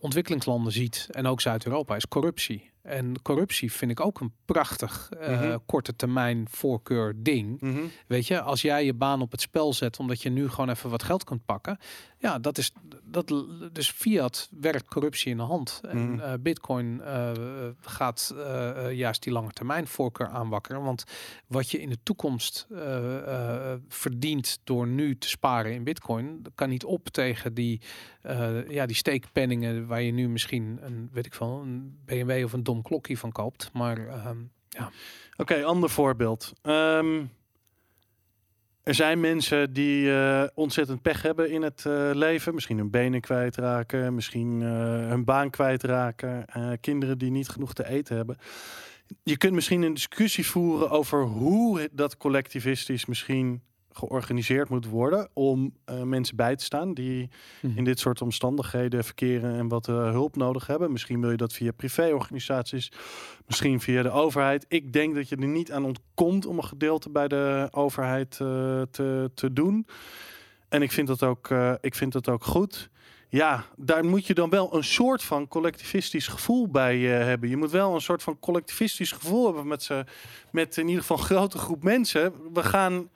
[0.00, 2.70] ontwikkelingslanden ziet, en ook Zuid-Europa, is corruptie.
[2.84, 5.58] En corruptie vind ik ook een prachtig eh, Mhm.
[5.66, 7.60] korte termijn voorkeur ding.
[7.60, 7.78] mhm.
[8.06, 10.90] Weet je, als jij je baan op het spel zet omdat je nu gewoon even
[10.90, 11.78] wat geld kunt pakken.
[12.18, 12.72] Ja, dat is
[13.04, 13.34] dat.
[13.72, 15.80] Dus fiat werkt corruptie in de hand.
[15.88, 16.20] En Mhm.
[16.20, 17.30] eh, Bitcoin eh,
[17.80, 18.34] gaat
[18.92, 20.82] juist die lange termijn voorkeur aanwakkeren.
[20.82, 21.04] Want
[21.46, 22.66] wat je in de toekomst
[23.88, 27.80] verdient door nu te sparen in Bitcoin, dat kan niet op tegen die,
[28.68, 32.62] ja, die steekpenningen waar je nu misschien een, weet ik veel, een BMW of een
[32.74, 33.70] dom klokje van koopt.
[33.72, 34.38] Maar ehm,
[35.36, 36.52] Oké, ander voorbeeld.
[36.62, 37.24] Ehm,
[38.82, 42.54] er zijn mensen die eh, ontzettend pech hebben in het eh, leven.
[42.54, 44.68] Misschien hun benen kwijtraken, misschien eh,
[45.08, 46.44] hun baan kwijtraken.
[46.80, 48.38] kinderen die niet genoeg te eten hebben.
[49.22, 53.62] Je kunt misschien een discussie voeren over hoe dat collectivistisch misschien
[53.96, 57.28] georganiseerd moet worden om eh, mensen bij te staan die
[57.60, 57.78] Mhm.
[57.78, 60.92] in dit soort omstandigheden verkeren en wat eh, hulp nodig hebben.
[60.92, 62.92] Misschien wil je dat via privéorganisaties,
[63.46, 64.64] misschien via de overheid.
[64.68, 68.82] Ik denk dat je er niet aan ontkomt om een gedeelte bij de overheid eh,
[68.90, 69.86] te, te doen.
[70.68, 71.50] En ik vind dat ook,
[71.80, 72.90] ik vind dat ook goed.
[73.28, 77.48] Ja, daar moet je dan wel een soort van collectivistisch gevoel bij hebben.
[77.48, 80.04] Je moet wel een soort van collectivistisch gevoel hebben met, ze,
[80.50, 82.32] met in ieder geval een grote groep mensen.
[82.52, 83.08] We gaan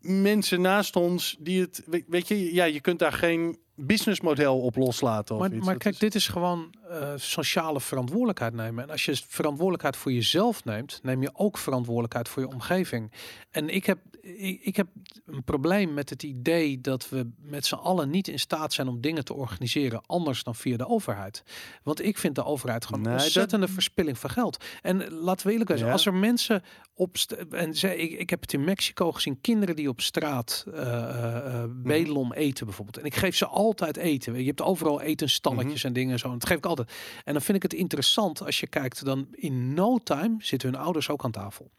[0.00, 4.76] mensen naast ons die het, we- weet je, ja, je kunt daar geen businessmodel op
[4.76, 5.34] loslaten.
[5.34, 5.66] Of Maar, iets.
[5.66, 8.84] maar kijk, is- dit is gewoon eh, sociale verantwoordelijkheid nemen.
[8.84, 13.12] En als je verantwoordelijkheid voor jezelf neemt, neem je ook verantwoordelijkheid voor je omgeving.
[13.50, 14.86] En ik heb, ik, ik heb
[15.26, 19.00] een probleem met het idee dat we met z'n allen niet in staat zijn om
[19.00, 21.42] dingen te organiseren anders dan via de overheid.
[21.82, 24.64] Want ik vind de overheid gewoon Nee, een dat- ontzettende verspilling van geld.
[24.82, 25.92] En laten we eerlijk zijn, Ja.
[25.92, 26.62] als er mensen
[26.94, 27.16] op
[27.50, 31.62] en zij, ik, ik heb het in Mexico gezien, kinderen die op straat eh eh,
[31.62, 32.98] eh, bedelen eten bijvoorbeeld.
[32.98, 34.34] En ik geef ze altijd eten.
[34.40, 36.26] Je hebt overal etenstalletjes en dingen en zo.
[36.26, 36.77] En dat geef ik altijd.
[37.24, 40.80] En dan vind ik het interessant als je kijkt, dan in no time zitten hun
[40.80, 41.70] ouders ook aan tafel.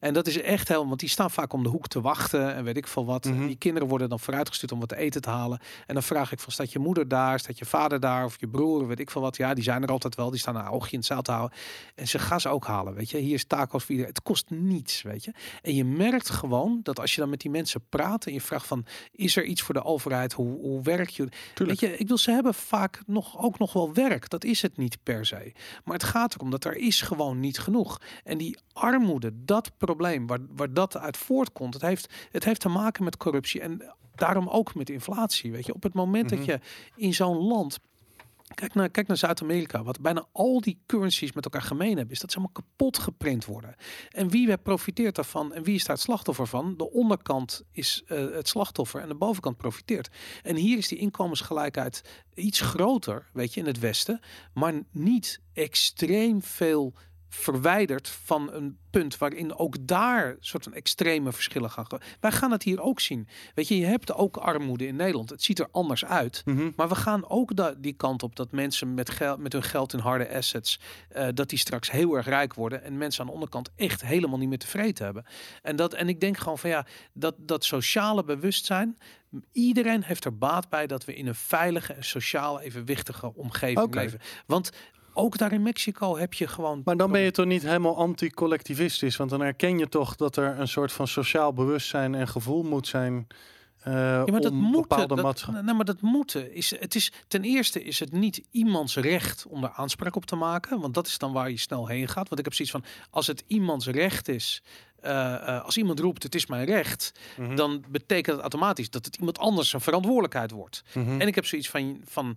[0.00, 2.64] En dat is echt heel, want die staan vaak om de hoek te wachten en
[2.64, 3.24] weet ik veel wat.
[3.24, 3.46] Mhm.
[3.46, 5.60] die kinderen worden dan vooruitgestuurd om wat te eten te halen.
[5.86, 7.38] En dan vraag ik van, staat je moeder daar?
[7.38, 8.24] Staat je vader daar?
[8.24, 8.86] Of je broer?
[8.86, 9.36] Weet ik veel wat.
[9.36, 10.30] Ja, die zijn er altijd wel.
[10.30, 11.58] Die staan een oogje in het zaal te houden.
[11.94, 13.18] En ze gaan ze ook halen, weet je.
[13.18, 14.14] Hier is tacos voor iedereen.
[14.14, 15.32] Het kost niets, weet je.
[15.62, 18.66] En je merkt gewoon dat als je dan met die mensen praat en je vraagt
[18.66, 20.32] van, is er iets voor de overheid?
[20.32, 21.28] Hoe, hoe werk je?
[21.54, 21.80] Tuurlijk.
[21.80, 24.28] Weet je, ik wil ze hebben vaak nog ook nog wel werk.
[24.28, 25.52] Dat is het niet per se.
[25.84, 28.00] Maar het gaat erom dat er is gewoon niet genoeg.
[28.24, 32.68] En die armoede, dat probleem waar, waar dat uit voortkomt, het heeft, het heeft te
[32.68, 35.52] maken met corruptie en daarom ook met inflatie.
[35.52, 36.50] Weet je, op het moment dat Mhm.
[36.50, 36.60] je
[36.96, 37.78] in zo'n land
[38.54, 39.82] Kijk naar, naar Zuid-Amerika.
[39.82, 43.44] Wat bijna al die currencies met elkaar gemeen hebben, is dat ze allemaal kapot geprint
[43.44, 43.74] worden.
[44.10, 46.76] En wie profiteert daarvan en wie is daar het slachtoffer van?
[46.76, 50.08] De onderkant is eh, het slachtoffer en de bovenkant profiteert.
[50.42, 52.02] En hier is die inkomensgelijkheid
[52.34, 54.20] iets groter, weet je, in het Westen,
[54.54, 56.94] maar niet extreem veel
[57.30, 61.86] verwijderd van een punt waarin ook daar soort van extreme verschillen gaan.
[62.20, 63.28] Wij gaan het hier ook zien.
[63.54, 65.30] Weet je, je hebt ook armoede in Nederland.
[65.30, 66.42] Het ziet er anders uit.
[66.44, 66.70] Mhm.
[66.76, 69.92] Maar we gaan ook da- die kant op dat mensen met, geld, met hun geld
[69.92, 73.32] in harde assets, eh, dat die straks heel erg rijk worden en mensen aan de
[73.32, 75.24] onderkant echt helemaal niet meer tevreden hebben.
[75.62, 78.98] En, dat, en ik denk gewoon van ja, dat, dat sociale bewustzijn,
[79.52, 84.20] iedereen heeft er baat bij dat we in een veilige en sociaal evenwichtige omgeving leven.
[84.46, 84.70] Want
[85.12, 86.82] ook daar in Mexico heb je gewoon.
[86.84, 89.16] Maar dan ben je toch niet helemaal anti-collectivistisch?
[89.16, 92.86] Want dan erken je toch dat er een soort van sociaal bewustzijn en gevoel moet
[92.86, 93.26] zijn.
[93.80, 97.42] eh Ja, maar dat om moeten, dat, nee, maar dat moeten is het is ten
[97.44, 101.18] eerste is het niet iemands recht om daar aanspraak op te maken, want dat is
[101.18, 102.28] dan waar je snel heen gaat.
[102.28, 104.62] Want ik heb zoiets van als het iemands recht is,
[105.00, 107.54] eh, eh, als iemand roept het is mijn recht, Mhm.
[107.56, 110.82] dan betekent het automatisch dat het iemand anders zijn verantwoordelijkheid wordt.
[110.94, 111.20] Mhm.
[111.20, 112.36] En ik heb zoiets van van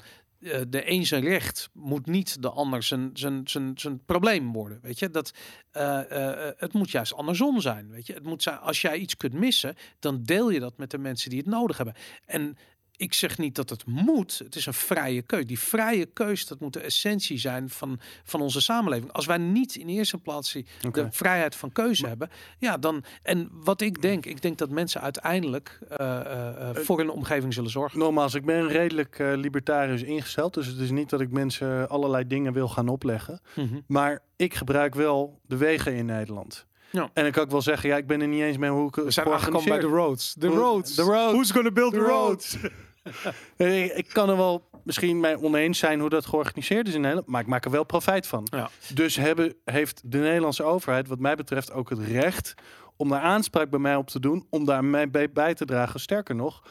[0.69, 4.79] de een zijn recht moet niet de ander zijn, zijn, zijn, zijn probleem worden.
[4.81, 5.33] Weet je, dat
[5.71, 7.89] eh, eh, eh, het moet juist andersom zijn.
[7.89, 10.91] Weet je, het moet zijn als jij iets kunt missen, dan deel je dat met
[10.91, 11.95] de mensen die het nodig hebben.
[12.25, 12.57] En
[13.03, 14.41] ik zeg niet dat het moet.
[14.43, 15.45] Het is een vrije keuze.
[15.45, 19.11] Die vrije keuze, dat moet de essentie zijn van, van onze samenleving.
[19.11, 20.51] Als wij niet in eerste plaats
[20.91, 23.03] de vrijheid van keuze hebben, ja, dan.
[23.23, 27.53] En wat ik denk, ik denk dat mensen uiteindelijk eh, eh, eh, voor hun omgeving
[27.53, 27.99] zullen zorgen.
[27.99, 30.53] Nogmaals, ik ben redelijk eh, libertarisch ingesteld.
[30.53, 33.41] Dus het is niet dat ik mensen allerlei dingen wil gaan opleggen.
[33.55, 33.79] Mhm.
[33.87, 36.65] Maar ik gebruik wel de wegen in Nederland.
[36.93, 37.09] Ja.
[37.13, 38.95] En ik kan ook wel zeggen, ja, ik ben er niet eens mee hoe ik
[38.95, 40.33] We zijn aangekomen bij de roads.
[40.33, 40.95] De roads.
[40.95, 41.33] de roads.
[41.33, 42.57] Who's gonna build the The roads?
[43.57, 47.27] ik, ik kan er wel misschien mee oneens zijn hoe dat georganiseerd is in Nederland,
[47.27, 48.47] maar ik maak er wel profijt van.
[48.51, 48.69] Ja.
[48.93, 52.53] Dus hebben, heeft de Nederlandse overheid, wat mij betreft, ook het recht
[52.95, 55.99] om daar aanspraak bij mij op te doen, om daar mij bij, bij te dragen.
[55.99, 56.63] Sterker nog,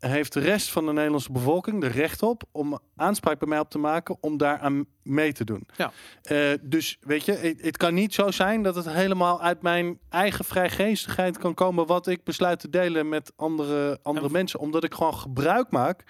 [0.00, 3.70] heeft de rest van de Nederlandse bevolking er recht op om aanspraak bij mij op
[3.70, 5.66] te maken om daaraan mee te doen.
[5.76, 5.92] Ja.
[6.22, 9.98] Eh, dus weet je, het, het kan niet zo zijn dat het helemaal uit mijn
[10.08, 14.84] eigen vrijgeestigheid kan komen wat ik besluit te delen met andere, andere En- mensen, omdat
[14.84, 16.04] ik gewoon gebruik maak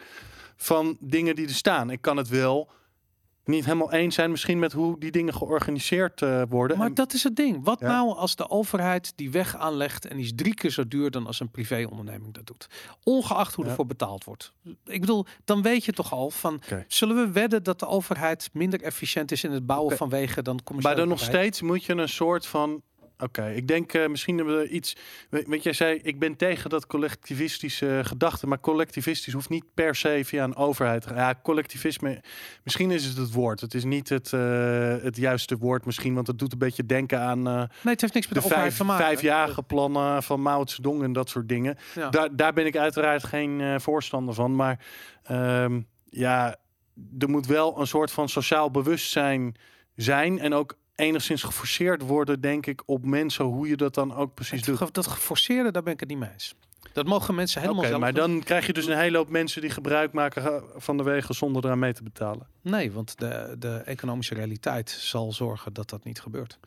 [0.57, 1.91] van dingen die er staan.
[1.91, 2.71] Ik kan het wel
[3.51, 6.79] niet helemaal eens zijn misschien met hoe die dingen georganiseerd eh, worden.
[6.79, 7.65] Maar En- dat is het ding.
[7.65, 7.87] Wat Ja.
[7.87, 11.27] nou als de overheid die weg aanlegt en die is drie keer zo duur dan
[11.27, 12.67] als een privéonderneming dat doet?
[13.05, 13.71] Ongeacht hoe Ja.
[13.71, 14.53] ervoor betaald wordt.
[14.85, 18.83] Ik bedoel, dan weet je toch al van, zullen we wedden dat de overheid minder
[18.83, 21.93] efficiënt is in het bouwen van wegen dan Maar commerciële dan nog steeds moet je
[21.97, 22.83] een soort van.
[23.21, 24.97] Oké, ik denk eh, misschien hebben we iets.
[25.31, 29.95] we- Weet jij zei, ik ben tegen dat collectivistische gedachte, maar collectivistisch hoeft niet per
[29.95, 31.05] se via een overheid.
[31.15, 32.23] Ja, collectivisme,
[32.65, 33.61] misschien is het het woord.
[33.61, 37.21] Het is niet het, eh, het juiste woord, misschien, want het doet een beetje denken
[37.21, 39.05] aan eh, Nee, het heeft niks met de de, overheid te maken.
[39.05, 41.77] vijfjarige plannen van Mao Zedong en dat soort dingen.
[41.95, 42.09] Ja.
[42.11, 44.57] Daar, daar ben ik uiteraard geen eh, voorstander van.
[44.57, 44.85] Maar
[45.23, 46.57] ehm, ja,
[47.19, 49.55] er moet wel een soort van sociaal bewustzijn
[49.95, 50.39] zijn.
[50.39, 54.67] En ook enigszins geforceerd worden, denk ik, op mensen hoe je dat dan ook precies
[54.67, 54.95] Het doet.
[54.95, 56.55] dat geforceerde, daar ben ik het niet mee eens.
[56.93, 58.31] Dat mogen mensen helemaal Oké, zelf maar doen.
[58.35, 61.65] dan krijg je dus een hele hoop mensen die gebruik maken van de wegen zonder
[61.65, 62.47] eraan mee te betalen.
[62.63, 66.59] Nee, want de, de economische realiteit zal zorgen dat dat niet gebeurt.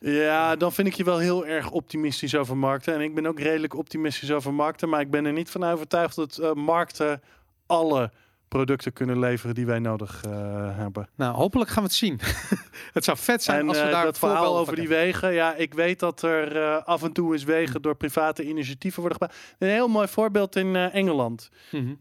[0.00, 2.94] Ja, dan vind ik je wel heel erg optimistisch over markten.
[2.94, 4.88] En ik ben ook redelijk optimistisch over markten.
[4.88, 7.22] Maar ik ben er niet van overtuigd dat eh, markten
[7.66, 8.10] alle
[8.48, 10.32] producten kunnen leveren die wij nodig eh,
[10.76, 11.08] hebben.
[11.14, 12.20] Nou, hopelijk gaan we het zien.
[12.96, 15.32] het zou vet zijn En als we eh, daar dat verhaal over die wegen.
[15.32, 19.18] Ja, ik weet dat er eh, af en toe eens wegen door private initiatieven worden
[19.18, 19.40] gebouwd.
[19.58, 21.50] Een heel mooi voorbeeld in Engeland.
[21.70, 21.94] Mhm.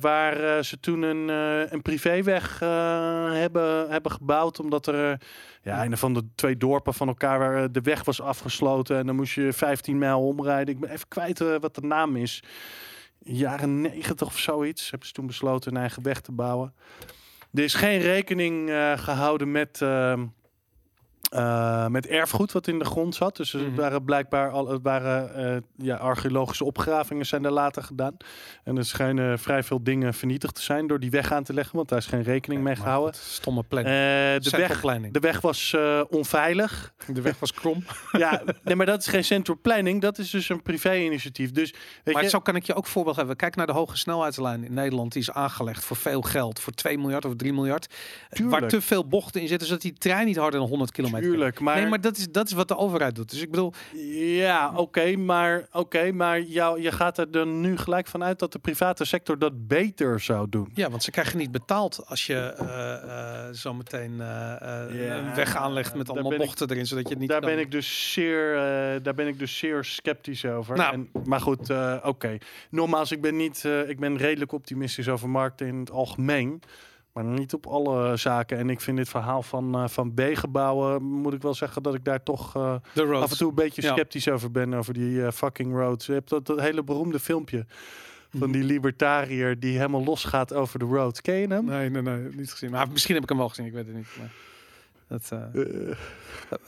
[0.00, 1.28] Waar ze toen een,
[1.72, 4.60] een privéweg hebben, hebben gebouwd.
[4.60, 5.20] Omdat er
[5.62, 8.96] ja, een van de twee dorpen van elkaar waar de weg was afgesloten.
[8.98, 10.74] En dan moest je 15 mijl omrijden.
[10.74, 12.42] Ik ben even kwijt wat de naam is.
[13.24, 14.90] Jaren 90 of zoiets.
[14.90, 16.74] Hebben ze toen besloten een eigen weg te bouwen.
[17.52, 19.80] Er is geen rekening eh, gehouden met,
[21.30, 23.36] eh, met erfgoed wat in de grond zat.
[23.36, 23.74] Dus er Mhm.
[23.74, 28.16] waren blijkbaar al, het waren eh, ja, archeologische opgravingen zijn daar later gedaan.
[28.64, 31.76] En er schijnen vrij veel dingen vernietigd te zijn door die weg aan te leggen,
[31.76, 33.14] want daar is geen rekening mee gehouden.
[33.14, 33.94] goed, Stomme Eh, planning.
[33.94, 35.12] de, Central weg, planning.
[35.12, 36.94] de weg was eh, onveilig.
[37.12, 37.84] De weg was krom.
[38.12, 40.00] ja, nee, maar dat is geen central planning.
[40.00, 41.50] Dat is dus een privé-initiatief.
[41.50, 41.74] Dus
[42.04, 43.36] weet maar je, zo kan ik je ook voorbeeld hebben.
[43.36, 45.12] Kijk naar de hoge snelheidslijn in Nederland.
[45.12, 46.60] Die is aangelegd voor veel geld.
[46.60, 47.86] Voor 2 miljard of 3 miljard.
[47.88, 48.68] Waar Tuurlijk.
[48.68, 49.66] te veel bochten in zitten.
[49.66, 52.46] Zodat die trein niet harder dan 100 kilometer tuurlijk, maar, Nee, maar dat is, dat
[52.46, 53.30] is wat de overheid doet.
[53.30, 53.72] Dus ik bedoel,
[54.16, 58.58] Ja, oké, maar, oké, maar jou, je gaat er dan nu gelijk vanuit dat de
[58.58, 60.70] private sector dat beter zou doen.
[60.74, 62.92] ja, want ze krijgen niet betaald als je eh,
[63.48, 64.54] eh, zo meteen eh,
[64.88, 67.50] een weg aanlegt met allemaal ik- bochten erin, zodat je het niet Daar kan.
[67.50, 68.54] ben ik dus zeer,
[69.02, 70.76] daar ben ik dus zeer sceptisch over.
[70.76, 70.92] Nou.
[70.92, 71.70] En, maar goed,
[72.02, 72.38] oké.
[72.70, 76.62] Nogmaals, ik ben niet, ik ben redelijk optimistisch over markten in het algemeen.
[77.14, 78.58] Maar niet op alle zaken.
[78.58, 82.04] En ik vind dit verhaal van, eh, van B-gebouwen, moet ik wel zeggen dat ik
[82.04, 83.22] daar toch eh, roads.
[83.24, 83.92] af en toe een beetje Ja.
[83.92, 84.74] sceptisch over ben.
[84.74, 86.06] Over die eh, fucking roads.
[86.06, 87.66] Je hebt dat, dat hele beroemde filmpje
[88.30, 88.38] Mhm.
[88.42, 91.20] van die libertariër die helemaal losgaat over de roads.
[91.20, 91.64] Ken je hem?
[91.64, 92.70] Nee, nee, nee, niet gezien.
[92.70, 94.06] Maar misschien heb ik hem wel gezien, ik weet het niet.
[94.18, 94.30] Maar
[95.08, 95.96] dat, eh, Eh,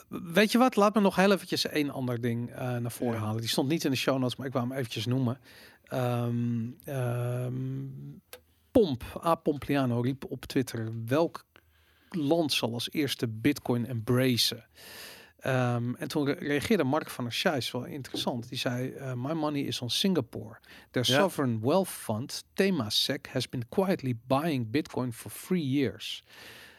[0.08, 0.76] Weet je wat?
[0.76, 3.24] Laat me nog heel eventjes één ander ding eh, naar voren Ja.
[3.24, 3.40] halen.
[3.40, 5.38] Die stond niet in de show notes, maar ik wou hem eventjes noemen.
[5.84, 6.66] Ehm,
[8.76, 9.34] Pomp, A.
[9.34, 10.92] Pompliano, riep op Twitter...
[11.06, 11.44] welk
[12.08, 14.64] land zal als eerste bitcoin embracen?
[15.38, 18.48] Ehm, en toen re- reageerde Mark van der Scheijs, wel interessant.
[18.48, 20.58] Die zei, eh, my money is on Singapore.
[20.90, 26.22] Their sovereign wealth fund, Temasek, has been quietly buying bitcoin for three years.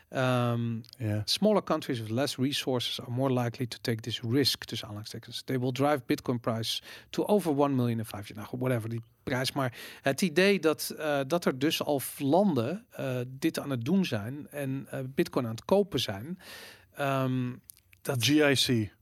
[0.09, 0.81] Ehm.
[1.25, 4.63] Smaller countries with less resources are more likely to take this risk.
[4.63, 5.43] Tussen aanhalingstekens.
[5.43, 8.49] They will drive Bitcoin price to over 1 million in five years.
[8.49, 9.51] Nou, whatever die prijs.
[9.51, 14.05] Maar het idee dat, eh, dat er dus al landen eh, dit aan het doen
[14.05, 16.39] zijn en eh, Bitcoin aan het kopen zijn.
[16.95, 17.53] ehm,
[18.01, 18.93] dat, GIC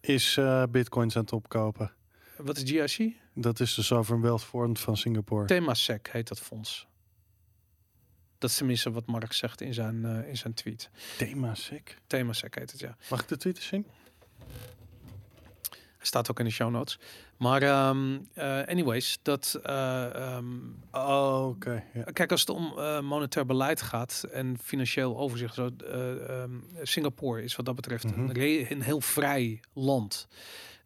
[0.00, 0.38] is
[0.70, 1.92] bitcoins aan het opkopen.
[2.36, 3.14] wat is GIC?
[3.34, 5.46] Dat is de Sovereign Wealth Fund van Singapore.
[5.46, 6.86] Temasek heet dat fonds.
[8.44, 10.90] Dat is tenminste wat Mark zegt in zijn, eh, in zijn tweet.
[11.16, 11.98] Temasek.
[12.06, 12.96] Temasek heet het, ja.
[13.10, 13.86] Mag ik de tweet eens zien?
[16.06, 16.98] Staat ook in de show notes.
[17.36, 19.60] Maar ehm, eh, anyways, dat...
[19.62, 20.46] eh, ehm,
[20.92, 21.82] Oh, oké.
[22.12, 26.50] Kijk, als het om eh, monetair beleid gaat en financieel overzicht, zo, eh, ehm,
[26.82, 28.20] Singapore is wat dat betreft Mhm.
[28.30, 30.28] een, een heel vrij land.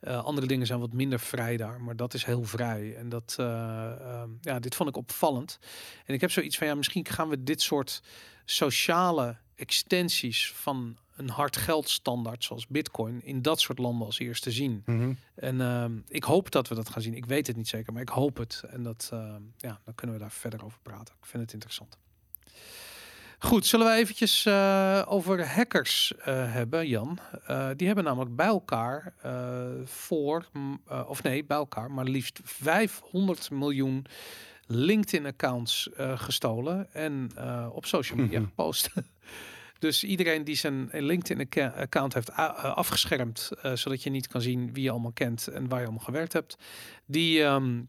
[0.01, 2.97] Eh, andere dingen zijn wat minder vrij daar, maar dat is heel vrij.
[2.97, 5.59] En dat, eh, ehm, ja, dit vond ik opvallend.
[6.05, 8.03] En ik heb zoiets van, ja, misschien gaan we dit soort
[8.45, 14.83] sociale extensies van een hard geldstandaard zoals Bitcoin in dat soort landen als eerste zien.
[14.87, 15.13] Mhm.
[15.35, 17.15] En ehm, ik hoop dat we dat gaan zien.
[17.15, 18.63] Ik weet het niet zeker, maar ik hoop het.
[18.71, 21.15] En dat, ehm, ja, dan kunnen we daar verder over praten.
[21.21, 21.99] Ik vind het interessant.
[23.41, 27.19] Goed, zullen we eventjes eh, over hackers eh, hebben, Jan?
[27.47, 29.15] Eh, die hebben namelijk bij elkaar
[29.85, 30.49] voor,
[31.07, 34.07] of nee, bij elkaar, maar liefst 500 miljoen
[34.67, 37.31] LinkedIn-accounts gestolen en
[37.73, 38.49] op social media Mhm.
[38.49, 38.91] gepost.
[39.79, 45.13] dus iedereen die zijn LinkedIn-account heeft afgeschermd, zodat je niet kan zien wie je allemaal
[45.13, 46.57] kent en waar je allemaal gewerkt hebt,
[47.07, 47.83] die, ehm,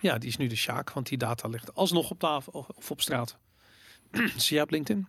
[0.00, 3.00] ja, die is nu de Sjaak, want die data ligt alsnog op tafel of op
[3.00, 3.38] straat.
[4.36, 5.08] Zie jij op LinkedIn?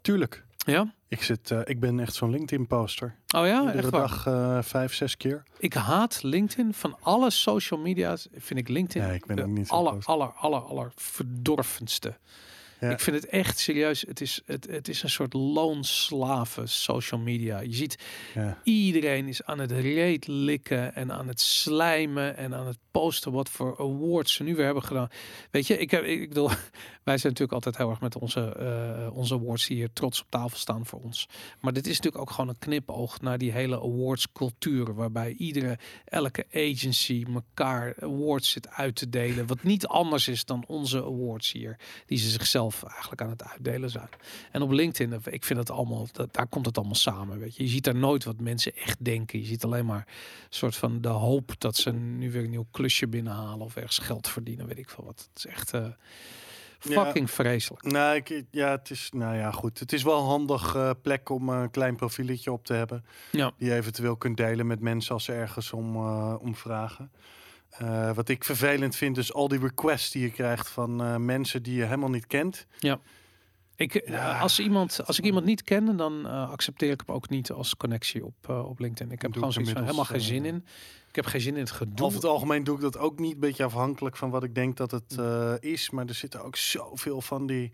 [0.00, 0.44] Tuurlijk.
[0.56, 0.94] Ja?
[1.08, 3.14] Ik, zit, eh, ik ben echt zo'n LinkedIn-poster.
[3.36, 4.00] Oh ja, Iedere echt waar.
[4.00, 5.42] dag eh, vijf, zes keer.
[5.58, 6.74] Ik haat LinkedIn.
[6.74, 10.92] Van alle social media's vind ik LinkedIn Nee, ik ben de niet aller, aller, aller
[10.94, 12.16] verdorvenste.
[12.82, 12.90] Ja.
[12.90, 14.04] Ik vind het echt serieus.
[14.06, 17.60] Het is, het, het is een soort loonslaven social media.
[17.60, 17.96] Je ziet
[18.34, 18.58] Ja.
[18.64, 23.48] iedereen is aan het reet likken en aan het slijmen en aan het posten wat
[23.48, 25.08] voor awards ze nu weer hebben gedaan.
[25.50, 26.48] Weet je, ik heb, ik bedoel,
[27.08, 30.26] wij zijn natuurlijk altijd heel erg met onze, eh, onze awards die hier trots op
[30.30, 31.28] tafel staan voor ons.
[31.60, 35.78] Maar dit is natuurlijk ook gewoon een knipoog naar die hele awards cultuur, waarbij iedere,
[36.04, 41.52] elke agency elkaar awards zit uit te delen, wat niet anders is dan onze awards
[41.52, 44.08] hier, die ze zichzelf eigenlijk aan het uitdelen zijn.
[44.50, 47.38] En op LinkedIn, ik vind het allemaal, dat, daar komt het allemaal samen.
[47.38, 47.62] Weet je.
[47.62, 49.38] je ziet daar nooit wat mensen echt denken.
[49.38, 52.66] Je ziet alleen maar een soort van de hoop dat ze nu weer een nieuw
[52.70, 55.28] klusje binnenhalen of ergens geld verdienen, weet ik veel wat.
[55.32, 55.86] Het is echt eh,
[56.80, 57.04] Ja.
[57.04, 57.82] fucking vreselijk.
[57.82, 59.78] Nou, ik, ja, het is, nou ja, goed.
[59.78, 63.04] Het is wel een handig eh, plek om een klein profieletje op te hebben.
[63.30, 63.52] Ja.
[63.58, 67.10] Die je eventueel kunt delen met mensen als ze ergens om, eh, om vragen.
[67.72, 71.62] Eh, wat ik vervelend vind, is al die requests die je krijgt van eh, mensen
[71.62, 72.66] die je helemaal niet kent.
[73.76, 74.38] Ik, eh, Ja.
[74.38, 78.24] als, iemand, als ik iemand niet ken, dan accepteer ik hem ook niet als connectie
[78.24, 79.12] op, op LinkedIn.
[79.12, 80.64] Ik heb gewoon zoiets van helemaal geen zin in.
[81.08, 82.06] Ik heb geen zin in het gedoe.
[82.06, 83.40] Over het algemeen doe ik dat ook niet.
[83.40, 85.90] Beetje afhankelijk van wat ik denk dat het eh, is.
[85.90, 87.72] Maar er zitten ook zoveel van die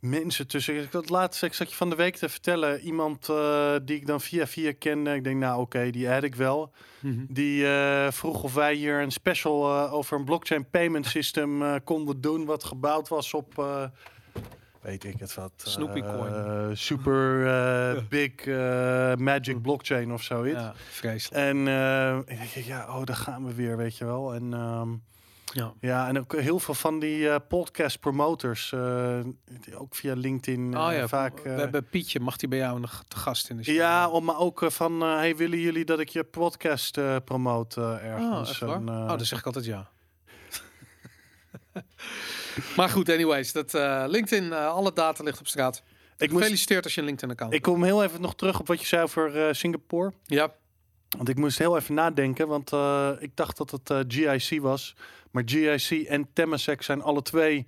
[0.00, 0.82] mensen tussen.
[0.82, 2.80] Ik had laatst, ik zat je van de week te vertellen.
[2.80, 5.14] Iemand eh, die ik dan via via kende.
[5.14, 6.72] Ik denk, nou oké, die had ik wel.
[7.00, 7.24] Mhm.
[7.28, 12.20] Die eh, vroeg of wij hier een special eh, over een blockchain payment system konden
[12.20, 12.44] doen.
[12.44, 13.64] Wat gebouwd was op.
[14.80, 15.52] Weet ik het wat.
[15.56, 16.76] Snoopy coin.
[16.76, 17.44] super
[18.08, 18.46] big
[19.16, 20.60] magic blockchain of zoiets.
[20.60, 21.42] Ja, vreselijk.
[21.42, 21.58] En
[22.26, 24.34] ik denk, ja, oh, daar gaan we weer, weet je wel.
[24.34, 24.88] En ehm,
[25.52, 25.74] Ja.
[25.80, 29.20] ja, en ook heel veel van die eh, podcast promoters, eh,
[29.74, 31.42] ook via LinkedIn Oh eh, ja, vaak.
[31.42, 33.74] we hebben Pietje, mag die bij jou nog te gast in de show?
[33.74, 38.58] ja, om, maar ook van, hey, willen jullie dat ik je podcast promote Oh, ergens?
[38.58, 38.76] waar?
[38.76, 39.90] En, oh, dan zeg ik altijd ja.
[42.76, 43.72] maar goed, anyways, dat
[44.10, 45.82] LinkedIn, alle data ligt op straat.
[46.16, 48.80] ik, moest, Gefeliciteerd als je een LinkedIn-account ik kom heel even nog terug op wat
[48.80, 50.12] je zei over Singapore.
[50.24, 50.54] Ja,
[51.16, 52.72] Want ik moest heel even nadenken, want
[53.22, 54.94] ik dacht dat het GIC was.
[55.30, 57.66] Maar GIC en Temasek zijn alle twee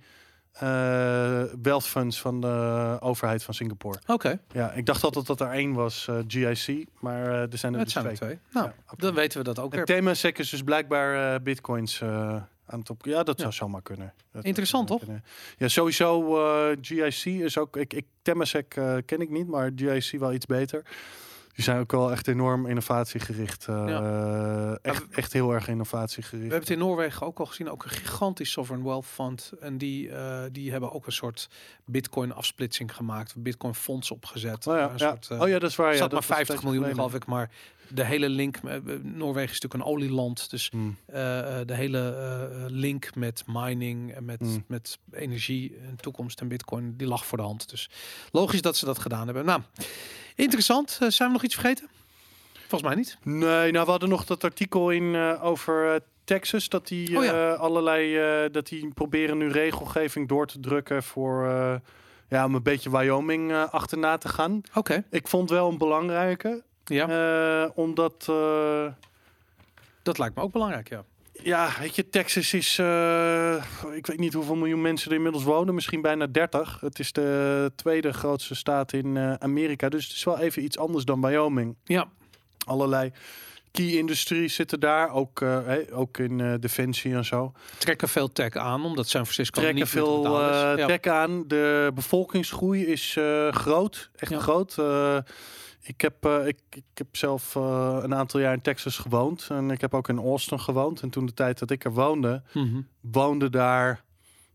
[0.53, 3.99] eh wealth funds van de overheid van Singapore.
[4.07, 4.39] oké.
[4.51, 7.83] Ja, ik dacht altijd dat er één was, eh, GIC, maar eh, er zijn er
[7.83, 8.15] dus zijn twee.
[8.17, 8.39] twee.
[8.51, 9.85] Nou, Ja, dan weten we dat ook En weer.
[9.85, 12.01] Temasek is dus blijkbaar bitcoins
[12.65, 13.05] aan het op.
[13.05, 13.41] Ja, dat Ja.
[13.41, 14.13] zou zomaar kunnen.
[14.17, 15.01] Dat zou Interessant, toch?
[15.57, 16.35] Ja, sowieso
[16.81, 17.77] GIC is ook.
[17.77, 18.67] Ik, ik Temasek
[19.05, 20.83] ken ik niet, maar GIC wel iets beter.
[21.55, 23.67] Die zijn ook wel echt enorm innovatiegericht.
[23.67, 26.41] eh, echt, echt heel erg We innovatiegericht.
[26.41, 29.51] hebben het in Noorwegen ook al gezien, ook een gigantisch sovereign wealth fund.
[29.59, 31.49] En die, eh, die hebben ook een soort
[31.85, 34.67] bitcoin afsplitsing gemaakt, bitcoin fonds opgezet.
[34.67, 35.17] Oh ja, Een ja.
[35.25, 35.91] soort, oh ja, dat is waar.
[35.91, 37.25] Ja, zat dat maar was 50 een miljoen, geloof ik.
[37.25, 37.49] Maar
[37.89, 38.61] de hele link,
[39.01, 40.49] Noorwegen is natuurlijk een olieland.
[40.49, 40.69] Dus
[41.05, 41.13] eh,
[41.65, 44.63] de hele link met mining en met, Hmm.
[44.67, 47.69] met energie en toekomst en bitcoin, die lag voor de hand.
[47.69, 47.89] Dus
[48.31, 49.45] logisch dat ze dat gedaan hebben.
[49.45, 49.61] Nou,
[50.35, 50.97] interessant.
[51.01, 51.87] Eh, zijn we nog iets vergeten?
[52.67, 53.17] Volgens mij niet.
[53.23, 57.23] Nee, nou we hadden nog dat artikel in eh, over eh, Texas dat die Oh
[57.23, 57.53] ja.
[57.53, 61.45] allerlei dat die proberen nu regelgeving door te drukken voor
[62.27, 64.61] ja om een beetje Wyoming achterna te gaan.
[64.73, 68.25] Oké, Ik vond wel een belangrijke, ja, omdat
[70.01, 71.03] dat lijkt me ook belangrijk, ja.
[71.33, 73.63] Ja, weet je, Texas is eh,
[73.95, 76.77] ik weet niet hoeveel miljoen mensen er inmiddels wonen, misschien bijna 30.
[76.81, 80.77] Het is de tweede grootste staat in eh, Amerika, dus het is wel even iets
[80.77, 81.75] anders dan Wyoming.
[81.83, 82.07] Ja,
[82.65, 83.11] allerlei
[83.71, 85.61] key industries zitten daar, ook, eh,
[85.91, 87.53] ook in defensie en zo.
[87.77, 90.39] trekken veel tech aan, omdat San Francisco Trekken niet veel
[90.77, 90.85] Ja.
[90.85, 91.43] tech aan.
[91.47, 93.17] De bevolkingsgroei is
[93.51, 94.39] groot, echt Ja.
[94.39, 94.75] groot.
[95.85, 99.71] Ik, heb, eh, ik, ik heb zelf eh, een aantal jaar in Texas gewoond en
[99.71, 101.01] ik heb ook in Austin gewoond.
[101.01, 102.81] En toen de tijd dat ik er woonde, Mhm.
[103.01, 104.03] woonde daar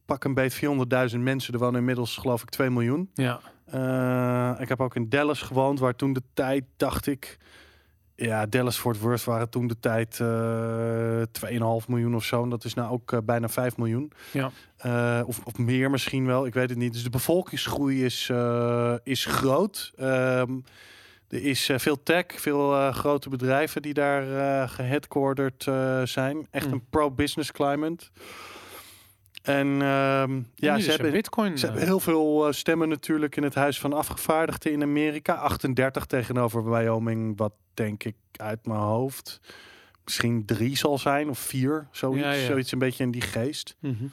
[0.04, 1.52] pak een beet 400.000 mensen.
[1.54, 3.10] Er wonen inmiddels geloof ik 2 miljoen.
[3.14, 3.40] Ja,
[3.70, 7.38] Eh, ik heb ook in Dallas gewoond, waar toen de tijd dacht ik.
[8.14, 12.42] Ja, Dallas Fort Worth waren toen de tijd eh 2,5 miljoen of zo.
[12.42, 14.12] En dat is nou ook bijna 5 miljoen.
[14.32, 14.50] Ja.
[15.24, 16.92] Of, of meer misschien wel, ik weet het niet.
[16.92, 18.32] Dus de bevolkingsgroei is,
[19.02, 19.92] is groot.
[19.96, 20.58] Ehm,
[21.28, 26.46] er is eh, veel tech, veel eh, grote bedrijven die daar geheadquartered eh, zijn.
[26.50, 26.72] Echt Mm.
[26.72, 28.04] een pro-business climate.
[29.42, 31.58] En ehm, ja, dus ze een hebben, bitcoin.
[31.58, 35.34] ze hebben heel veel stemmen natuurlijk in het Huis van Afgevaardigden in Amerika.
[35.34, 39.40] 38 tegenover Wyoming, wat denk ik uit mijn hoofd
[40.04, 41.88] misschien drie zal zijn of vier.
[41.90, 42.46] Zoiets, Ja, ja.
[42.46, 43.76] zoiets een beetje in die geest.
[43.80, 44.04] mhm.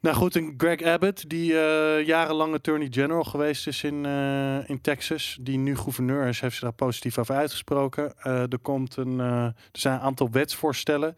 [0.00, 4.80] Nou goed, en Greg Abbott, die eh, jarenlang attorney general geweest is in, eh, in
[4.80, 8.12] Texas, die nu gouverneur is, heeft zich daar positief over uitgesproken.
[8.18, 11.16] Eh, er, komt een, er zijn een aantal wetsvoorstellen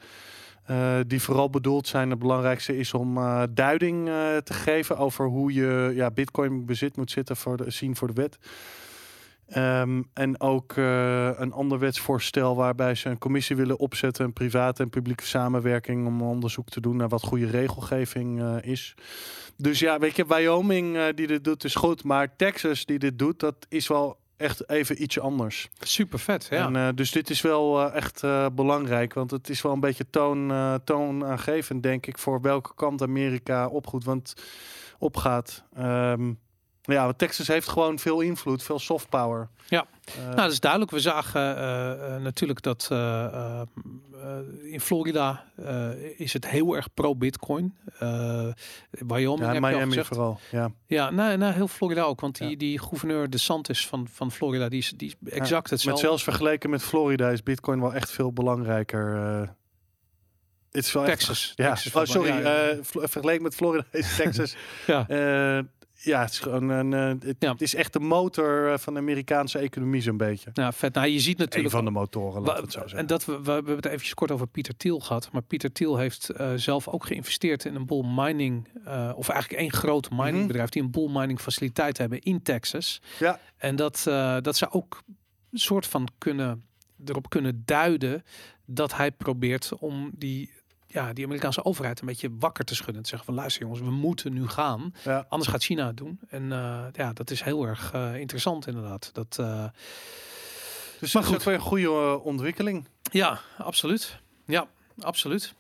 [1.07, 2.11] die vooral bedoeld zijn.
[2.11, 3.19] Het belangrijkste is om
[3.55, 4.07] duiding
[4.45, 8.15] te geven over hoe je ja, bitcoin bezit moet zitten voor de, zien voor de
[8.15, 8.39] wet.
[9.53, 14.83] Ehm, en ook eh, een ander wetsvoorstel waarbij ze een commissie willen opzetten, een private
[14.83, 18.95] en publieke samenwerking om onderzoek te doen naar wat goede regelgeving eh, is.
[19.57, 23.19] Dus ja, weet je, Wyoming eh, die dit doet is goed, maar Texas die dit
[23.19, 25.69] doet, dat is wel echt even iets anders.
[25.81, 26.73] Super vet, ja.
[26.73, 28.21] En, dus dit is wel echt
[28.53, 30.53] belangrijk, want het is wel een beetje toon,
[30.85, 34.35] toonaangevend, denk ik, voor welke kant Amerika opgoed, want
[34.99, 35.65] opgaat.
[35.75, 36.33] Ehm,
[36.83, 39.49] ja, want Texas heeft gewoon veel invloed, veel soft power.
[39.69, 39.87] Ja.
[40.05, 40.91] Eh, Nou, dat is duidelijk.
[40.91, 42.89] We zagen eh, eh, natuurlijk dat
[44.63, 45.45] in Florida
[46.17, 47.75] is het heel erg pro-Bitcoin.
[48.91, 50.07] Wyoming ja, heb je al Miami gezegd.
[50.09, 50.41] vooral.
[50.51, 50.71] Ja.
[50.87, 52.21] Ja, nou, nou, heel Florida ook.
[52.21, 52.57] Want die, Ja.
[52.57, 55.91] die gouverneur DeSantis van, van Florida, die is, die is exact Ja, hetzelfde.
[55.91, 59.17] Met zelfs vergeleken met Florida is Bitcoin wel echt veel belangrijker.
[60.71, 61.53] het is wel echt- Texas.
[61.55, 62.33] ja, Texas oh, sorry.
[62.83, 64.57] vergeleken met Florida is Texas.
[64.87, 65.07] Ja.
[66.05, 66.93] Ja, het is gewoon een.
[66.93, 67.53] eh, het, Ja.
[67.53, 70.51] het is echt de motor eh, van de Amerikaanse economie zo'n beetje.
[70.55, 70.95] Nou, vet.
[70.95, 71.75] Nou, je ziet Een natuurlijk...
[71.75, 72.99] van de motoren, laat het zo zeggen.
[72.99, 75.33] En dat we, we hebben het eventjes kort over Pieter Thiel gehad.
[75.33, 78.69] Maar Pieter Thiel heeft eh, zelf ook geïnvesteerd in een boel mining.
[79.17, 83.01] of eigenlijk één groot miningbedrijf die een boel mining faciliteit hebben in Texas.
[83.19, 83.39] Ja.
[83.57, 85.03] En dat, eh, dat zou ook
[85.53, 86.65] een soort van kunnen
[87.05, 88.23] erop kunnen duiden
[88.67, 90.51] dat hij probeert om die.
[90.93, 93.03] Ja, die Amerikaanse overheid een beetje wakker te schudden.
[93.03, 94.95] Te zeggen van luister jongens, we moeten nu gaan.
[95.05, 95.27] Ja.
[95.29, 96.21] Anders gaat China het doen.
[96.29, 99.11] En eh, ja, dat is heel erg eh, interessant inderdaad.
[99.13, 99.65] Dat, eh,
[101.01, 101.45] Dus Maar dat is goed.
[101.45, 102.89] weer een goede ontwikkeling.
[103.11, 104.21] Ja, absoluut.
[104.47, 104.67] Ja,
[105.01, 105.55] absoluut.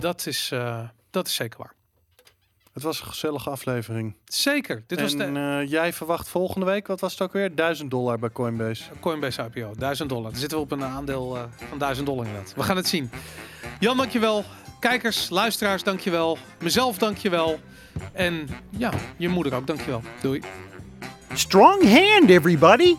[0.00, 0.52] Dat is,
[1.10, 1.74] dat is zeker waar.
[2.72, 4.14] Het was een gezellige aflevering.
[4.24, 4.84] Zeker.
[4.86, 7.54] Dit was en de eh, jij verwacht volgende week, wat was het ook weer?
[7.54, 8.84] 1000 dollar bij Coinbase.
[9.00, 9.74] Coinbase IPO.
[9.74, 10.30] 1000 dollar.
[10.30, 11.38] Dan zitten we op een aandeel
[11.68, 12.54] van 1000 dollar inderdaad.
[12.54, 13.10] We gaan het zien.
[13.80, 14.44] Jan, dankjewel.
[14.80, 16.38] Kijkers, luisteraars, dankjewel.
[16.62, 17.60] Mezelf, dankjewel.
[18.12, 20.02] En ja, je moeder ook, dankjewel.
[20.22, 20.42] Doei.
[21.32, 22.96] Strong hand, everybody!